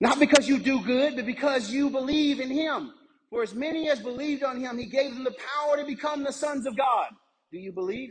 Not 0.00 0.18
because 0.18 0.48
you 0.48 0.58
do 0.58 0.80
good, 0.82 1.16
but 1.16 1.26
because 1.26 1.70
you 1.70 1.90
believe 1.90 2.40
in 2.40 2.50
Him. 2.50 2.92
For 3.30 3.42
as 3.42 3.54
many 3.54 3.88
as 3.88 4.00
believed 4.00 4.42
on 4.42 4.60
Him, 4.60 4.78
He 4.78 4.86
gave 4.86 5.14
them 5.14 5.24
the 5.24 5.34
power 5.56 5.76
to 5.76 5.84
become 5.84 6.24
the 6.24 6.32
sons 6.32 6.66
of 6.66 6.76
God. 6.76 7.08
Do 7.50 7.58
you 7.58 7.72
believe? 7.72 8.10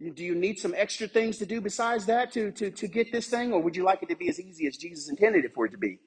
Do 0.00 0.24
you 0.24 0.34
need 0.34 0.58
some 0.58 0.74
extra 0.76 1.08
things 1.08 1.38
to 1.38 1.46
do 1.46 1.60
besides 1.60 2.04
that 2.06 2.30
to, 2.32 2.50
to, 2.52 2.70
to 2.70 2.88
get 2.88 3.12
this 3.12 3.28
thing? 3.28 3.52
Or 3.52 3.62
would 3.62 3.76
you 3.76 3.84
like 3.84 4.02
it 4.02 4.10
to 4.10 4.16
be 4.16 4.28
as 4.28 4.38
easy 4.38 4.66
as 4.66 4.76
Jesus 4.76 5.08
intended 5.08 5.44
it 5.44 5.54
for 5.54 5.64
it 5.66 5.70
to 5.70 5.78
be? 5.78 5.98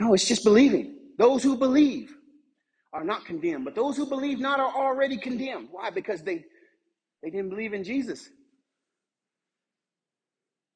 No, 0.00 0.14
it's 0.14 0.26
just 0.26 0.42
believing. 0.42 0.96
Those 1.18 1.42
who 1.42 1.56
believe 1.56 2.14
are 2.92 3.04
not 3.04 3.24
condemned, 3.24 3.64
but 3.64 3.74
those 3.74 3.96
who 3.96 4.06
believe 4.06 4.38
not 4.38 4.60
are 4.60 4.74
already 4.74 5.16
condemned. 5.16 5.68
Why? 5.70 5.90
Because 5.90 6.22
they, 6.22 6.44
they 7.22 7.30
didn't 7.30 7.50
believe 7.50 7.72
in 7.72 7.84
Jesus. 7.84 8.28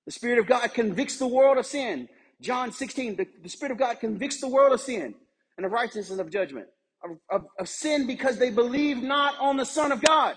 The 0.07 0.12
Spirit 0.12 0.39
of 0.39 0.47
God 0.47 0.72
convicts 0.72 1.18
the 1.18 1.26
world 1.26 1.59
of 1.59 1.66
sin. 1.66 2.09
John 2.41 2.72
16, 2.72 3.16
the, 3.16 3.26
the 3.43 3.49
Spirit 3.49 3.72
of 3.72 3.78
God 3.78 4.01
convicts 4.01 4.41
the 4.41 4.49
world 4.49 4.72
of 4.72 4.80
sin 4.80 5.14
and 5.57 5.66
of 5.66 5.72
righteousness 5.72 6.11
and 6.11 6.20
of 6.20 6.30
judgment, 6.30 6.68
of, 7.05 7.18
of, 7.30 7.47
of 7.59 7.68
sin 7.68 8.07
because 8.07 8.39
they 8.39 8.51
believe 8.51 9.03
not 9.03 9.39
on 9.41 9.57
the 9.57 9.64
Son 9.66 9.93
of 9.93 10.03
God. 10.03 10.37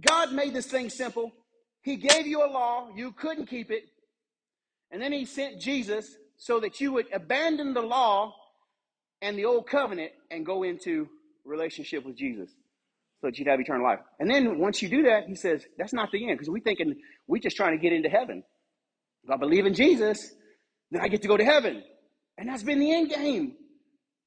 God 0.00 0.32
made 0.32 0.54
this 0.54 0.66
thing 0.66 0.88
simple. 0.88 1.32
He 1.82 1.96
gave 1.96 2.26
you 2.26 2.44
a 2.44 2.50
law, 2.50 2.88
you 2.94 3.12
couldn't 3.12 3.46
keep 3.46 3.70
it, 3.70 3.84
and 4.90 5.02
then 5.02 5.12
He 5.12 5.24
sent 5.24 5.60
Jesus 5.60 6.16
so 6.36 6.60
that 6.60 6.80
you 6.80 6.92
would 6.92 7.06
abandon 7.12 7.74
the 7.74 7.82
law 7.82 8.34
and 9.22 9.38
the 9.38 9.46
old 9.46 9.66
covenant 9.66 10.12
and 10.30 10.44
go 10.44 10.64
into 10.64 11.08
relationship 11.44 12.04
with 12.04 12.16
Jesus 12.16 12.50
so 13.20 13.28
that 13.28 13.38
you'd 13.38 13.48
have 13.48 13.60
eternal 13.60 13.84
life. 13.84 14.00
And 14.18 14.28
then 14.28 14.58
once 14.58 14.82
you 14.82 14.88
do 14.88 15.04
that, 15.04 15.26
he 15.28 15.36
says, 15.36 15.64
that's 15.78 15.92
not 15.92 16.10
the 16.10 16.28
end 16.28 16.38
because 16.38 16.50
we're 16.50 16.60
thinking 16.60 16.96
we're 17.26 17.40
just 17.40 17.56
trying 17.56 17.78
to 17.78 17.82
get 17.82 17.92
into 17.92 18.08
heaven. 18.08 18.42
If 19.24 19.30
I 19.30 19.36
believe 19.36 19.64
in 19.64 19.74
Jesus, 19.74 20.34
then 20.90 21.00
I 21.00 21.08
get 21.08 21.22
to 21.22 21.28
go 21.28 21.36
to 21.36 21.44
heaven. 21.44 21.82
And 22.36 22.48
that's 22.48 22.64
been 22.64 22.80
the 22.80 22.92
end 22.92 23.10
game. 23.10 23.54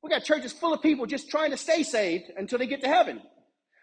We 0.01 0.09
got 0.09 0.23
churches 0.23 0.53
full 0.53 0.73
of 0.73 0.81
people 0.81 1.05
just 1.05 1.29
trying 1.29 1.51
to 1.51 1.57
stay 1.57 1.83
saved 1.83 2.31
until 2.37 2.57
they 2.59 2.67
get 2.67 2.81
to 2.81 2.87
heaven. 2.87 3.21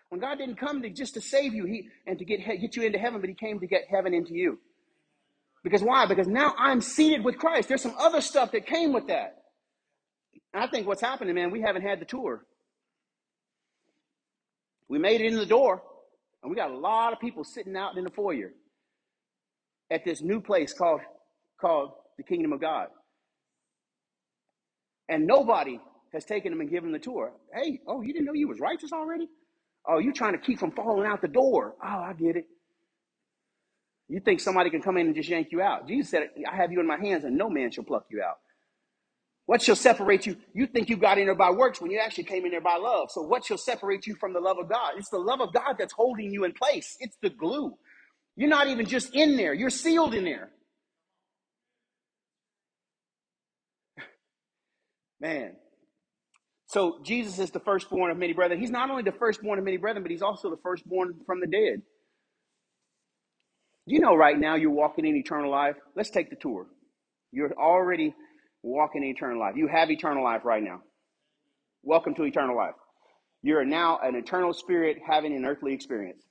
When 0.09 0.21
God 0.21 0.39
didn't 0.39 0.57
come 0.57 0.83
to 0.83 0.91
just 0.91 1.15
to 1.15 1.21
save 1.21 1.53
you 1.53 1.65
he, 1.65 1.89
and 2.07 2.19
to 2.19 2.25
get, 2.25 2.41
get 2.45 2.77
you 2.77 2.83
into 2.83 2.99
heaven, 2.99 3.21
but 3.21 3.29
he 3.29 3.35
came 3.35 3.61
to 3.61 3.67
get 3.67 3.83
heaven 3.91 4.15
into 4.15 4.35
you. 4.35 4.59
Because 5.65 5.83
why? 5.83 6.07
Because 6.07 6.27
now 6.27 6.55
I'm 6.59 6.81
seated 6.81 7.25
with 7.25 7.39
Christ. 7.39 7.69
There's 7.69 7.83
some 7.83 7.95
other 7.99 8.21
stuff 8.21 8.53
that 8.53 8.67
came 8.67 8.93
with 8.93 9.09
that. 9.09 9.42
I 10.55 10.67
think 10.67 10.87
what's 10.87 11.01
happening, 11.01 11.35
man, 11.35 11.51
we 11.51 11.63
haven't 11.63 11.83
had 11.83 12.01
the 12.01 12.05
tour. 12.05 12.45
We 14.89 14.99
made 14.99 15.21
it 15.23 15.27
in 15.33 15.37
the 15.37 15.47
door, 15.47 15.83
and 16.43 16.51
we 16.51 16.57
got 16.57 16.71
a 16.71 16.77
lot 16.77 17.13
of 17.13 17.21
people 17.21 17.45
sitting 17.45 17.77
out 17.77 17.97
in 17.97 18.05
the 18.05 18.11
foyer 18.11 18.53
at 19.91 20.05
this 20.05 20.21
new 20.21 20.41
place 20.41 20.73
called, 20.75 21.01
called 21.61 21.93
the 22.19 22.23
Kingdom 22.23 22.53
of 22.53 22.61
God. 22.61 22.89
And 25.09 25.27
nobody 25.27 25.81
has 26.13 26.25
taken 26.25 26.53
them 26.53 26.61
and 26.61 26.71
given 26.71 26.93
them 26.93 27.01
the 27.01 27.05
tour. 27.05 27.33
Hey, 27.55 27.81
oh, 27.87 28.03
you 28.03 28.13
didn't 28.13 28.27
know 28.27 28.35
you 28.35 28.49
was 28.49 28.61
righteous 28.61 28.93
already? 28.93 29.29
Oh, 29.89 29.99
you 29.99 30.13
trying 30.13 30.33
to 30.33 30.39
keep 30.39 30.59
from 30.59 30.73
falling 30.73 31.07
out 31.07 31.23
the 31.23 31.29
door. 31.29 31.75
Oh, 31.83 31.87
I 31.87 32.13
get 32.13 32.37
it. 32.37 32.47
You 34.09 34.21
think 34.21 34.41
somebody 34.41 34.69
can 34.69 34.83
come 34.83 34.99
in 34.99 35.07
and 35.07 35.17
just 35.17 35.31
yank 35.31 35.49
you 35.53 35.63
out. 35.63 35.89
Jesus 35.89 36.11
said, 36.11 36.29
I 36.51 36.55
have 36.57 36.71
you 36.71 36.81
in 36.81 36.87
my 36.87 36.99
hands, 36.99 37.25
and 37.25 37.39
no 37.39 37.49
man 37.49 37.71
shall 37.71 37.85
pluck 37.85 38.05
you 38.11 38.23
out. 38.23 38.39
What 39.47 39.61
shall 39.61 39.77
separate 39.77 40.27
you? 40.27 40.37
You 40.55 40.67
think 40.67 40.89
you 40.89 40.97
got 40.97 41.19
in 41.19 41.27
there 41.27 41.35
by 41.35 41.51
works 41.51 41.81
when 41.81 41.91
you 41.91 41.99
actually 41.99 42.25
came 42.25 42.45
in 42.45 42.53
there 42.53 42.61
by 42.61 42.77
love. 42.77 43.11
So 43.11 43.23
what 43.23 43.45
shall 43.45 43.59
separate 43.59 44.07
you 44.07 44.15
from 44.15 44.33
the 44.33 44.41
love 44.41 44.59
of 44.59 44.69
God? 44.69 44.93
It's 44.97 45.11
the 45.11 45.19
love 45.19 45.41
of 45.41 45.53
God 45.53 45.77
that's 45.79 45.93
holding 45.93 46.33
you 46.33 46.45
in 46.45 46.53
place. 46.53 46.97
It's 47.01 47.17
the 47.23 47.31
glue. 47.31 47.75
You're 48.37 48.49
not 48.49 48.69
even 48.69 48.87
just 48.87 49.15
in 49.15 49.37
there. 49.37 49.53
You're 49.53 49.71
sealed 49.71 50.15
in 50.15 50.25
there. 50.25 50.51
Man. 55.21 55.53
So 56.67 57.01
Jesus 57.05 57.39
is 57.39 57.51
the 57.51 57.61
firstborn 57.61 58.11
of 58.11 58.17
many 58.17 58.33
brethren. 58.33 58.61
He's 58.61 58.71
not 58.71 58.91
only 58.91 59.03
the 59.03 59.13
firstborn 59.13 59.59
of 59.59 59.65
many 59.65 59.77
brethren, 59.77 60.03
but 60.03 60.11
he's 60.11 60.23
also 60.23 60.49
the 60.51 60.57
firstborn 60.63 61.17
from 61.27 61.41
the 61.41 61.47
dead. 61.47 61.83
You 63.87 64.01
know 64.01 64.15
right 64.15 64.39
now 64.39 64.55
you're 64.55 64.71
walking 64.71 65.05
in 65.05 65.17
eternal 65.17 65.51
life. 65.51 65.77
Let's 65.97 66.11
take 66.11 66.31
the 66.31 66.37
tour. 66.37 66.67
You're 67.33 67.53
already 67.59 68.15
walk 68.63 68.93
in 68.95 69.05
eternal 69.05 69.39
life. 69.41 69.57
You 69.57 69.69
have 69.69 69.91
eternal 69.91 70.25
life 70.25 70.45
right 70.45 70.63
now. 70.63 70.83
Welcome 71.83 72.15
to 72.15 72.25
eternal 72.25 72.57
life. 72.57 72.75
You're 73.43 73.65
now 73.65 73.99
an 74.03 74.15
eternal 74.15 74.53
spirit 74.53 74.99
having 75.05 75.35
an 75.35 75.45
earthly 75.45 75.75
experience. 75.75 76.23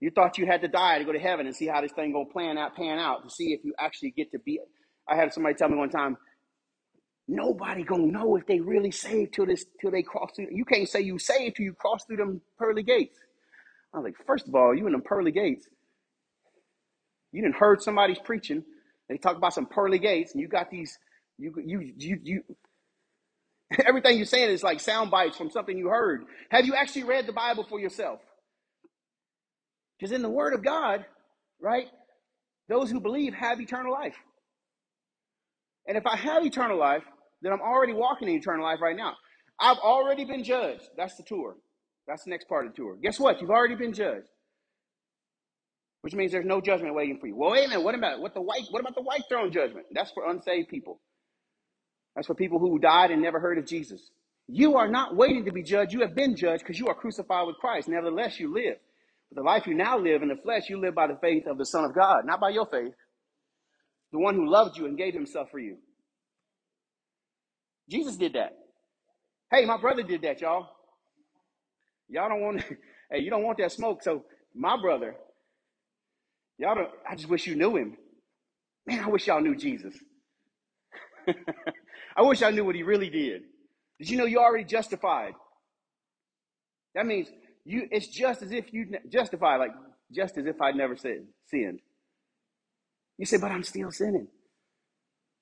You 0.00 0.10
thought 0.10 0.38
you 0.38 0.46
had 0.46 0.60
to 0.62 0.68
die 0.68 0.98
to 0.98 1.04
go 1.04 1.12
to 1.12 1.18
heaven 1.18 1.46
and 1.46 1.56
see 1.56 1.66
how 1.66 1.80
this 1.80 1.92
thing 1.92 2.12
gonna 2.12 2.26
plan 2.26 2.58
out, 2.58 2.76
pan 2.76 2.98
out 2.98 3.22
to 3.24 3.30
see 3.30 3.52
if 3.52 3.64
you 3.64 3.74
actually 3.78 4.10
get 4.10 4.32
to 4.32 4.38
be. 4.38 4.60
I 5.08 5.16
had 5.16 5.32
somebody 5.32 5.54
tell 5.54 5.68
me 5.68 5.76
one 5.76 5.90
time, 5.90 6.16
nobody 7.26 7.84
gonna 7.84 8.06
know 8.06 8.36
if 8.36 8.46
they 8.46 8.60
really 8.60 8.90
saved 8.90 9.32
till 9.34 9.46
this 9.46 9.64
till 9.80 9.90
they 9.90 10.02
cross 10.02 10.30
through. 10.36 10.48
You 10.50 10.64
can't 10.64 10.88
say 10.88 11.00
you 11.00 11.18
saved 11.18 11.56
till 11.56 11.64
you 11.64 11.74
cross 11.74 12.04
through 12.04 12.18
them 12.18 12.42
pearly 12.58 12.82
gates. 12.82 13.18
I 13.92 13.98
was 13.98 14.04
like, 14.04 14.26
first 14.26 14.46
of 14.46 14.54
all, 14.54 14.74
you 14.74 14.86
in 14.86 14.92
them 14.92 15.02
pearly 15.02 15.32
gates. 15.32 15.66
You 17.32 17.42
didn't 17.42 17.56
heard 17.56 17.82
somebody's 17.82 18.18
preaching. 18.18 18.62
They 19.08 19.16
talk 19.16 19.36
about 19.36 19.54
some 19.54 19.66
pearly 19.66 19.98
gates, 19.98 20.32
and 20.32 20.40
you 20.40 20.48
got 20.48 20.70
these 20.70 20.98
you, 21.40 21.54
you, 21.64 21.92
you, 21.96 22.20
you, 22.22 22.42
Everything 23.86 24.16
you're 24.16 24.26
saying 24.26 24.50
is 24.50 24.62
like 24.62 24.80
sound 24.80 25.10
bites 25.10 25.36
from 25.36 25.50
something 25.50 25.76
you 25.76 25.88
heard. 25.88 26.24
Have 26.50 26.66
you 26.66 26.74
actually 26.74 27.04
read 27.04 27.26
the 27.26 27.32
Bible 27.32 27.64
for 27.68 27.78
yourself? 27.78 28.20
Because 29.98 30.12
in 30.12 30.22
the 30.22 30.30
Word 30.30 30.54
of 30.54 30.64
God, 30.64 31.04
right, 31.60 31.86
those 32.68 32.90
who 32.90 33.00
believe 33.00 33.34
have 33.34 33.60
eternal 33.60 33.92
life. 33.92 34.16
And 35.86 35.96
if 35.96 36.06
I 36.06 36.16
have 36.16 36.44
eternal 36.44 36.78
life, 36.78 37.04
then 37.42 37.52
I'm 37.52 37.60
already 37.60 37.92
walking 37.92 38.28
in 38.28 38.34
eternal 38.34 38.64
life 38.64 38.80
right 38.80 38.96
now. 38.96 39.14
I've 39.60 39.78
already 39.78 40.24
been 40.24 40.44
judged. 40.44 40.88
That's 40.96 41.16
the 41.16 41.22
tour. 41.22 41.56
That's 42.06 42.24
the 42.24 42.30
next 42.30 42.48
part 42.48 42.66
of 42.66 42.72
the 42.72 42.76
tour. 42.76 42.96
Guess 43.02 43.20
what? 43.20 43.40
You've 43.40 43.50
already 43.50 43.74
been 43.74 43.92
judged. 43.92 44.28
Which 46.02 46.14
means 46.14 46.32
there's 46.32 46.46
no 46.46 46.60
judgment 46.60 46.94
waiting 46.94 47.18
for 47.20 47.26
you. 47.26 47.36
Well, 47.36 47.50
wait 47.50 47.66
a 47.66 47.68
minute. 47.68 47.82
What 47.84 47.94
about 47.94 48.20
what 48.20 48.34
the 48.34 48.40
white? 48.40 48.62
What 48.70 48.80
about 48.80 48.94
the 48.94 49.02
white 49.02 49.22
throne 49.28 49.52
judgment? 49.52 49.86
That's 49.92 50.10
for 50.12 50.28
unsaved 50.30 50.68
people. 50.68 51.00
That's 52.14 52.26
for 52.26 52.34
people 52.34 52.58
who 52.58 52.78
died 52.78 53.10
and 53.10 53.22
never 53.22 53.40
heard 53.40 53.58
of 53.58 53.66
Jesus. 53.66 54.10
You 54.48 54.76
are 54.76 54.88
not 54.88 55.16
waiting 55.16 55.44
to 55.46 55.52
be 55.52 55.62
judged. 55.62 55.92
You 55.92 56.00
have 56.00 56.14
been 56.14 56.36
judged 56.36 56.64
because 56.64 56.78
you 56.78 56.88
are 56.88 56.94
crucified 56.94 57.46
with 57.46 57.56
Christ. 57.56 57.88
Nevertheless, 57.88 58.40
you 58.40 58.52
live. 58.52 58.76
But 59.30 59.36
the 59.42 59.46
life 59.46 59.66
you 59.66 59.74
now 59.74 59.98
live 59.98 60.22
in 60.22 60.28
the 60.28 60.36
flesh, 60.36 60.68
you 60.68 60.80
live 60.80 60.94
by 60.94 61.06
the 61.06 61.18
faith 61.20 61.46
of 61.46 61.58
the 61.58 61.66
Son 61.66 61.84
of 61.84 61.94
God, 61.94 62.26
not 62.26 62.40
by 62.40 62.50
your 62.50 62.66
faith. 62.66 62.94
The 64.12 64.18
one 64.18 64.34
who 64.34 64.50
loved 64.50 64.76
you 64.78 64.86
and 64.86 64.98
gave 64.98 65.14
himself 65.14 65.50
for 65.50 65.58
you. 65.60 65.78
Jesus 67.88 68.16
did 68.16 68.34
that. 68.34 68.56
Hey, 69.50 69.66
my 69.66 69.78
brother 69.80 70.02
did 70.02 70.22
that, 70.22 70.40
y'all. 70.40 70.68
Y'all 72.08 72.28
don't 72.28 72.40
want 72.42 72.62
hey, 73.12 73.20
you 73.20 73.30
don't 73.30 73.44
want 73.44 73.58
that 73.58 73.72
smoke. 73.72 74.02
So 74.02 74.24
my 74.54 74.80
brother, 74.80 75.16
y'all 76.58 76.74
don't 76.76 76.90
I 77.08 77.16
just 77.16 77.28
wish 77.28 77.46
you 77.46 77.56
knew 77.56 77.76
him. 77.76 77.96
Man, 78.86 79.04
I 79.04 79.08
wish 79.08 79.26
y'all 79.28 79.40
knew 79.42 79.56
Jesus. 79.56 79.94
I 82.16 82.22
wish 82.22 82.42
I 82.42 82.50
knew 82.50 82.64
what 82.64 82.74
he 82.74 82.82
really 82.82 83.10
did. 83.10 83.42
Did 83.98 84.10
you 84.10 84.18
know 84.18 84.24
you're 84.24 84.42
already 84.42 84.64
justified? 84.64 85.34
That 86.94 87.06
means 87.06 87.28
you 87.64 87.86
it's 87.90 88.08
just 88.08 88.42
as 88.42 88.52
if 88.52 88.72
you 88.72 88.86
justified, 89.10 89.56
like 89.58 89.72
just 90.12 90.38
as 90.38 90.46
if 90.46 90.60
I'd 90.60 90.74
never 90.76 90.96
said 90.96 91.26
sinned. 91.46 91.80
You 93.18 93.26
say, 93.26 93.36
but 93.36 93.50
I'm 93.50 93.62
still 93.62 93.90
sinning. 93.90 94.28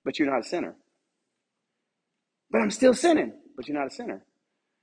But 0.05 0.19
you're 0.19 0.31
not 0.31 0.41
a 0.41 0.49
sinner. 0.49 0.75
But 2.51 2.59
I'm 2.61 2.71
still 2.71 2.95
sinning. 2.95 3.33
But 3.57 3.69
you're 3.69 3.79
not 3.79 3.87
a 3.87 3.95
sinner. 3.95 4.25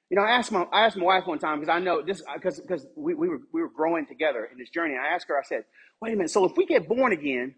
You 0.10 0.18
know, 0.18 0.24
I 0.24 0.32
asked 0.32 0.52
my 0.52 0.64
I 0.72 0.86
asked 0.86 0.98
my 0.98 1.06
wife 1.06 1.26
one 1.26 1.40
time 1.40 1.60
because 1.60 1.74
I 1.74 1.80
know 1.80 2.02
this 2.02 2.22
because 2.34 2.60
because 2.60 2.86
we, 2.96 3.14
we 3.14 3.28
were 3.28 3.40
we 3.52 3.62
were 3.62 3.70
growing 3.70 4.06
together 4.06 4.48
in 4.52 4.58
this 4.58 4.70
journey. 4.70 4.94
And 4.94 5.04
I 5.04 5.10
asked 5.16 5.26
her, 5.30 5.38
I 5.38 5.44
said, 5.44 5.66
wait 6.02 6.14
a 6.14 6.16
minute, 6.16 6.32
so 6.32 6.46
if 6.46 6.54
we 6.56 6.66
get 6.66 6.88
born 6.88 7.12
again 7.12 7.56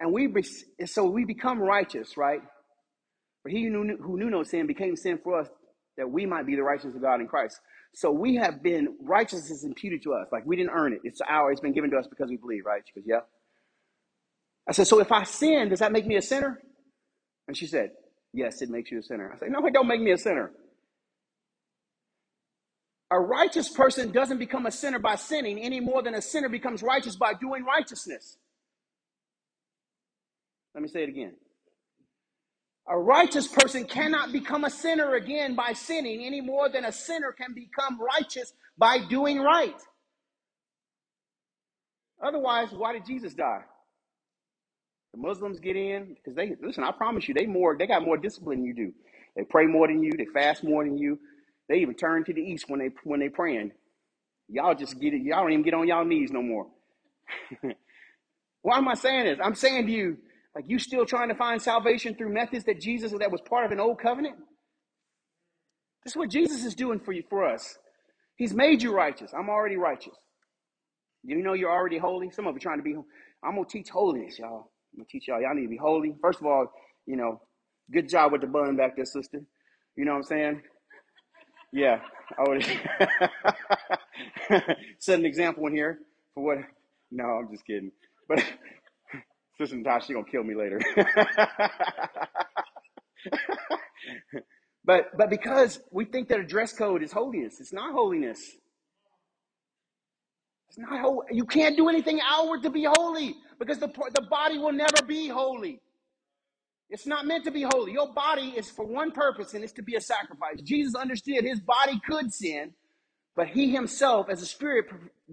and 0.00 0.12
we 0.12 0.32
so 0.86 1.04
we 1.04 1.24
become 1.24 1.60
righteous, 1.60 2.16
right? 2.16 2.40
For 3.48 3.52
he 3.52 3.64
who 3.64 3.70
knew, 3.70 3.96
who 3.96 4.18
knew 4.18 4.28
no 4.28 4.42
sin 4.42 4.66
became 4.66 4.94
sin 4.94 5.18
for 5.24 5.40
us 5.40 5.48
that 5.96 6.10
we 6.10 6.26
might 6.26 6.44
be 6.44 6.54
the 6.54 6.62
righteousness 6.62 6.94
of 6.96 7.00
God 7.00 7.22
in 7.22 7.26
Christ. 7.26 7.58
So 7.94 8.10
we 8.10 8.36
have 8.36 8.62
been 8.62 8.94
righteousness 9.00 9.64
imputed 9.64 10.02
to 10.02 10.12
us. 10.12 10.28
Like 10.30 10.44
we 10.44 10.54
didn't 10.54 10.72
earn 10.72 10.92
it. 10.92 11.00
It's 11.02 11.22
our, 11.26 11.50
it's 11.50 11.62
been 11.62 11.72
given 11.72 11.90
to 11.92 11.96
us 11.96 12.06
because 12.06 12.28
we 12.28 12.36
believe, 12.36 12.66
right? 12.66 12.82
She 12.84 13.00
goes, 13.00 13.08
Yeah. 13.08 13.20
I 14.68 14.72
said, 14.72 14.86
So 14.86 15.00
if 15.00 15.10
I 15.10 15.22
sin, 15.24 15.70
does 15.70 15.78
that 15.78 15.92
make 15.92 16.06
me 16.06 16.16
a 16.16 16.20
sinner? 16.22 16.60
And 17.46 17.56
she 17.56 17.66
said, 17.66 17.92
Yes, 18.34 18.60
it 18.60 18.68
makes 18.68 18.90
you 18.90 18.98
a 18.98 19.02
sinner. 19.02 19.32
I 19.34 19.38
said, 19.38 19.48
No, 19.50 19.64
it 19.66 19.72
don't 19.72 19.88
make 19.88 20.02
me 20.02 20.10
a 20.10 20.18
sinner. 20.18 20.52
A 23.10 23.18
righteous 23.18 23.70
person 23.70 24.12
doesn't 24.12 24.38
become 24.38 24.66
a 24.66 24.70
sinner 24.70 24.98
by 24.98 25.14
sinning 25.14 25.58
any 25.58 25.80
more 25.80 26.02
than 26.02 26.14
a 26.14 26.20
sinner 26.20 26.50
becomes 26.50 26.82
righteous 26.82 27.16
by 27.16 27.32
doing 27.32 27.64
righteousness. 27.64 28.36
Let 30.74 30.82
me 30.82 30.88
say 30.88 31.04
it 31.04 31.08
again. 31.08 31.32
A 32.90 32.98
righteous 32.98 33.46
person 33.48 33.84
cannot 33.84 34.32
become 34.32 34.64
a 34.64 34.70
sinner 34.70 35.14
again 35.14 35.54
by 35.54 35.72
sinning 35.74 36.24
any 36.24 36.40
more 36.40 36.70
than 36.70 36.84
a 36.84 36.92
sinner 36.92 37.32
can 37.32 37.54
become 37.54 38.00
righteous 38.00 38.52
by 38.78 38.98
doing 39.08 39.40
right. 39.40 39.80
Otherwise, 42.22 42.68
why 42.72 42.94
did 42.94 43.06
Jesus 43.06 43.34
die? 43.34 43.62
The 45.14 45.20
Muslims 45.20 45.60
get 45.60 45.76
in 45.76 46.14
because 46.14 46.34
they 46.34 46.54
listen. 46.62 46.84
I 46.84 46.92
promise 46.92 47.28
you, 47.28 47.34
they 47.34 47.46
more 47.46 47.76
they 47.78 47.86
got 47.86 48.04
more 48.04 48.16
discipline 48.16 48.58
than 48.58 48.66
you 48.66 48.74
do. 48.74 48.92
They 49.36 49.44
pray 49.44 49.66
more 49.66 49.86
than 49.88 50.02
you. 50.02 50.12
They 50.16 50.26
fast 50.26 50.64
more 50.64 50.84
than 50.84 50.98
you. 50.98 51.18
They 51.68 51.76
even 51.78 51.94
turn 51.94 52.24
to 52.24 52.32
the 52.32 52.40
east 52.40 52.66
when 52.68 52.80
they 52.80 52.90
when 53.04 53.20
they 53.20 53.28
praying. 53.28 53.72
Y'all 54.48 54.74
just 54.74 55.00
get 55.00 55.14
it. 55.14 55.22
Y'all 55.22 55.42
don't 55.42 55.52
even 55.52 55.64
get 55.64 55.74
on 55.74 55.88
y'all 55.88 56.04
knees 56.04 56.30
no 56.32 56.42
more. 56.42 56.66
Why 58.62 58.78
am 58.78 58.88
I 58.88 58.94
saying 58.94 59.24
this? 59.24 59.38
I'm 59.42 59.54
saying 59.54 59.86
to 59.86 59.92
you, 59.92 60.18
like 60.54 60.66
you 60.68 60.78
still 60.78 61.06
trying 61.06 61.30
to 61.30 61.36
find 61.36 61.62
salvation 61.62 62.14
through 62.16 62.34
methods 62.34 62.66
that 62.66 62.80
Jesus 62.80 63.12
that 63.18 63.32
was 63.32 63.42
part 63.42 63.66
of 63.66 63.72
an 63.72 63.80
old 63.80 64.00
covenant? 64.00 64.36
This 66.04 66.12
is 66.12 66.16
what 66.16 66.30
Jesus 66.30 66.64
is 66.64 66.74
doing 66.74 67.00
for 67.00 67.12
you 67.12 67.22
for 67.30 67.48
us. 67.48 67.76
He's 68.36 68.54
made 68.54 68.82
you 68.82 68.94
righteous. 68.94 69.32
I'm 69.38 69.50
already 69.50 69.76
righteous. 69.76 70.14
You 71.24 71.42
know 71.42 71.54
you're 71.54 71.70
already 71.72 71.98
holy. 71.98 72.30
Some 72.30 72.46
of 72.46 72.54
you 72.54 72.60
trying 72.60 72.78
to 72.78 72.84
be. 72.84 72.94
I'm 73.44 73.54
gonna 73.56 73.66
teach 73.68 73.88
holiness, 73.90 74.38
y'all. 74.38 74.70
I'm 74.94 75.00
gonna 75.00 75.06
teach 75.10 75.26
y'all. 75.28 75.40
Y'all 75.40 75.54
need 75.54 75.62
to 75.64 75.68
be 75.68 75.76
holy. 75.78 76.14
First 76.22 76.40
of 76.40 76.46
all, 76.46 76.68
you 77.06 77.16
know, 77.16 77.40
good 77.92 78.08
job 78.08 78.32
with 78.32 78.40
the 78.42 78.46
bun 78.48 78.76
back 78.76 78.96
there, 78.96 79.04
sister. 79.04 79.40
You 79.96 80.04
know 80.04 80.12
what 80.12 80.18
I'm 80.18 80.22
saying? 80.24 80.62
Yeah, 81.72 82.00
I 82.38 82.42
would 82.48 82.64
set 85.00 85.20
an 85.20 85.26
example 85.26 85.66
in 85.68 85.74
here 85.74 86.00
for 86.34 86.44
what. 86.44 86.58
No, 87.12 87.24
I'm 87.24 87.50
just 87.52 87.66
kidding. 87.66 87.92
But 88.28 88.44
Sister 89.58 89.76
Natasha, 89.76 90.06
she's 90.06 90.14
gonna 90.14 90.26
kill 90.30 90.44
me 90.44 90.54
later. 90.54 90.80
but 94.84 95.06
but 95.16 95.30
because 95.30 95.80
we 95.90 96.04
think 96.06 96.28
that 96.28 96.40
a 96.40 96.44
dress 96.44 96.72
code 96.72 97.02
is 97.02 97.12
holiness, 97.12 97.60
it's 97.60 97.72
not 97.72 97.92
holiness. 97.92 98.40
It's 100.68 100.78
not 100.78 101.00
holy. 101.00 101.26
You 101.32 101.44
can't 101.46 101.76
do 101.76 101.88
anything 101.88 102.20
outward 102.24 102.62
to 102.64 102.70
be 102.70 102.86
holy 102.90 103.36
because 103.58 103.78
the 103.78 103.88
the 104.14 104.26
body 104.30 104.58
will 104.58 104.72
never 104.72 105.04
be 105.06 105.28
holy. 105.28 105.80
It's 106.90 107.06
not 107.06 107.26
meant 107.26 107.44
to 107.44 107.50
be 107.50 107.62
holy. 107.62 107.92
Your 107.92 108.12
body 108.14 108.54
is 108.56 108.70
for 108.70 108.86
one 108.86 109.12
purpose, 109.12 109.54
and 109.54 109.64
it's 109.64 109.74
to 109.74 109.82
be 109.82 109.96
a 109.96 110.00
sacrifice. 110.00 110.62
Jesus 110.62 110.94
understood 110.94 111.44
his 111.44 111.60
body 111.60 112.00
could 112.06 112.32
sin, 112.32 112.72
but 113.36 113.48
he 113.48 113.72
himself, 113.72 114.28
as 114.30 114.42
a 114.42 114.46
spirit, 114.46 114.86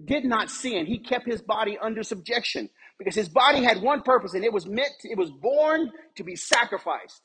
did 0.04 0.24
not 0.24 0.50
sin. 0.50 0.86
He 0.86 0.98
kept 0.98 1.26
his 1.26 1.42
body 1.42 1.78
under 1.80 2.02
subjection 2.02 2.70
because 2.98 3.14
his 3.14 3.28
body 3.28 3.62
had 3.62 3.82
one 3.82 4.02
purpose, 4.02 4.34
and 4.34 4.44
it 4.44 4.52
was 4.52 4.66
meant, 4.66 4.92
to, 5.00 5.10
it 5.10 5.18
was 5.18 5.30
born 5.30 5.90
to 6.16 6.24
be 6.24 6.36
sacrificed. 6.36 7.22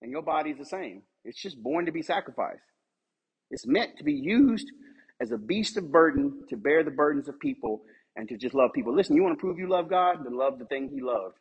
And 0.00 0.10
your 0.10 0.22
body 0.22 0.50
is 0.50 0.58
the 0.58 0.64
same. 0.64 1.02
It's 1.24 1.40
just 1.40 1.62
born 1.62 1.86
to 1.86 1.92
be 1.92 2.02
sacrificed. 2.02 2.62
It's 3.50 3.66
meant 3.66 3.98
to 3.98 4.04
be 4.04 4.14
used 4.14 4.66
as 5.20 5.30
a 5.30 5.38
beast 5.38 5.76
of 5.76 5.92
burden 5.92 6.42
to 6.50 6.56
bear 6.56 6.82
the 6.82 6.90
burdens 6.90 7.28
of 7.28 7.38
people 7.38 7.82
and 8.16 8.28
to 8.28 8.36
just 8.36 8.54
love 8.54 8.72
people. 8.74 8.94
Listen, 8.94 9.16
you 9.16 9.22
want 9.22 9.38
to 9.38 9.40
prove 9.40 9.58
you 9.58 9.68
love 9.68 9.88
God? 9.88 10.24
Then 10.24 10.36
love 10.36 10.58
the 10.58 10.64
thing 10.64 10.90
he 10.92 11.00
loved. 11.00 11.36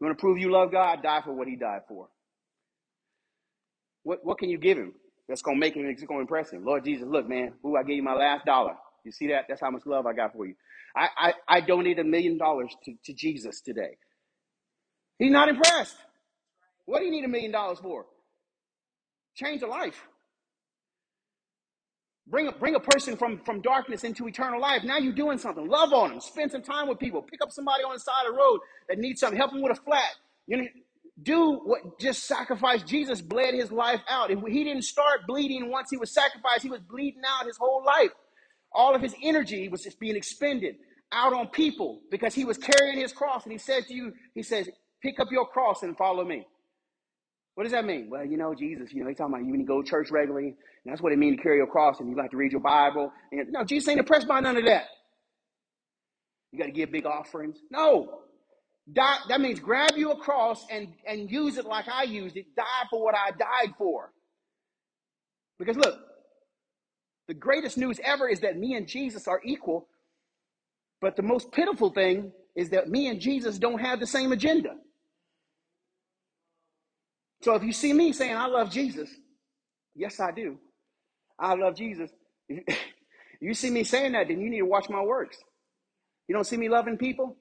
You 0.00 0.06
want 0.06 0.18
to 0.18 0.20
prove 0.20 0.38
you 0.38 0.50
love 0.50 0.72
God? 0.72 1.02
Die 1.02 1.22
for 1.24 1.32
what 1.32 1.48
he 1.48 1.56
died 1.56 1.82
for. 1.88 2.08
What, 4.02 4.24
what 4.24 4.38
can 4.38 4.50
you 4.50 4.58
give 4.58 4.76
him 4.78 4.94
that's 5.28 5.42
going 5.42 5.56
to 5.56 5.60
make 5.60 5.76
him, 5.76 5.86
it's 5.86 6.02
going 6.02 6.18
to 6.18 6.22
impress 6.22 6.50
him? 6.50 6.64
Lord 6.64 6.84
Jesus, 6.84 7.06
look, 7.08 7.28
man, 7.28 7.52
who 7.62 7.76
I 7.76 7.82
gave 7.82 7.96
you 7.96 8.02
my 8.02 8.14
last 8.14 8.44
dollar. 8.44 8.74
You 9.04 9.12
see 9.12 9.28
that? 9.28 9.44
That's 9.48 9.60
how 9.60 9.70
much 9.70 9.82
love 9.86 10.06
I 10.06 10.12
got 10.14 10.32
for 10.32 10.46
you. 10.46 10.54
I, 10.96 11.08
I, 11.16 11.32
I 11.48 11.60
donated 11.60 12.06
a 12.06 12.08
million 12.08 12.38
dollars 12.38 12.74
to, 12.84 12.94
to 13.04 13.12
Jesus 13.12 13.60
today. 13.60 13.96
He's 15.18 15.32
not 15.32 15.48
impressed. 15.48 15.96
What 16.86 17.00
do 17.00 17.06
you 17.06 17.10
need 17.10 17.24
a 17.24 17.28
million 17.28 17.52
dollars 17.52 17.78
for? 17.80 18.06
Change 19.36 19.62
a 19.62 19.66
life. 19.66 20.00
Bring 22.26 22.48
a, 22.48 22.52
bring 22.52 22.74
a 22.74 22.80
person 22.80 23.16
from, 23.16 23.40
from 23.44 23.60
darkness 23.60 24.02
into 24.02 24.26
eternal 24.26 24.60
life. 24.60 24.82
Now 24.82 24.96
you're 24.96 25.12
doing 25.12 25.36
something. 25.38 25.66
Love 25.68 25.92
on 25.92 26.10
them. 26.10 26.20
Spend 26.20 26.52
some 26.52 26.62
time 26.62 26.88
with 26.88 26.98
people. 26.98 27.20
Pick 27.22 27.42
up 27.42 27.50
somebody 27.50 27.84
on 27.84 27.92
the 27.92 28.00
side 28.00 28.26
of 28.26 28.32
the 28.32 28.38
road 28.38 28.60
that 28.88 28.98
needs 28.98 29.20
something. 29.20 29.38
Help 29.38 29.52
them 29.52 29.60
with 29.60 29.76
a 29.76 29.82
flat. 29.82 30.10
You 30.46 30.56
know, 30.56 30.64
do 31.22 31.60
what 31.64 32.00
just 32.00 32.24
sacrifice. 32.24 32.82
Jesus 32.82 33.20
bled 33.20 33.54
his 33.54 33.70
life 33.70 34.00
out. 34.08 34.30
He 34.30 34.64
didn't 34.64 34.84
start 34.84 35.26
bleeding 35.26 35.70
once 35.70 35.88
he 35.90 35.96
was 35.96 36.12
sacrificed, 36.12 36.62
he 36.62 36.70
was 36.70 36.80
bleeding 36.80 37.22
out 37.26 37.46
his 37.46 37.56
whole 37.58 37.84
life. 37.84 38.10
All 38.74 38.94
of 38.94 39.02
his 39.02 39.14
energy 39.22 39.68
was 39.68 39.82
just 39.82 40.00
being 40.00 40.16
expended 40.16 40.76
out 41.12 41.32
on 41.32 41.48
people 41.48 42.00
because 42.10 42.34
he 42.34 42.44
was 42.44 42.58
carrying 42.58 42.98
his 42.98 43.12
cross. 43.12 43.44
And 43.44 43.52
he 43.52 43.58
said 43.58 43.86
to 43.86 43.94
you, 43.94 44.12
he 44.34 44.42
says, 44.42 44.68
pick 45.02 45.20
up 45.20 45.28
your 45.30 45.46
cross 45.46 45.82
and 45.82 45.96
follow 45.96 46.24
me. 46.24 46.46
What 47.54 47.64
does 47.64 47.72
that 47.72 47.84
mean? 47.84 48.08
Well, 48.10 48.24
you 48.24 48.36
know, 48.36 48.52
Jesus, 48.54 48.92
you 48.92 49.02
know, 49.02 49.08
he's 49.08 49.16
talking 49.16 49.34
about 49.34 49.44
you 49.44 49.52
when 49.52 49.60
you 49.60 49.66
go 49.66 49.80
to 49.80 49.88
church 49.88 50.10
regularly. 50.10 50.48
And 50.48 50.92
that's 50.92 51.00
what 51.00 51.12
it 51.12 51.18
means 51.18 51.36
to 51.36 51.42
carry 51.42 51.58
your 51.58 51.68
cross 51.68 52.00
and 52.00 52.10
you 52.10 52.16
like 52.16 52.32
to 52.32 52.36
read 52.36 52.50
your 52.50 52.60
Bible. 52.60 53.12
And 53.30 53.52
no, 53.52 53.64
Jesus 53.64 53.88
ain't 53.88 54.00
impressed 54.00 54.26
by 54.26 54.40
none 54.40 54.56
of 54.56 54.64
that. 54.64 54.86
You 56.50 56.58
got 56.58 56.66
to 56.66 56.72
give 56.72 56.90
big 56.90 57.06
offerings. 57.06 57.58
No. 57.70 58.20
Die, 58.92 59.16
that 59.28 59.40
means 59.40 59.60
grab 59.60 59.92
you 59.96 60.10
a 60.10 60.16
cross 60.16 60.66
and, 60.70 60.88
and 61.06 61.30
use 61.30 61.56
it 61.56 61.64
like 61.64 61.86
I 61.88 62.02
used 62.02 62.36
it. 62.36 62.46
Die 62.56 62.86
for 62.90 63.02
what 63.02 63.14
I 63.14 63.30
died 63.30 63.74
for. 63.78 64.12
Because 65.58 65.76
look, 65.76 65.98
the 67.28 67.34
greatest 67.34 67.78
news 67.78 68.00
ever 68.04 68.28
is 68.28 68.40
that 68.40 68.58
me 68.58 68.74
and 68.74 68.88
Jesus 68.88 69.28
are 69.28 69.40
equal. 69.44 69.88
But 71.00 71.16
the 71.16 71.22
most 71.22 71.52
pitiful 71.52 71.90
thing 71.90 72.32
is 72.56 72.70
that 72.70 72.88
me 72.88 73.08
and 73.08 73.20
Jesus 73.20 73.58
don't 73.58 73.80
have 73.80 74.00
the 74.00 74.06
same 74.06 74.32
agenda. 74.32 74.70
So 77.42 77.54
if 77.54 77.62
you 77.62 77.72
see 77.72 77.92
me 77.92 78.12
saying 78.12 78.36
I 78.36 78.46
love 78.46 78.70
Jesus, 78.70 79.10
yes, 79.94 80.20
I 80.20 80.32
do. 80.32 80.58
I 81.38 81.54
love 81.54 81.76
Jesus. 81.76 82.10
You 83.40 83.54
see 83.54 83.70
me 83.70 83.84
saying 83.84 84.12
that, 84.12 84.28
then 84.28 84.40
you 84.40 84.50
need 84.50 84.60
to 84.60 84.66
watch 84.66 84.88
my 84.88 85.02
works. 85.02 85.36
You 86.28 86.34
don't 86.34 86.46
see 86.46 86.56
me 86.56 86.68
loving 86.70 86.98
people? 86.98 87.36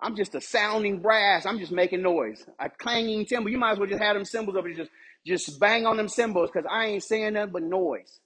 I'm 0.00 0.16
just 0.16 0.34
a 0.34 0.40
sounding 0.40 1.00
brass. 1.00 1.46
I'm 1.46 1.58
just 1.58 1.72
making 1.72 2.02
noise. 2.02 2.44
A 2.58 2.70
clanging 2.70 3.26
cymbal. 3.26 3.50
You 3.50 3.58
might 3.58 3.72
as 3.72 3.78
well 3.78 3.88
just 3.88 4.02
have 4.02 4.16
them 4.16 4.24
cymbals 4.24 4.56
over 4.56 4.72
just 4.72 4.90
just 5.26 5.60
bang 5.60 5.86
on 5.86 5.96
them 5.96 6.08
cymbals 6.08 6.50
because 6.52 6.68
I 6.70 6.86
ain't 6.86 7.02
saying 7.02 7.34
nothing 7.34 7.52
but 7.52 7.62
noise. 7.62 8.20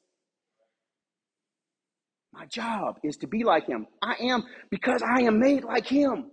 My 2.32 2.46
job 2.46 2.98
is 3.04 3.16
to 3.18 3.26
be 3.26 3.44
like 3.44 3.66
him. 3.66 3.86
I 4.02 4.14
am 4.20 4.44
because 4.70 5.02
I 5.02 5.22
am 5.22 5.38
made 5.38 5.64
like 5.64 5.86
him. 5.86 6.30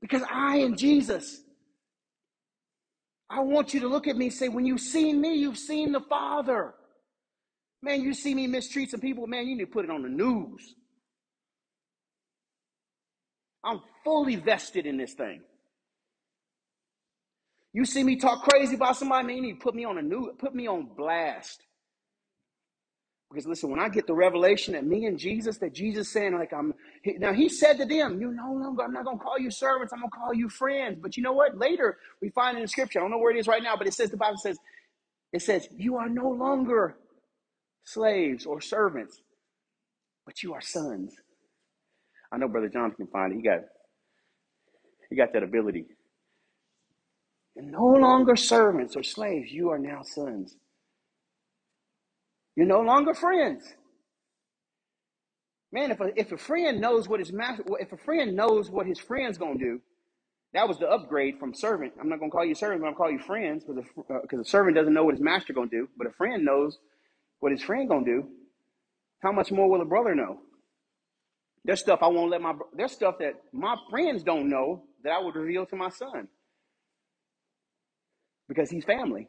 Because 0.00 0.22
I 0.30 0.58
am 0.58 0.76
Jesus. 0.76 1.40
I 3.30 3.40
want 3.40 3.72
you 3.72 3.80
to 3.80 3.88
look 3.88 4.06
at 4.06 4.16
me 4.16 4.26
and 4.26 4.34
say, 4.34 4.48
when 4.48 4.66
you've 4.66 4.80
seen 4.80 5.20
me, 5.20 5.34
you've 5.34 5.58
seen 5.58 5.92
the 5.92 6.00
Father. 6.00 6.74
Man, 7.82 8.02
you 8.02 8.14
see 8.14 8.34
me 8.34 8.46
mistreat 8.46 8.90
some 8.90 9.00
people, 9.00 9.26
man, 9.26 9.46
you 9.46 9.56
need 9.56 9.64
to 9.64 9.70
put 9.70 9.84
it 9.84 9.90
on 9.90 10.02
the 10.02 10.08
news. 10.08 10.74
I'm 13.64 13.80
fully 14.04 14.36
vested 14.36 14.86
in 14.86 14.96
this 14.96 15.14
thing. 15.14 15.40
You 17.74 17.86
see 17.86 18.04
me 18.04 18.16
talk 18.16 18.44
crazy 18.44 18.76
about 18.76 18.98
somebody, 18.98 19.28
man, 19.28 19.36
you 19.38 19.42
need 19.44 19.54
to 19.54 19.60
put 19.60 19.76
me 19.76 19.86
on 19.86 19.98
a 19.98 20.02
new, 20.02 20.32
put 20.38 20.54
me 20.54 20.68
on 20.68 20.88
blast. 20.96 21.62
Because 23.30 23.46
listen, 23.46 23.70
when 23.70 23.80
I 23.80 23.90
get 23.90 24.06
the 24.06 24.14
revelation 24.14 24.74
that 24.74 24.86
me 24.86 25.06
and 25.06 25.18
Jesus, 25.18 25.58
that 25.58 25.74
Jesus 25.74 26.08
saying, 26.08 26.34
like 26.34 26.52
I'm 26.52 26.74
now 27.18 27.32
he 27.34 27.48
said 27.50 27.78
to 27.78 27.86
them, 27.86 28.20
You 28.20 28.32
no 28.32 28.54
longer, 28.54 28.84
I'm 28.84 28.92
not 28.92 29.04
gonna 29.06 29.18
call 29.18 29.38
you 29.38 29.50
servants, 29.50 29.92
I'm 29.92 30.00
gonna 30.00 30.10
call 30.10 30.34
you 30.34 30.48
friends. 30.48 30.98
But 31.02 31.16
you 31.16 31.22
know 31.24 31.34
what? 31.34 31.58
Later 31.58 31.98
we 32.22 32.30
find 32.30 32.56
in 32.58 32.62
the 32.62 32.68
scripture, 32.68 33.00
I 33.00 33.02
don't 33.02 33.12
know 33.12 33.18
where 33.18 33.32
it 33.32 33.38
is 33.38 33.48
right 33.48 33.62
now, 33.62 33.76
but 33.76 33.86
it 33.86 33.94
says 33.94 34.10
the 34.10 34.16
Bible 34.18 34.38
says, 34.38 34.58
it 35.32 35.42
says, 35.42 35.68
You 35.76 35.96
are 35.98 36.08
no 36.08 36.30
longer 36.30 36.96
slaves 37.84 38.46
or 38.46 38.60
servants, 38.60 39.22
but 40.26 40.42
you 40.42 40.54
are 40.54 40.62
sons. 40.62 41.14
I 42.32 42.38
know 42.38 42.48
Brother 42.48 42.68
John 42.70 42.92
can 42.92 43.08
find 43.08 43.32
it. 43.32 43.36
He 43.36 43.42
got 43.42 43.60
he 45.10 45.16
got 45.16 45.32
that 45.34 45.42
ability. 45.44 45.86
You're 47.54 47.64
no 47.64 47.86
longer 47.86 48.36
servants 48.36 48.96
or 48.96 49.02
slaves, 49.02 49.52
you 49.52 49.70
are 49.70 49.78
now 49.78 50.02
sons. 50.02 50.56
You're 52.56 52.66
no 52.66 52.80
longer 52.80 53.14
friends. 53.14 53.74
Man, 55.72 55.90
if 55.90 56.00
a, 56.00 56.18
if 56.18 56.32
a 56.32 56.36
friend 56.36 56.80
knows 56.80 57.08
what 57.08 57.20
his 57.20 57.32
master, 57.32 57.64
if 57.80 57.92
a 57.92 57.96
friend 57.96 58.36
knows 58.36 58.70
what 58.70 58.86
his 58.86 58.98
friend's 58.98 59.38
gonna 59.38 59.58
do, 59.58 59.80
that 60.52 60.68
was 60.68 60.78
the 60.78 60.88
upgrade 60.88 61.38
from 61.38 61.52
servant. 61.52 61.92
I'm 62.00 62.08
not 62.08 62.20
gonna 62.20 62.30
call 62.30 62.44
you 62.44 62.54
servant, 62.54 62.80
I'm 62.80 62.86
gonna 62.86 62.96
call 62.96 63.10
you 63.10 63.18
friends 63.18 63.64
because 63.64 63.84
a, 64.10 64.14
uh, 64.14 64.40
a 64.40 64.44
servant 64.44 64.76
doesn't 64.76 64.94
know 64.94 65.04
what 65.04 65.14
his 65.14 65.22
master 65.22 65.52
gonna 65.52 65.68
do, 65.68 65.88
but 65.96 66.06
a 66.06 66.12
friend 66.12 66.44
knows 66.44 66.78
what 67.40 67.52
his 67.52 67.62
friend 67.62 67.88
gonna 67.88 68.04
do. 68.04 68.28
How 69.20 69.32
much 69.32 69.50
more 69.50 69.68
will 69.68 69.80
a 69.80 69.84
brother 69.84 70.14
know? 70.14 70.38
There's 71.64 71.80
stuff 71.80 72.00
I 72.02 72.08
won't 72.08 72.30
let 72.30 72.40
my 72.40 72.54
there's 72.76 72.92
stuff 72.92 73.16
that 73.18 73.34
my 73.52 73.76
friends 73.90 74.22
don't 74.22 74.48
know 74.48 74.84
that 75.02 75.12
I 75.12 75.20
would 75.20 75.34
reveal 75.34 75.66
to 75.66 75.76
my 75.76 75.88
son 75.88 76.28
because 78.48 78.70
he's 78.70 78.84
family. 78.84 79.26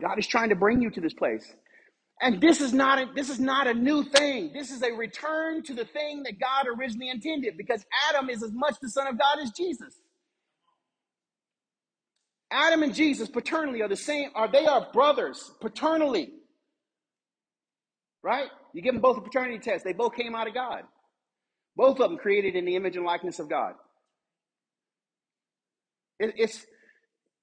God 0.00 0.18
is 0.18 0.26
trying 0.26 0.48
to 0.48 0.56
bring 0.56 0.82
you 0.82 0.90
to 0.90 1.00
this 1.00 1.14
place. 1.14 1.44
And 2.20 2.40
this 2.40 2.60
is 2.60 2.72
not 2.72 2.98
a, 2.98 3.06
this 3.14 3.28
is 3.30 3.40
not 3.40 3.66
a 3.66 3.74
new 3.74 4.04
thing. 4.04 4.52
This 4.54 4.70
is 4.70 4.82
a 4.82 4.92
return 4.92 5.62
to 5.64 5.74
the 5.74 5.84
thing 5.84 6.22
that 6.24 6.38
God 6.40 6.66
originally 6.68 7.10
intended 7.10 7.56
because 7.56 7.84
Adam 8.08 8.30
is 8.30 8.42
as 8.42 8.52
much 8.52 8.74
the 8.80 8.88
son 8.88 9.06
of 9.08 9.18
God 9.18 9.38
as 9.42 9.50
Jesus. 9.50 9.94
Adam 12.50 12.82
and 12.82 12.94
Jesus 12.94 13.28
paternally 13.28 13.82
are 13.82 13.88
the 13.88 13.96
same, 13.96 14.30
are 14.34 14.50
they 14.50 14.66
are 14.66 14.88
brothers 14.92 15.50
paternally. 15.60 16.30
Right? 18.22 18.48
You 18.72 18.82
give 18.82 18.94
them 18.94 19.02
both 19.02 19.18
a 19.18 19.20
paternity 19.20 19.58
test. 19.58 19.84
They 19.84 19.92
both 19.92 20.14
came 20.14 20.34
out 20.34 20.46
of 20.46 20.54
God. 20.54 20.82
Both 21.74 21.98
of 21.98 22.10
them 22.10 22.18
created 22.18 22.54
in 22.54 22.64
the 22.64 22.76
image 22.76 22.96
and 22.96 23.04
likeness 23.04 23.38
of 23.38 23.48
God. 23.48 23.72
It, 26.20 26.34
it's 26.36 26.64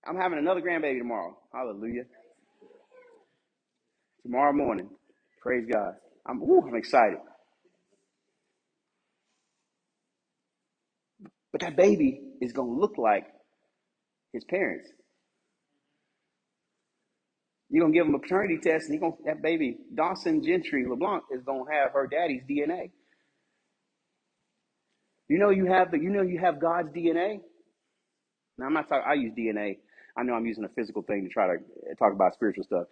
I'm 0.07 0.17
having 0.17 0.39
another 0.39 0.61
grandbaby 0.61 0.99
tomorrow. 0.99 1.37
Hallelujah 1.53 2.03
tomorrow 4.23 4.53
morning. 4.53 4.89
Praise 5.41 5.65
God. 5.71 5.93
I'm, 6.27 6.41
I'm 6.43 6.75
excited. 6.75 7.17
But 11.51 11.61
that 11.61 11.75
baby 11.75 12.21
is 12.41 12.53
going 12.53 12.75
to 12.75 12.79
look 12.79 12.97
like 12.97 13.25
his 14.33 14.43
parents. 14.45 14.89
You're 17.69 17.83
going 17.83 17.93
to 17.93 17.99
give 17.99 18.07
him 18.07 18.15
a 18.15 18.19
paternity 18.19 18.59
test, 18.61 18.89
and 18.89 18.99
gonna, 18.99 19.13
that 19.25 19.41
baby, 19.41 19.77
Dawson 19.93 20.43
Gentry 20.43 20.85
LeBlanc, 20.87 21.23
is 21.31 21.43
going 21.43 21.65
to 21.65 21.71
have 21.71 21.91
her 21.93 22.07
daddy's 22.07 22.43
DNA. 22.49 22.91
You 25.27 25.39
know 25.39 25.49
you 25.51 25.67
have 25.67 25.91
the, 25.91 25.99
you 25.99 26.09
know 26.09 26.23
you 26.23 26.39
have 26.39 26.59
God's 26.61 26.89
DNA. 26.89 27.39
Now 28.57 28.67
I'm 28.67 28.73
not 28.73 28.89
talking. 28.89 29.05
I 29.07 29.13
use 29.15 29.33
DNA. 29.37 29.77
I 30.19 30.23
know 30.23 30.35
I'm 30.35 30.47
using 30.47 30.65
a 30.65 30.69
physical 30.69 31.03
thing 31.03 31.23
to 31.23 31.29
try 31.29 31.47
to 31.47 31.53
eh, 31.55 31.95
talk 31.99 32.13
about 32.13 32.35
spiritual 32.35 32.65
stuff. 32.65 32.85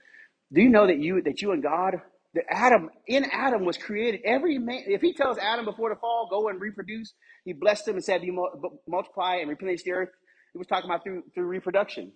Do 0.54 0.62
you 0.62 0.70
know 0.70 0.88
that 0.88 1.00
you 1.00 1.22
that 1.24 1.42
you 1.42 1.52
and 1.54 1.64
God, 1.64 2.02
that 2.36 2.46
Adam 2.50 2.90
in 3.08 3.26
Adam 3.32 3.66
was 3.66 3.78
created 3.78 4.22
every 4.26 4.60
man. 4.60 4.84
If 4.88 5.02
he 5.02 5.14
tells 5.14 5.38
Adam 5.40 5.66
before 5.66 5.90
the 5.90 5.98
fall, 5.98 6.28
go 6.32 6.50
and 6.50 6.62
reproduce, 6.62 7.14
he 7.46 7.54
blessed 7.54 7.88
him 7.90 7.96
and 7.96 8.06
said, 8.06 8.24
"You 8.24 8.34
multiply 8.88 9.38
and 9.38 9.50
replenish 9.50 9.84
the 9.84 9.94
earth." 9.94 10.10
He 10.54 10.60
was 10.60 10.68
talking 10.68 10.90
about 10.90 11.04
through 11.04 11.24
through 11.36 11.48
reproduction. 11.48 12.14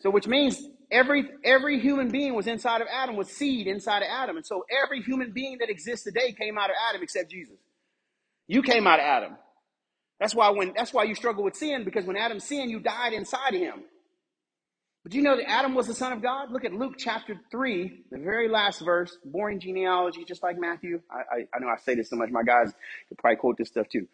So, 0.00 0.10
which 0.10 0.28
means 0.28 0.62
every 0.90 1.30
every 1.44 1.80
human 1.80 2.10
being 2.10 2.34
was 2.34 2.46
inside 2.46 2.82
of 2.82 2.88
Adam, 2.92 3.16
was 3.16 3.28
seed 3.30 3.66
inside 3.66 4.02
of 4.02 4.08
Adam, 4.10 4.36
and 4.36 4.46
so 4.46 4.64
every 4.84 5.02
human 5.02 5.32
being 5.32 5.58
that 5.60 5.70
exists 5.70 6.04
today 6.04 6.32
came 6.32 6.58
out 6.58 6.70
of 6.70 6.76
Adam 6.90 7.02
except 7.02 7.30
Jesus. 7.30 7.58
You 8.48 8.62
came 8.62 8.86
out 8.86 9.00
of 9.00 9.04
Adam. 9.06 9.36
That's 10.20 10.34
why 10.34 10.50
when 10.50 10.72
that's 10.76 10.92
why 10.92 11.04
you 11.04 11.14
struggle 11.14 11.44
with 11.44 11.56
sin 11.56 11.84
because 11.84 12.04
when 12.04 12.16
Adam 12.16 12.40
sinned, 12.40 12.70
you 12.70 12.80
died 12.80 13.12
inside 13.12 13.54
him. 13.54 13.84
But 15.02 15.12
do 15.12 15.18
you 15.18 15.22
know 15.24 15.36
that 15.36 15.48
Adam 15.48 15.74
was 15.74 15.86
the 15.86 15.94
son 15.94 16.12
of 16.12 16.22
God? 16.22 16.50
Look 16.50 16.64
at 16.64 16.72
Luke 16.72 16.94
chapter 16.98 17.40
3, 17.50 18.04
the 18.10 18.18
very 18.18 18.48
last 18.48 18.84
verse, 18.84 19.16
boring 19.24 19.60
genealogy, 19.60 20.24
just 20.24 20.42
like 20.42 20.58
Matthew. 20.58 21.00
I, 21.10 21.36
I, 21.36 21.38
I 21.54 21.58
know 21.60 21.68
I 21.68 21.76
say 21.80 21.94
this 21.94 22.10
so 22.10 22.16
much, 22.16 22.30
my 22.30 22.42
guys 22.42 22.72
could 23.08 23.18
probably 23.18 23.36
quote 23.36 23.56
this 23.58 23.68
stuff 23.68 23.88
too. 23.88 24.08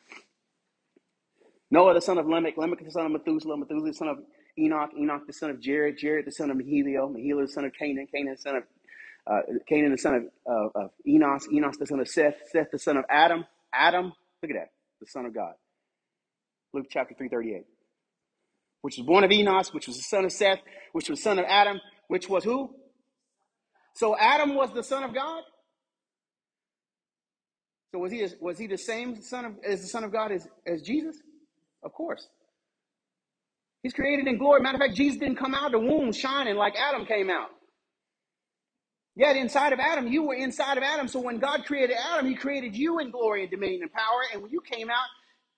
Noah, 1.71 1.95
the 1.95 2.01
son 2.01 2.19
of 2.19 2.27
Lamech, 2.29 2.57
Lamech, 2.57 2.85
the 2.85 2.91
son 2.91 3.07
of 3.07 3.13
Methuselah, 3.13 3.57
Methuselah, 3.57 3.89
the 3.89 3.95
son 3.95 4.09
of 4.09 4.19
Enoch, 4.59 4.91
Enoch, 4.97 5.27
the 5.27 5.33
son 5.33 5.51
of 5.51 5.61
Jared, 5.61 5.99
Jared, 5.99 6.27
the 6.27 6.33
son 6.33 6.51
of 6.51 6.57
Mahalalel, 6.57 7.17
Mahalalel, 7.17 7.47
the 7.47 7.53
son 7.53 7.65
of 7.65 7.73
Canaan, 7.73 8.07
Canaan, 8.15 8.35
the 8.37 8.41
son 8.41 8.57
of 8.57 8.63
uh, 9.27 9.41
Canaan, 9.69 9.91
the 9.91 9.99
son 9.99 10.15
of, 10.15 10.23
uh, 10.49 10.81
of 10.85 10.91
Enos, 11.09 11.49
Enos, 11.53 11.77
the 11.79 11.87
son 11.87 11.99
of 11.99 12.09
Seth, 12.09 12.37
Seth, 12.53 12.71
the 12.71 12.79
son 12.79 12.97
of 12.99 13.05
Adam, 13.11 13.45
Adam, 13.73 14.13
look 14.43 14.51
at 14.51 14.55
that, 14.55 14.71
the 15.01 15.07
son 15.07 15.27
of 15.27 15.35
God. 15.35 15.55
Luke 16.75 16.89
chapter 16.91 17.15
338. 17.17 17.67
which 18.83 18.99
was 18.99 19.07
born 19.07 19.25
of 19.25 19.33
Enos, 19.33 19.75
which 19.75 19.89
was 19.89 19.97
the 19.99 20.05
son 20.05 20.25
of 20.27 20.33
Seth, 20.33 20.61
which 20.93 21.11
was 21.11 21.23
son 21.23 21.39
of 21.39 21.47
Adam, 21.49 21.81
which 22.09 22.29
was 22.29 22.45
who? 22.45 22.75
So 23.95 24.17
Adam 24.19 24.55
was 24.57 24.73
the 24.75 24.83
son 24.85 25.05
of 25.05 25.15
God. 25.15 25.43
So 27.93 28.01
was 28.01 28.13
he 28.13 28.27
was 28.41 28.59
he 28.59 28.67
the 28.69 28.79
same 28.79 29.23
son 29.23 29.45
of 29.47 29.53
as 29.67 29.83
the 29.83 29.89
son 29.89 30.05
of 30.05 30.13
God 30.13 30.33
as, 30.33 30.49
as 30.67 30.83
Jesus? 30.83 31.17
Of 31.85 31.93
course. 31.93 32.29
He's 33.83 33.95
created 33.95 34.29
in 34.29 34.39
glory. 34.39 34.63
Matter 34.63 34.77
of 34.77 34.83
fact, 34.83 34.97
Jesus 34.97 35.19
didn't 35.21 35.37
come 35.39 35.55
out 35.55 35.67
of 35.67 35.73
the 35.73 35.81
womb 35.81 36.13
shining 36.13 36.57
like 36.57 36.75
Adam 36.77 37.07
came 37.07 37.31
out. 37.31 37.49
Yet 39.17 39.37
inside 39.37 39.73
of 39.73 39.81
Adam, 39.81 40.09
you 40.09 40.25
were 40.25 40.35
inside 40.35 40.79
of 40.79 40.85
Adam. 40.85 41.09
So 41.09 41.21
when 41.21 41.39
God 41.39 41.65
created 41.67 41.97
Adam, 42.13 42.27
He 42.29 42.35
created 42.37 42.77
you 42.77 43.01
in 43.01 43.11
glory 43.11 43.43
and 43.43 43.51
dominion 43.51 43.83
and 43.83 43.93
power. 43.93 44.23
And 44.33 44.43
when 44.43 44.53
you 44.53 44.61
came 44.63 44.91
out, 44.91 45.09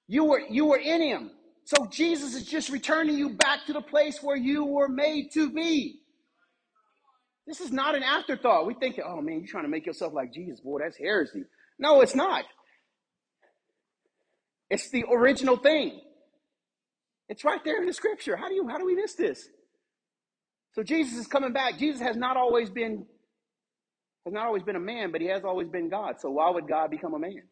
you 0.08 0.24
were 0.24 0.40
you 0.40 0.66
were 0.66 0.78
in 0.78 1.00
Him. 1.00 1.30
So 1.64 1.86
Jesus 1.86 2.34
is 2.34 2.44
just 2.44 2.68
returning 2.70 3.18
you 3.18 3.30
back 3.30 3.66
to 3.66 3.72
the 3.72 3.80
place 3.80 4.22
where 4.22 4.36
you 4.36 4.64
were 4.64 4.88
made 4.88 5.32
to 5.32 5.50
be. 5.50 6.00
This 7.46 7.60
is 7.60 7.72
not 7.72 7.94
an 7.94 8.02
afterthought. 8.02 8.66
We 8.66 8.74
think, 8.74 9.00
oh 9.04 9.20
man, 9.20 9.40
you're 9.40 9.48
trying 9.48 9.64
to 9.64 9.70
make 9.70 9.86
yourself 9.86 10.12
like 10.12 10.32
Jesus. 10.32 10.60
Boy, 10.60 10.80
that's 10.82 10.96
heresy. 10.96 11.44
No, 11.78 12.00
it's 12.00 12.14
not. 12.14 12.44
It's 14.70 14.90
the 14.90 15.04
original 15.10 15.56
thing. 15.56 16.00
It's 17.28 17.44
right 17.44 17.60
there 17.64 17.80
in 17.80 17.86
the 17.86 17.92
scripture. 17.92 18.36
How 18.36 18.48
do 18.48 18.54
you 18.54 18.68
how 18.68 18.78
do 18.78 18.86
we 18.86 18.94
miss 18.94 19.14
this? 19.14 19.48
So 20.74 20.82
Jesus 20.82 21.18
is 21.18 21.26
coming 21.26 21.52
back. 21.52 21.78
Jesus 21.78 22.00
has 22.00 22.16
not 22.16 22.36
always 22.36 22.70
been 22.70 23.06
has 24.24 24.34
not 24.34 24.46
always 24.46 24.62
been 24.62 24.76
a 24.76 24.80
man, 24.80 25.12
but 25.12 25.20
he 25.20 25.28
has 25.28 25.44
always 25.44 25.68
been 25.68 25.88
God. 25.88 26.16
So 26.20 26.30
why 26.30 26.50
would 26.50 26.68
God 26.68 26.90
become 26.90 27.14
a 27.14 27.18
man? 27.18 27.42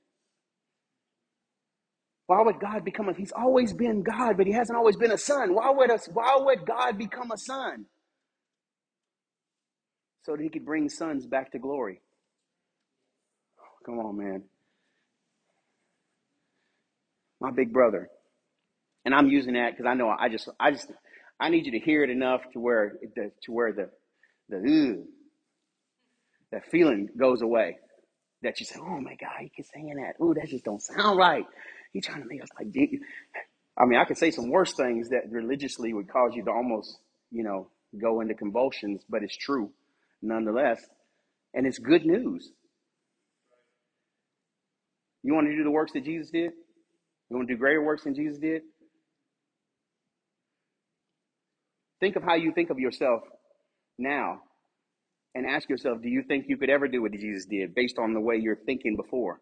Why 2.27 2.43
would 2.43 2.61
God 2.61 2.85
become 2.85 3.09
a 3.09 3.14
He's 3.14 3.33
always 3.33 3.72
been 3.72 4.03
God, 4.03 4.37
but 4.37 4.47
he 4.47 4.53
hasn't 4.53 4.77
always 4.77 4.97
been 4.97 5.12
a 5.12 5.18
son. 5.18 5.55
Why 5.55 5.70
would 5.70 5.91
us 5.91 6.09
why 6.12 6.37
would 6.41 6.66
God 6.66 6.99
become 6.99 7.31
a 7.33 7.39
son? 7.39 7.87
So 10.25 10.33
that 10.37 10.43
he 10.43 10.49
could 10.49 10.64
bring 10.64 10.89
sons 10.89 11.27
back 11.27 11.53
to 11.53 11.59
glory. 11.59 12.01
Come 13.85 13.99
on, 13.99 14.16
man. 14.16 14.45
My 17.41 17.51
big 17.51 17.72
brother. 17.72 18.09
And 19.05 19.14
I'm 19.14 19.29
using 19.29 19.55
that 19.55 19.72
because 19.72 19.87
I 19.87 19.95
know 19.95 20.09
I 20.09 20.29
just 20.31 20.49
I 20.59 20.70
just 20.72 20.91
I 21.41 21.51
need 21.51 21.66
you 21.66 21.72
to 21.72 21.79
hear 21.81 22.05
it 22.05 22.11
enough 22.11 22.43
to 22.55 22.61
where 22.61 22.95
the 23.16 23.33
to 23.45 23.53
where 23.53 23.72
the 23.72 23.91
the 24.49 25.05
that 26.53 26.64
feeling 26.70 27.09
goes 27.18 27.43
away. 27.43 27.79
That 28.43 28.61
you 28.61 28.66
say, 28.66 28.79
oh 28.81 29.01
my 29.01 29.14
God, 29.16 29.33
he 29.41 29.49
keeps 29.49 29.70
saying 29.75 29.97
that. 29.97 30.22
Ooh, 30.25 30.35
that 30.35 30.49
just 30.49 30.64
don't 30.64 30.83
sound 30.83 31.18
right. 31.18 31.45
He's 31.95 32.05
trying 32.05 32.20
to 32.20 32.28
make 32.28 32.42
us 32.42 32.49
like. 32.59 32.68
I 33.78 33.86
mean, 33.86 33.99
I 33.99 34.05
could 34.05 34.18
say 34.18 34.30
some 34.30 34.51
worse 34.51 34.74
things 34.74 35.09
that 35.09 35.30
religiously 35.30 35.95
would 35.95 36.09
cause 36.09 36.32
you 36.34 36.45
to 36.45 36.51
almost, 36.51 36.99
you 37.30 37.42
know, 37.42 37.68
go 37.99 38.20
into 38.20 38.34
convulsions, 38.34 39.03
but 39.09 39.22
it's 39.22 39.36
true 39.36 39.70
nonetheless. 40.20 40.84
And 41.55 41.66
it's 41.66 41.78
good 41.78 42.05
news. 42.05 42.51
You 45.22 45.34
want 45.34 45.47
to 45.47 45.57
do 45.57 45.64
the 45.64 45.70
works 45.70 45.92
that 45.92 46.05
Jesus 46.05 46.30
did? 46.30 46.51
You 47.30 47.36
want 47.36 47.49
to 47.49 47.55
do 47.55 47.59
greater 47.59 47.82
works 47.82 48.05
than 48.05 48.14
Jesus 48.14 48.38
did? 48.38 48.62
Think 52.01 52.16
of 52.16 52.24
how 52.24 52.34
you 52.34 52.53
think 52.53 52.70
of 52.70 52.78
yourself 52.78 53.22
now 53.99 54.42
and 55.34 55.47
ask 55.47 55.68
yourself, 55.68 56.03
do 56.03 56.09
you 56.09 56.22
think 56.22 56.47
you 56.49 56.57
could 56.57 56.70
ever 56.70 56.88
do 56.88 57.03
what 57.03 57.12
Jesus 57.12 57.47
did 57.47 57.74
based 57.74 57.99
on 57.99 58.14
the 58.14 58.20
way 58.20 58.36
you're 58.36 58.57
thinking 58.66 58.97
before? 58.97 59.40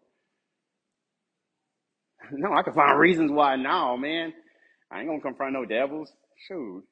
No, 2.31 2.53
I 2.53 2.63
can 2.63 2.73
find 2.73 2.99
reasons 2.99 3.31
why 3.31 3.55
now, 3.55 3.95
man. 3.95 4.33
I 4.91 4.99
ain't 4.99 5.07
gonna 5.07 5.21
confront 5.21 5.53
no 5.53 5.65
devils. 5.65 6.11
Shoot. 6.47 6.83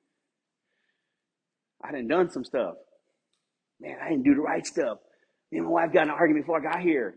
I 1.83 1.91
done 1.91 2.07
done 2.07 2.29
some 2.29 2.43
stuff. 2.43 2.75
Man, 3.79 3.97
I 4.03 4.09
didn't 4.09 4.23
do 4.23 4.35
the 4.35 4.41
right 4.41 4.65
stuff. 4.65 4.99
Me 5.51 5.59
and 5.59 5.67
my 5.67 5.73
wife 5.73 5.93
got 5.93 6.03
in 6.03 6.09
an 6.09 6.15
argument 6.15 6.45
before 6.45 6.59
I 6.59 6.71
got 6.73 6.81
here. 6.81 7.15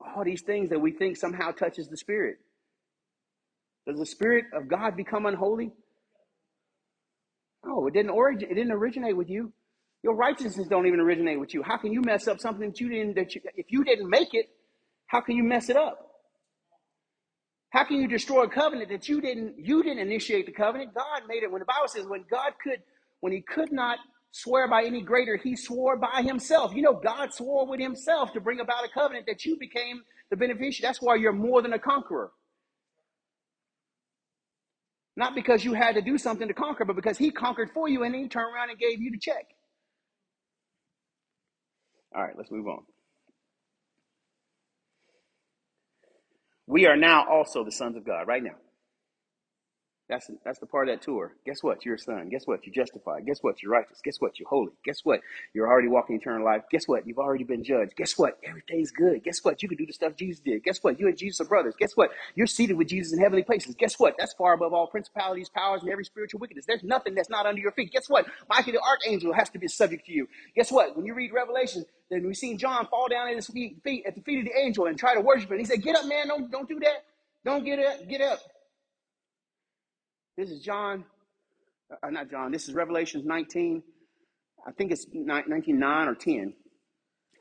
All 0.00 0.24
these 0.24 0.42
things 0.42 0.70
that 0.70 0.80
we 0.80 0.92
think 0.92 1.16
somehow 1.16 1.52
touches 1.52 1.88
the 1.88 1.96
spirit. 1.96 2.38
Does 3.86 3.98
the 3.98 4.06
spirit 4.06 4.46
of 4.54 4.68
God 4.68 4.96
become 4.96 5.26
unholy? 5.26 5.72
No, 7.64 7.86
it 7.86 7.94
didn't 7.94 8.10
origin 8.10 8.50
it 8.50 8.54
didn't 8.54 8.72
originate 8.72 9.16
with 9.16 9.30
you. 9.30 9.52
Your 10.02 10.14
righteousness 10.16 10.66
don't 10.68 10.86
even 10.86 11.00
originate 11.00 11.38
with 11.38 11.54
you. 11.54 11.62
How 11.62 11.76
can 11.76 11.92
you 11.92 12.00
mess 12.02 12.26
up 12.26 12.40
something 12.40 12.68
that 12.70 12.80
you 12.80 12.88
didn't 12.88 13.16
that 13.16 13.34
you, 13.34 13.42
if 13.56 13.66
you 13.70 13.84
didn't 13.84 14.08
make 14.08 14.30
it, 14.32 14.46
how 15.06 15.20
can 15.20 15.36
you 15.36 15.44
mess 15.44 15.68
it 15.68 15.76
up? 15.76 16.09
How 17.70 17.84
can 17.84 18.00
you 18.00 18.08
destroy 18.08 18.44
a 18.44 18.50
covenant 18.50 18.90
that 18.90 19.08
you 19.08 19.20
didn't 19.20 19.54
you 19.58 19.82
didn't 19.82 20.00
initiate 20.00 20.46
the 20.46 20.52
covenant? 20.52 20.94
God 20.94 21.22
made 21.28 21.42
it. 21.42 21.50
When 21.50 21.60
the 21.60 21.66
Bible 21.66 21.88
says 21.88 22.04
when 22.06 22.24
God 22.30 22.52
could 22.62 22.82
when 23.20 23.32
he 23.32 23.42
could 23.42 23.72
not 23.72 23.98
swear 24.32 24.68
by 24.68 24.84
any 24.84 25.02
greater, 25.02 25.36
he 25.36 25.56
swore 25.56 25.96
by 25.96 26.22
himself. 26.22 26.74
You 26.74 26.82
know, 26.82 26.94
God 26.94 27.32
swore 27.32 27.66
with 27.66 27.80
himself 27.80 28.32
to 28.32 28.40
bring 28.40 28.60
about 28.60 28.84
a 28.84 28.88
covenant 28.88 29.26
that 29.26 29.44
you 29.44 29.56
became 29.58 30.02
the 30.30 30.36
beneficiary. 30.36 30.80
That's 30.82 31.00
why 31.00 31.16
you're 31.16 31.32
more 31.32 31.62
than 31.62 31.72
a 31.72 31.78
conqueror. 31.78 32.30
Not 35.16 35.34
because 35.34 35.64
you 35.64 35.74
had 35.74 35.96
to 35.96 36.02
do 36.02 36.18
something 36.18 36.48
to 36.48 36.54
conquer, 36.54 36.84
but 36.84 36.96
because 36.96 37.18
he 37.18 37.30
conquered 37.30 37.70
for 37.72 37.88
you 37.88 38.04
and 38.04 38.14
then 38.14 38.22
he 38.22 38.28
turned 38.28 38.54
around 38.54 38.70
and 38.70 38.78
gave 38.78 39.00
you 39.00 39.10
the 39.10 39.18
check. 39.18 39.46
All 42.14 42.22
right, 42.22 42.34
let's 42.36 42.50
move 42.50 42.66
on. 42.66 42.82
We 46.70 46.86
are 46.86 46.96
now 46.96 47.26
also 47.28 47.64
the 47.64 47.72
sons 47.72 47.96
of 47.96 48.06
God, 48.06 48.28
right 48.28 48.44
now. 48.44 48.56
That's 50.10 50.28
that's 50.44 50.58
the 50.58 50.66
part 50.66 50.88
of 50.88 50.96
that 50.96 51.02
tour. 51.02 51.32
Guess 51.46 51.62
what? 51.62 51.84
You're 51.84 51.94
a 51.94 51.98
son. 51.98 52.28
Guess 52.30 52.46
what? 52.46 52.66
You're 52.66 52.74
justified. 52.74 53.24
Guess 53.26 53.38
what? 53.42 53.62
You're 53.62 53.70
righteous. 53.70 54.00
Guess 54.02 54.16
what? 54.18 54.40
You're 54.40 54.48
holy. 54.48 54.72
Guess 54.84 55.02
what? 55.04 55.20
You're 55.54 55.68
already 55.68 55.86
walking 55.86 56.16
eternal 56.16 56.44
life. 56.44 56.64
Guess 56.70 56.88
what? 56.88 57.06
You've 57.06 57.20
already 57.20 57.44
been 57.44 57.62
judged. 57.62 57.94
Guess 57.96 58.18
what? 58.18 58.36
Everything's 58.44 58.90
good. 58.90 59.22
Guess 59.22 59.44
what? 59.44 59.62
You 59.62 59.68
can 59.68 59.78
do 59.78 59.86
the 59.86 59.92
stuff 59.92 60.16
Jesus 60.16 60.40
did. 60.40 60.64
Guess 60.64 60.80
what? 60.82 60.98
You 60.98 61.06
and 61.06 61.16
Jesus 61.16 61.40
are 61.40 61.44
brothers. 61.48 61.74
Guess 61.78 61.92
what? 61.96 62.10
You're 62.34 62.48
seated 62.48 62.76
with 62.76 62.88
Jesus 62.88 63.12
in 63.12 63.20
heavenly 63.20 63.44
places. 63.44 63.76
Guess 63.76 64.00
what? 64.00 64.16
That's 64.18 64.34
far 64.34 64.52
above 64.52 64.74
all 64.74 64.88
principalities, 64.88 65.48
powers, 65.48 65.82
and 65.82 65.92
every 65.92 66.04
spiritual 66.04 66.40
wickedness. 66.40 66.66
There's 66.66 66.82
nothing 66.82 67.14
that's 67.14 67.30
not 67.30 67.46
under 67.46 67.60
your 67.60 67.72
feet. 67.72 67.92
Guess 67.92 68.08
what? 68.08 68.26
Michael 68.48 68.72
the 68.72 68.80
archangel 68.80 69.32
has 69.32 69.48
to 69.50 69.60
be 69.60 69.68
subject 69.68 70.06
to 70.06 70.12
you. 70.12 70.28
Guess 70.56 70.72
what? 70.72 70.96
When 70.96 71.06
you 71.06 71.14
read 71.14 71.32
Revelation, 71.32 71.84
then 72.10 72.26
we 72.26 72.34
seen 72.34 72.58
John 72.58 72.88
fall 72.88 73.06
down 73.08 73.28
at 73.28 73.36
his 73.36 73.46
feet, 73.46 73.80
feet 73.84 74.04
at 74.06 74.16
the 74.16 74.22
feet 74.22 74.40
of 74.40 74.44
the 74.46 74.58
angel 74.58 74.86
and 74.86 74.98
try 74.98 75.14
to 75.14 75.20
worship 75.20 75.52
him. 75.52 75.58
He 75.58 75.64
said, 75.64 75.82
"Get 75.82 75.94
up, 75.96 76.06
man! 76.06 76.26
Don't 76.26 76.50
don't 76.50 76.68
do 76.68 76.80
that. 76.80 77.04
Don't 77.44 77.64
get 77.64 77.78
up. 77.78 78.08
Get 78.08 78.20
up." 78.20 78.40
This 80.40 80.52
is 80.52 80.60
John, 80.60 81.04
uh, 82.02 82.08
not 82.08 82.30
John, 82.30 82.50
this 82.50 82.66
is 82.66 82.74
Revelations 82.74 83.26
19. 83.26 83.82
I 84.66 84.72
think 84.72 84.90
it's 84.90 85.04
19, 85.12 85.78
9 85.78 86.08
or 86.08 86.14
10. 86.14 86.54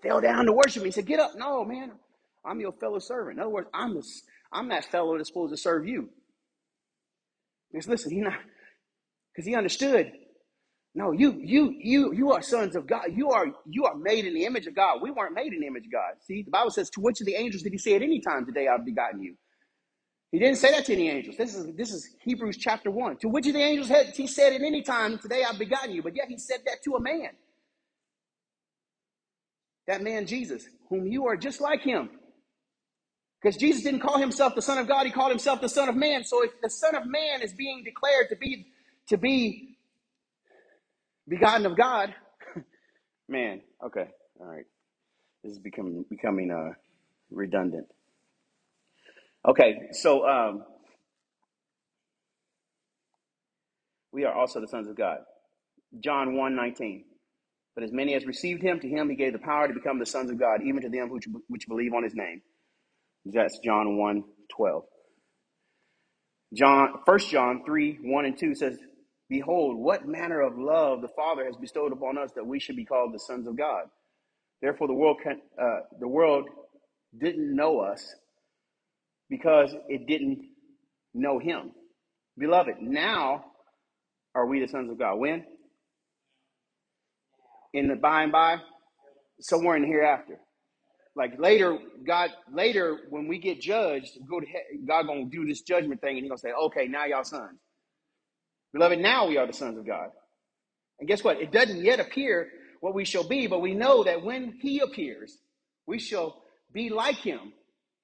Fell 0.04 0.20
down 0.20 0.46
to 0.48 0.52
worship 0.52 0.84
me. 0.84 0.90
He 0.90 0.92
said, 0.92 1.06
Get 1.06 1.22
up. 1.22 1.32
No, 1.38 1.64
man, 1.64 1.94
I'm 2.46 2.60
your 2.60 2.74
fellow 2.74 3.00
servant. 3.00 3.38
In 3.38 3.42
other 3.42 3.52
words, 3.52 3.70
I'm, 3.74 3.96
the, 3.96 4.04
I'm 4.52 4.68
that 4.68 4.84
fellow 4.84 5.16
that's 5.16 5.30
supposed 5.30 5.54
to 5.54 5.58
serve 5.58 5.88
you. 5.88 6.10
Because 7.72 7.88
listen, 7.88 8.12
he 8.12 8.20
not, 8.20 8.34
because 9.34 9.48
he 9.48 9.56
understood. 9.56 10.12
No, 10.94 11.14
you, 11.14 11.40
you, 11.42 11.74
you, 11.82 12.14
you 12.14 12.34
are 12.34 12.42
sons 12.42 12.76
of 12.76 12.86
God. 12.86 13.06
You 13.14 13.30
are, 13.30 13.46
you 13.66 13.86
are 13.86 13.96
made 13.96 14.26
in 14.26 14.34
the 14.34 14.44
image 14.44 14.68
of 14.68 14.76
God. 14.76 15.02
We 15.02 15.12
weren't 15.12 15.36
made 15.36 15.54
in 15.54 15.62
the 15.62 15.68
image 15.68 15.86
of 15.86 15.92
God. 15.94 16.16
See, 16.28 16.44
the 16.44 16.52
Bible 16.52 16.72
says, 16.72 16.90
to 16.90 17.00
which 17.00 17.22
of 17.22 17.28
the 17.28 17.36
angels 17.36 17.64
did 17.64 17.72
he 17.72 17.78
say 17.78 17.96
at 17.96 18.02
any 18.02 18.20
time 18.20 18.46
today 18.46 18.68
I've 18.68 18.84
begotten 18.84 19.22
you? 19.22 19.36
He 20.32 20.40
didn't 20.40 20.58
say 20.58 20.72
that 20.72 20.86
to 20.86 20.94
any 20.94 21.10
angels. 21.10 21.38
This 21.38 21.56
is 21.56 21.76
this 21.76 21.94
is 21.94 22.10
Hebrews 22.22 22.58
chapter 22.58 22.92
one. 22.92 23.18
To 23.18 23.30
which 23.30 23.48
of 23.48 23.54
the 23.54 23.62
angels 23.62 23.90
had 23.90 24.08
he 24.16 24.28
said 24.28 24.54
at 24.54 24.62
any 24.62 24.84
time, 24.84 25.20
Today 25.20 25.44
I've 25.44 25.60
begotten 25.60 25.94
you, 25.94 26.04
but 26.04 26.16
yet 26.16 26.28
he 26.30 26.38
said 26.38 26.60
that 26.66 26.84
to 26.86 26.96
a 26.96 27.02
man. 27.02 27.32
That 29.88 30.04
man 30.04 30.28
Jesus, 30.28 30.66
whom 30.90 31.08
you 31.08 31.28
are 31.28 31.38
just 31.38 31.62
like 31.62 31.82
him. 31.82 32.10
Because 33.42 33.58
Jesus 33.58 33.84
didn't 33.84 34.02
call 34.02 34.20
himself 34.20 34.56
the 34.56 34.62
Son 34.62 34.78
of 34.80 34.88
God, 34.88 35.06
he 35.06 35.12
called 35.14 35.32
himself 35.32 35.62
the 35.62 35.70
Son 35.70 35.90
of 35.90 35.96
Man. 35.96 36.26
So 36.26 36.44
if 36.44 36.52
the 36.62 36.70
Son 36.70 36.96
of 36.96 37.06
Man 37.08 37.42
is 37.42 37.54
being 37.54 37.84
declared 37.86 38.30
to 38.30 38.38
be 38.38 38.68
to 39.10 39.18
be 39.18 39.78
begotten 41.28 41.66
of 41.66 41.78
God, 41.78 42.16
man, 43.30 43.62
okay, 43.86 44.08
all 44.40 44.48
right. 44.48 44.66
This 45.44 45.54
is 45.54 45.60
becoming 45.60 46.06
becoming 46.10 46.52
uh 46.52 46.74
redundant. 47.32 47.88
Okay, 49.48 49.90
so 49.92 50.28
um, 50.28 50.64
we 54.12 54.26
are 54.26 54.34
also 54.34 54.60
the 54.60 54.68
sons 54.68 54.88
of 54.88 54.98
God. 54.98 55.20
John 56.00 56.36
1 56.36 56.56
19. 56.56 57.06
But 57.76 57.84
as 57.84 57.92
many 57.94 58.14
as 58.16 58.26
received 58.26 58.62
him, 58.62 58.80
to 58.82 58.90
him 58.90 59.10
he 59.10 59.16
gave 59.16 59.34
the 59.34 59.40
power 59.40 59.68
to 59.68 59.74
become 59.74 60.00
the 60.00 60.06
sons 60.06 60.30
of 60.30 60.40
God, 60.40 60.62
even 60.66 60.82
to 60.82 60.90
them 60.90 61.10
which, 61.10 61.28
which 61.48 61.68
believe 61.68 61.94
on 61.94 62.04
his 62.04 62.14
name. 62.14 62.42
That's 63.26 63.58
John 63.64 63.98
1 63.98 64.24
12. 64.56 64.84
John, 66.54 66.94
1 67.06 67.20
John 67.20 67.64
3 67.66 68.00
1 68.02 68.26
and 68.26 68.38
2 68.38 68.56
says, 68.56 68.78
Behold, 69.30 69.78
what 69.78 70.08
manner 70.08 70.42
of 70.42 70.58
love 70.58 71.02
the 71.02 71.10
Father 71.10 71.46
has 71.46 71.56
bestowed 71.56 71.94
upon 71.94 72.18
us 72.18 72.32
that 72.36 72.46
we 72.46 72.60
should 72.60 72.76
be 72.76 72.86
called 72.86 73.14
the 73.14 73.20
sons 73.20 73.48
of 73.48 73.56
God. 73.56 73.84
Therefore, 74.62 74.88
the 74.88 74.94
world, 74.94 75.18
can, 75.24 75.40
uh, 75.62 75.82
the 76.00 76.08
world 76.08 76.50
didn't 77.18 77.56
know 77.56 77.80
us 77.80 78.16
because 79.30 79.74
it 79.90 80.08
didn't 80.08 80.42
know 81.14 81.40
him. 81.40 81.72
Beloved, 82.38 82.76
now 82.82 83.46
are 84.36 84.46
we 84.48 84.60
the 84.62 84.68
sons 84.68 84.92
of 84.92 85.00
God. 85.00 85.18
When? 85.18 85.46
In 87.74 87.88
the 87.90 87.96
by 87.96 88.24
and 88.24 88.32
by? 88.32 88.58
Somewhere 89.42 89.76
in 89.78 89.84
the 89.84 89.88
hereafter. 89.88 90.40
Like 91.16 91.40
later, 91.40 91.80
God, 92.08 92.32
later 92.54 92.98
when 93.10 93.28
we 93.28 93.40
get 93.40 93.62
judged, 93.62 94.18
go 94.30 94.40
to 94.40 94.46
he- 94.46 94.80
God 94.88 95.08
gonna 95.08 95.26
do 95.26 95.46
this 95.46 95.62
judgment 95.62 96.02
thing 96.02 96.18
and 96.18 96.24
He 96.26 96.30
gonna 96.30 96.40
say, 96.40 96.52
okay, 96.52 96.88
now 96.88 97.06
y'all 97.06 97.24
sons. 97.26 97.60
Beloved, 98.74 99.00
now 99.00 99.28
we 99.28 99.38
are 99.38 99.48
the 99.48 99.54
sons 99.54 99.78
of 99.78 99.86
God. 99.88 100.10
And 101.00 101.08
guess 101.08 101.24
what? 101.24 101.42
It 101.42 101.52
doesn't 101.52 101.84
yet 101.84 102.00
appear 102.00 102.50
what 102.82 102.96
we 102.96 103.06
shall 103.06 103.28
be, 103.28 103.48
but 103.48 103.62
we 103.62 103.76
know 103.76 104.04
that 104.04 104.24
when 104.24 104.58
He 104.62 104.80
appears, 104.80 105.38
we 105.88 106.00
shall 106.00 106.44
be 106.74 106.90
like 106.90 107.18
Him, 107.18 107.54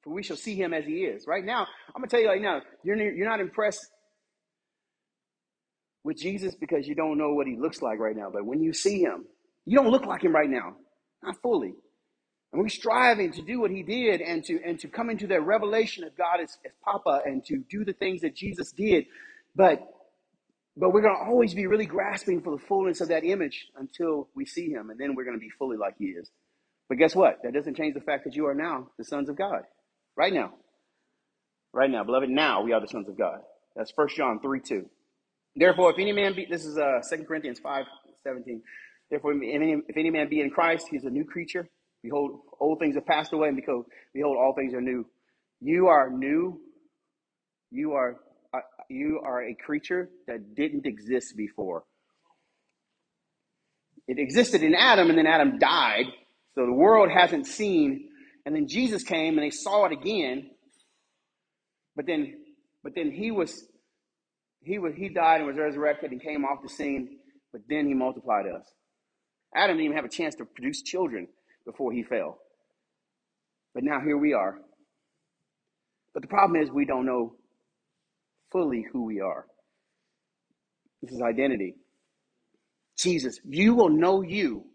for 0.05 0.13
we 0.13 0.23
shall 0.23 0.37
see 0.37 0.55
him 0.55 0.73
as 0.73 0.85
he 0.85 1.05
is. 1.05 1.27
Right 1.27 1.45
now, 1.45 1.63
I'm 1.63 2.01
gonna 2.01 2.07
tell 2.07 2.21
you 2.21 2.29
right 2.29 2.41
now, 2.41 2.61
you're 2.83 2.97
you're 2.97 3.29
not 3.29 3.41
impressed 3.41 3.85
with 6.05 6.17
Jesus 6.17 6.55
because 6.55 6.87
you 6.87 6.95
don't 6.95 7.17
know 7.17 7.33
what 7.33 7.47
he 7.47 7.57
looks 7.57 7.81
like 7.81 7.99
right 7.99 8.15
now. 8.15 8.29
But 8.31 8.45
when 8.45 8.61
you 8.63 8.73
see 8.73 9.01
him, 9.01 9.25
you 9.65 9.77
don't 9.77 9.91
look 9.91 10.05
like 10.05 10.23
him 10.23 10.33
right 10.33 10.49
now, 10.49 10.75
not 11.23 11.41
fully. 11.41 11.73
And 12.53 12.61
we're 12.61 12.69
striving 12.69 13.33
to 13.33 13.41
do 13.41 13.59
what 13.59 13.71
he 13.71 13.83
did 13.83 14.21
and 14.21 14.43
to 14.45 14.59
and 14.65 14.79
to 14.79 14.87
come 14.87 15.09
into 15.09 15.27
that 15.27 15.41
revelation 15.41 16.05
of 16.05 16.15
God 16.17 16.39
as, 16.41 16.57
as 16.65 16.71
Papa 16.85 17.21
and 17.25 17.43
to 17.47 17.57
do 17.69 17.83
the 17.83 17.93
things 17.93 18.21
that 18.21 18.35
Jesus 18.35 18.71
did. 18.71 19.05
But 19.55 19.81
but 20.77 20.91
we're 20.93 21.01
gonna 21.01 21.29
always 21.29 21.53
be 21.53 21.67
really 21.67 21.87
grasping 21.87 22.41
for 22.41 22.51
the 22.57 22.63
fullness 22.63 23.01
of 23.01 23.09
that 23.09 23.25
image 23.25 23.67
until 23.77 24.29
we 24.35 24.45
see 24.45 24.69
him, 24.69 24.91
and 24.91 24.99
then 24.99 25.15
we're 25.15 25.25
gonna 25.25 25.39
be 25.39 25.51
fully 25.57 25.77
like 25.77 25.95
he 25.99 26.05
is. 26.07 26.29
But 26.89 26.99
guess 26.99 27.15
what? 27.15 27.39
That 27.43 27.53
doesn't 27.53 27.77
change 27.77 27.95
the 27.95 28.01
fact 28.01 28.25
that 28.25 28.35
you 28.35 28.47
are 28.47 28.55
now 28.55 28.89
the 28.97 29.05
sons 29.05 29.29
of 29.29 29.37
God. 29.37 29.63
Right 30.17 30.33
now. 30.33 30.53
Right 31.73 31.89
now. 31.89 32.03
Beloved, 32.03 32.29
now 32.29 32.63
we 32.63 32.73
are 32.73 32.81
the 32.81 32.87
sons 32.87 33.09
of 33.09 33.17
God. 33.17 33.39
That's 33.75 33.91
First 33.91 34.15
John 34.15 34.39
3 34.39 34.61
2. 34.61 34.85
Therefore, 35.55 35.91
if 35.91 35.99
any 35.99 36.11
man 36.11 36.35
be, 36.35 36.47
this 36.49 36.65
is 36.65 36.77
uh, 36.77 36.99
2 37.09 37.23
Corinthians 37.23 37.59
5 37.59 37.85
17. 38.23 38.61
Therefore, 39.09 39.33
if 39.33 39.41
any, 39.41 39.75
if 39.87 39.97
any 39.97 40.09
man 40.09 40.29
be 40.29 40.41
in 40.41 40.49
Christ, 40.49 40.87
he's 40.89 41.05
a 41.05 41.09
new 41.09 41.25
creature. 41.25 41.69
Behold, 42.01 42.39
old 42.59 42.79
things 42.79 42.95
have 42.95 43.05
passed 43.05 43.33
away, 43.33 43.47
and 43.47 43.57
behold, 43.57 43.85
behold 44.13 44.37
all 44.37 44.53
things 44.53 44.73
are 44.73 44.81
new. 44.81 45.05
You 45.61 45.87
are 45.87 46.09
new. 46.09 46.59
You 47.71 47.93
are, 47.93 48.15
I, 48.53 48.59
You 48.89 49.21
are 49.23 49.43
a 49.43 49.55
creature 49.55 50.09
that 50.27 50.55
didn't 50.55 50.85
exist 50.85 51.35
before. 51.35 51.83
It 54.07 54.19
existed 54.19 54.61
in 54.61 54.75
Adam, 54.75 55.09
and 55.09 55.17
then 55.17 55.27
Adam 55.27 55.57
died. 55.57 56.05
So 56.53 56.65
the 56.65 56.73
world 56.73 57.09
hasn't 57.11 57.47
seen. 57.47 58.09
And 58.45 58.55
then 58.55 58.67
Jesus 58.67 59.03
came, 59.03 59.37
and 59.37 59.43
they 59.45 59.49
saw 59.51 59.85
it 59.85 59.91
again. 59.91 60.51
But 61.95 62.05
then, 62.05 62.35
but 62.83 62.93
then 62.95 63.11
he 63.11 63.31
was, 63.31 63.67
he 64.61 64.77
was, 64.77 64.93
he 64.95 65.09
died 65.09 65.37
and 65.37 65.47
was 65.47 65.57
resurrected 65.57 66.11
and 66.11 66.21
came 66.21 66.45
off 66.45 66.61
the 66.61 66.69
scene. 66.69 67.17
But 67.51 67.61
then 67.69 67.87
he 67.87 67.93
multiplied 67.93 68.45
us. 68.47 68.65
Adam 69.55 69.77
didn't 69.77 69.85
even 69.85 69.95
have 69.95 70.05
a 70.05 70.09
chance 70.09 70.35
to 70.35 70.45
produce 70.45 70.81
children 70.81 71.27
before 71.65 71.91
he 71.93 72.03
fell. 72.03 72.39
But 73.73 73.83
now 73.83 73.99
here 74.01 74.17
we 74.17 74.33
are. 74.33 74.57
But 76.13 76.21
the 76.21 76.27
problem 76.27 76.61
is 76.61 76.69
we 76.71 76.85
don't 76.85 77.05
know 77.05 77.35
fully 78.51 78.85
who 78.91 79.05
we 79.05 79.21
are. 79.21 79.45
This 81.01 81.11
is 81.11 81.21
identity. 81.21 81.75
Jesus, 82.97 83.39
you 83.43 83.75
will 83.75 83.89
know 83.89 84.21
you 84.21 84.65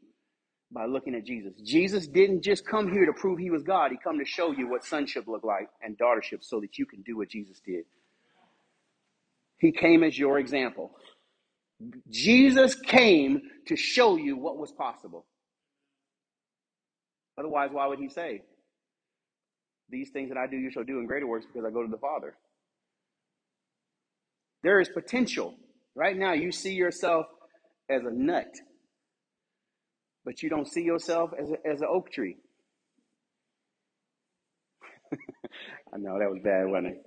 by 0.72 0.86
looking 0.86 1.14
at 1.14 1.24
Jesus. 1.24 1.54
Jesus 1.62 2.06
didn't 2.06 2.42
just 2.42 2.66
come 2.66 2.92
here 2.92 3.06
to 3.06 3.12
prove 3.12 3.38
he 3.38 3.50
was 3.50 3.62
God. 3.62 3.90
He 3.90 3.96
come 4.02 4.18
to 4.18 4.24
show 4.24 4.52
you 4.52 4.68
what 4.68 4.84
sonship 4.84 5.26
looked 5.26 5.44
like 5.44 5.68
and 5.82 5.98
daughtership 5.98 6.42
so 6.42 6.60
that 6.60 6.78
you 6.78 6.86
can 6.86 7.02
do 7.02 7.16
what 7.16 7.28
Jesus 7.28 7.60
did. 7.64 7.84
He 9.58 9.72
came 9.72 10.02
as 10.04 10.18
your 10.18 10.38
example. 10.38 10.92
Jesus 12.08 12.74
came 12.74 13.42
to 13.66 13.76
show 13.76 14.16
you 14.16 14.36
what 14.36 14.58
was 14.58 14.70
possible. 14.72 15.26
Otherwise, 17.38 17.70
why 17.72 17.86
would 17.86 17.98
he 17.98 18.08
say, 18.08 18.42
These 19.88 20.10
things 20.10 20.28
that 20.28 20.38
I 20.38 20.46
do, 20.46 20.56
you 20.56 20.70
shall 20.70 20.84
do 20.84 20.98
in 20.98 21.06
greater 21.06 21.26
works 21.26 21.46
because 21.46 21.66
I 21.66 21.72
go 21.72 21.82
to 21.82 21.90
the 21.90 21.98
Father? 21.98 22.34
There 24.62 24.80
is 24.80 24.88
potential. 24.88 25.54
Right 25.94 26.16
now, 26.16 26.32
you 26.32 26.52
see 26.52 26.74
yourself 26.74 27.26
as 27.88 28.04
a 28.04 28.10
nut, 28.10 28.54
but 30.30 30.44
you 30.44 30.48
don't 30.48 30.68
see 30.68 30.82
yourself 30.82 31.32
as, 31.36 31.50
a, 31.50 31.56
as 31.68 31.80
an 31.80 31.88
oak 31.90 32.08
tree. 32.12 32.36
I 35.92 35.96
know 35.98 36.20
that 36.20 36.30
was 36.30 36.38
bad, 36.40 36.68
wasn't 36.68 36.94
it? 36.94 37.02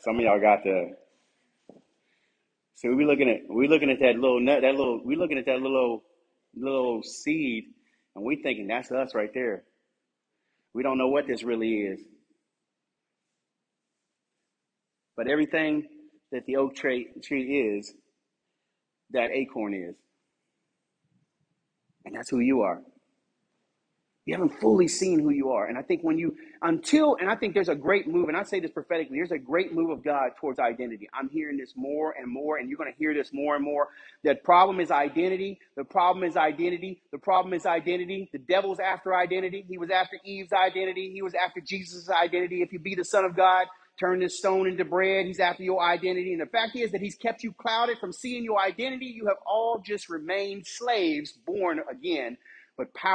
Some 0.00 0.16
of 0.16 0.22
y'all 0.22 0.40
got 0.40 0.64
the. 0.64 0.96
So 2.74 2.92
we 2.92 3.04
looking 3.04 3.30
at 3.30 3.42
we 3.48 3.68
looking 3.68 3.88
at 3.88 4.00
that 4.00 4.16
little 4.16 4.40
nut, 4.40 4.62
that 4.62 4.74
little 4.74 5.00
we 5.04 5.14
looking 5.14 5.38
at 5.38 5.46
that 5.46 5.60
little 5.60 6.02
little 6.56 7.04
seed, 7.04 7.66
and 8.16 8.24
we 8.24 8.42
thinking 8.42 8.66
that's 8.66 8.90
us 8.90 9.14
right 9.14 9.30
there. 9.32 9.62
We 10.72 10.82
don't 10.82 10.98
know 10.98 11.06
what 11.06 11.28
this 11.28 11.44
really 11.44 11.82
is, 11.82 12.00
but 15.16 15.28
everything 15.28 15.86
that 16.32 16.46
the 16.46 16.56
oak 16.56 16.74
tree 16.74 17.10
tree 17.22 17.76
is, 17.78 17.94
that 19.12 19.30
acorn 19.30 19.72
is, 19.72 19.94
and 22.04 22.14
that's 22.14 22.30
who 22.30 22.40
you 22.40 22.62
are. 22.62 22.80
You 24.24 24.34
haven't 24.34 24.60
fully 24.60 24.86
seen 24.86 25.18
who 25.18 25.30
you 25.30 25.50
are. 25.50 25.66
And 25.66 25.76
I 25.76 25.82
think 25.82 26.02
when 26.02 26.16
you, 26.16 26.36
until, 26.62 27.16
and 27.20 27.28
I 27.28 27.34
think 27.34 27.54
there's 27.54 27.68
a 27.68 27.74
great 27.74 28.06
move, 28.06 28.28
and 28.28 28.36
I 28.38 28.44
say 28.44 28.60
this 28.60 28.70
prophetically, 28.70 29.18
there's 29.18 29.32
a 29.32 29.38
great 29.38 29.74
move 29.74 29.90
of 29.90 30.04
God 30.04 30.30
towards 30.40 30.60
identity. 30.60 31.08
I'm 31.12 31.28
hearing 31.28 31.56
this 31.58 31.74
more 31.76 32.14
and 32.16 32.32
more, 32.32 32.58
and 32.58 32.68
you're 32.68 32.78
going 32.78 32.92
to 32.92 32.96
hear 32.98 33.12
this 33.14 33.32
more 33.32 33.56
and 33.56 33.64
more. 33.64 33.88
The 34.22 34.36
problem 34.36 34.78
is 34.78 34.92
identity. 34.92 35.58
The 35.76 35.84
problem 35.84 36.24
is 36.24 36.36
identity. 36.36 37.02
The 37.10 37.18
problem 37.18 37.52
is 37.52 37.66
identity. 37.66 38.30
The 38.32 38.38
devil's 38.38 38.78
after 38.78 39.14
identity. 39.14 39.66
He 39.68 39.76
was 39.76 39.90
after 39.90 40.18
Eve's 40.24 40.52
identity. 40.52 41.10
He 41.12 41.22
was 41.22 41.34
after 41.34 41.60
Jesus' 41.60 42.08
identity. 42.08 42.62
If 42.62 42.72
you 42.72 42.78
be 42.78 42.94
the 42.94 43.04
Son 43.04 43.24
of 43.24 43.36
God, 43.36 43.66
turn 43.98 44.20
this 44.20 44.38
stone 44.38 44.66
into 44.66 44.84
bread. 44.84 45.26
He's 45.26 45.40
after 45.40 45.62
your 45.62 45.82
identity. 45.82 46.32
And 46.32 46.42
the 46.42 46.46
fact 46.46 46.76
is 46.76 46.92
that 46.92 47.00
he's 47.00 47.16
kept 47.16 47.42
you 47.42 47.52
clouded 47.52 47.98
from 47.98 48.12
seeing 48.12 48.44
your 48.44 48.60
identity. 48.60 49.06
You 49.06 49.26
have 49.26 49.38
all 49.46 49.82
just 49.84 50.08
remained 50.08 50.66
slaves 50.66 51.32
born 51.46 51.80
again, 51.90 52.36
but 52.76 52.92
power. 52.94 53.12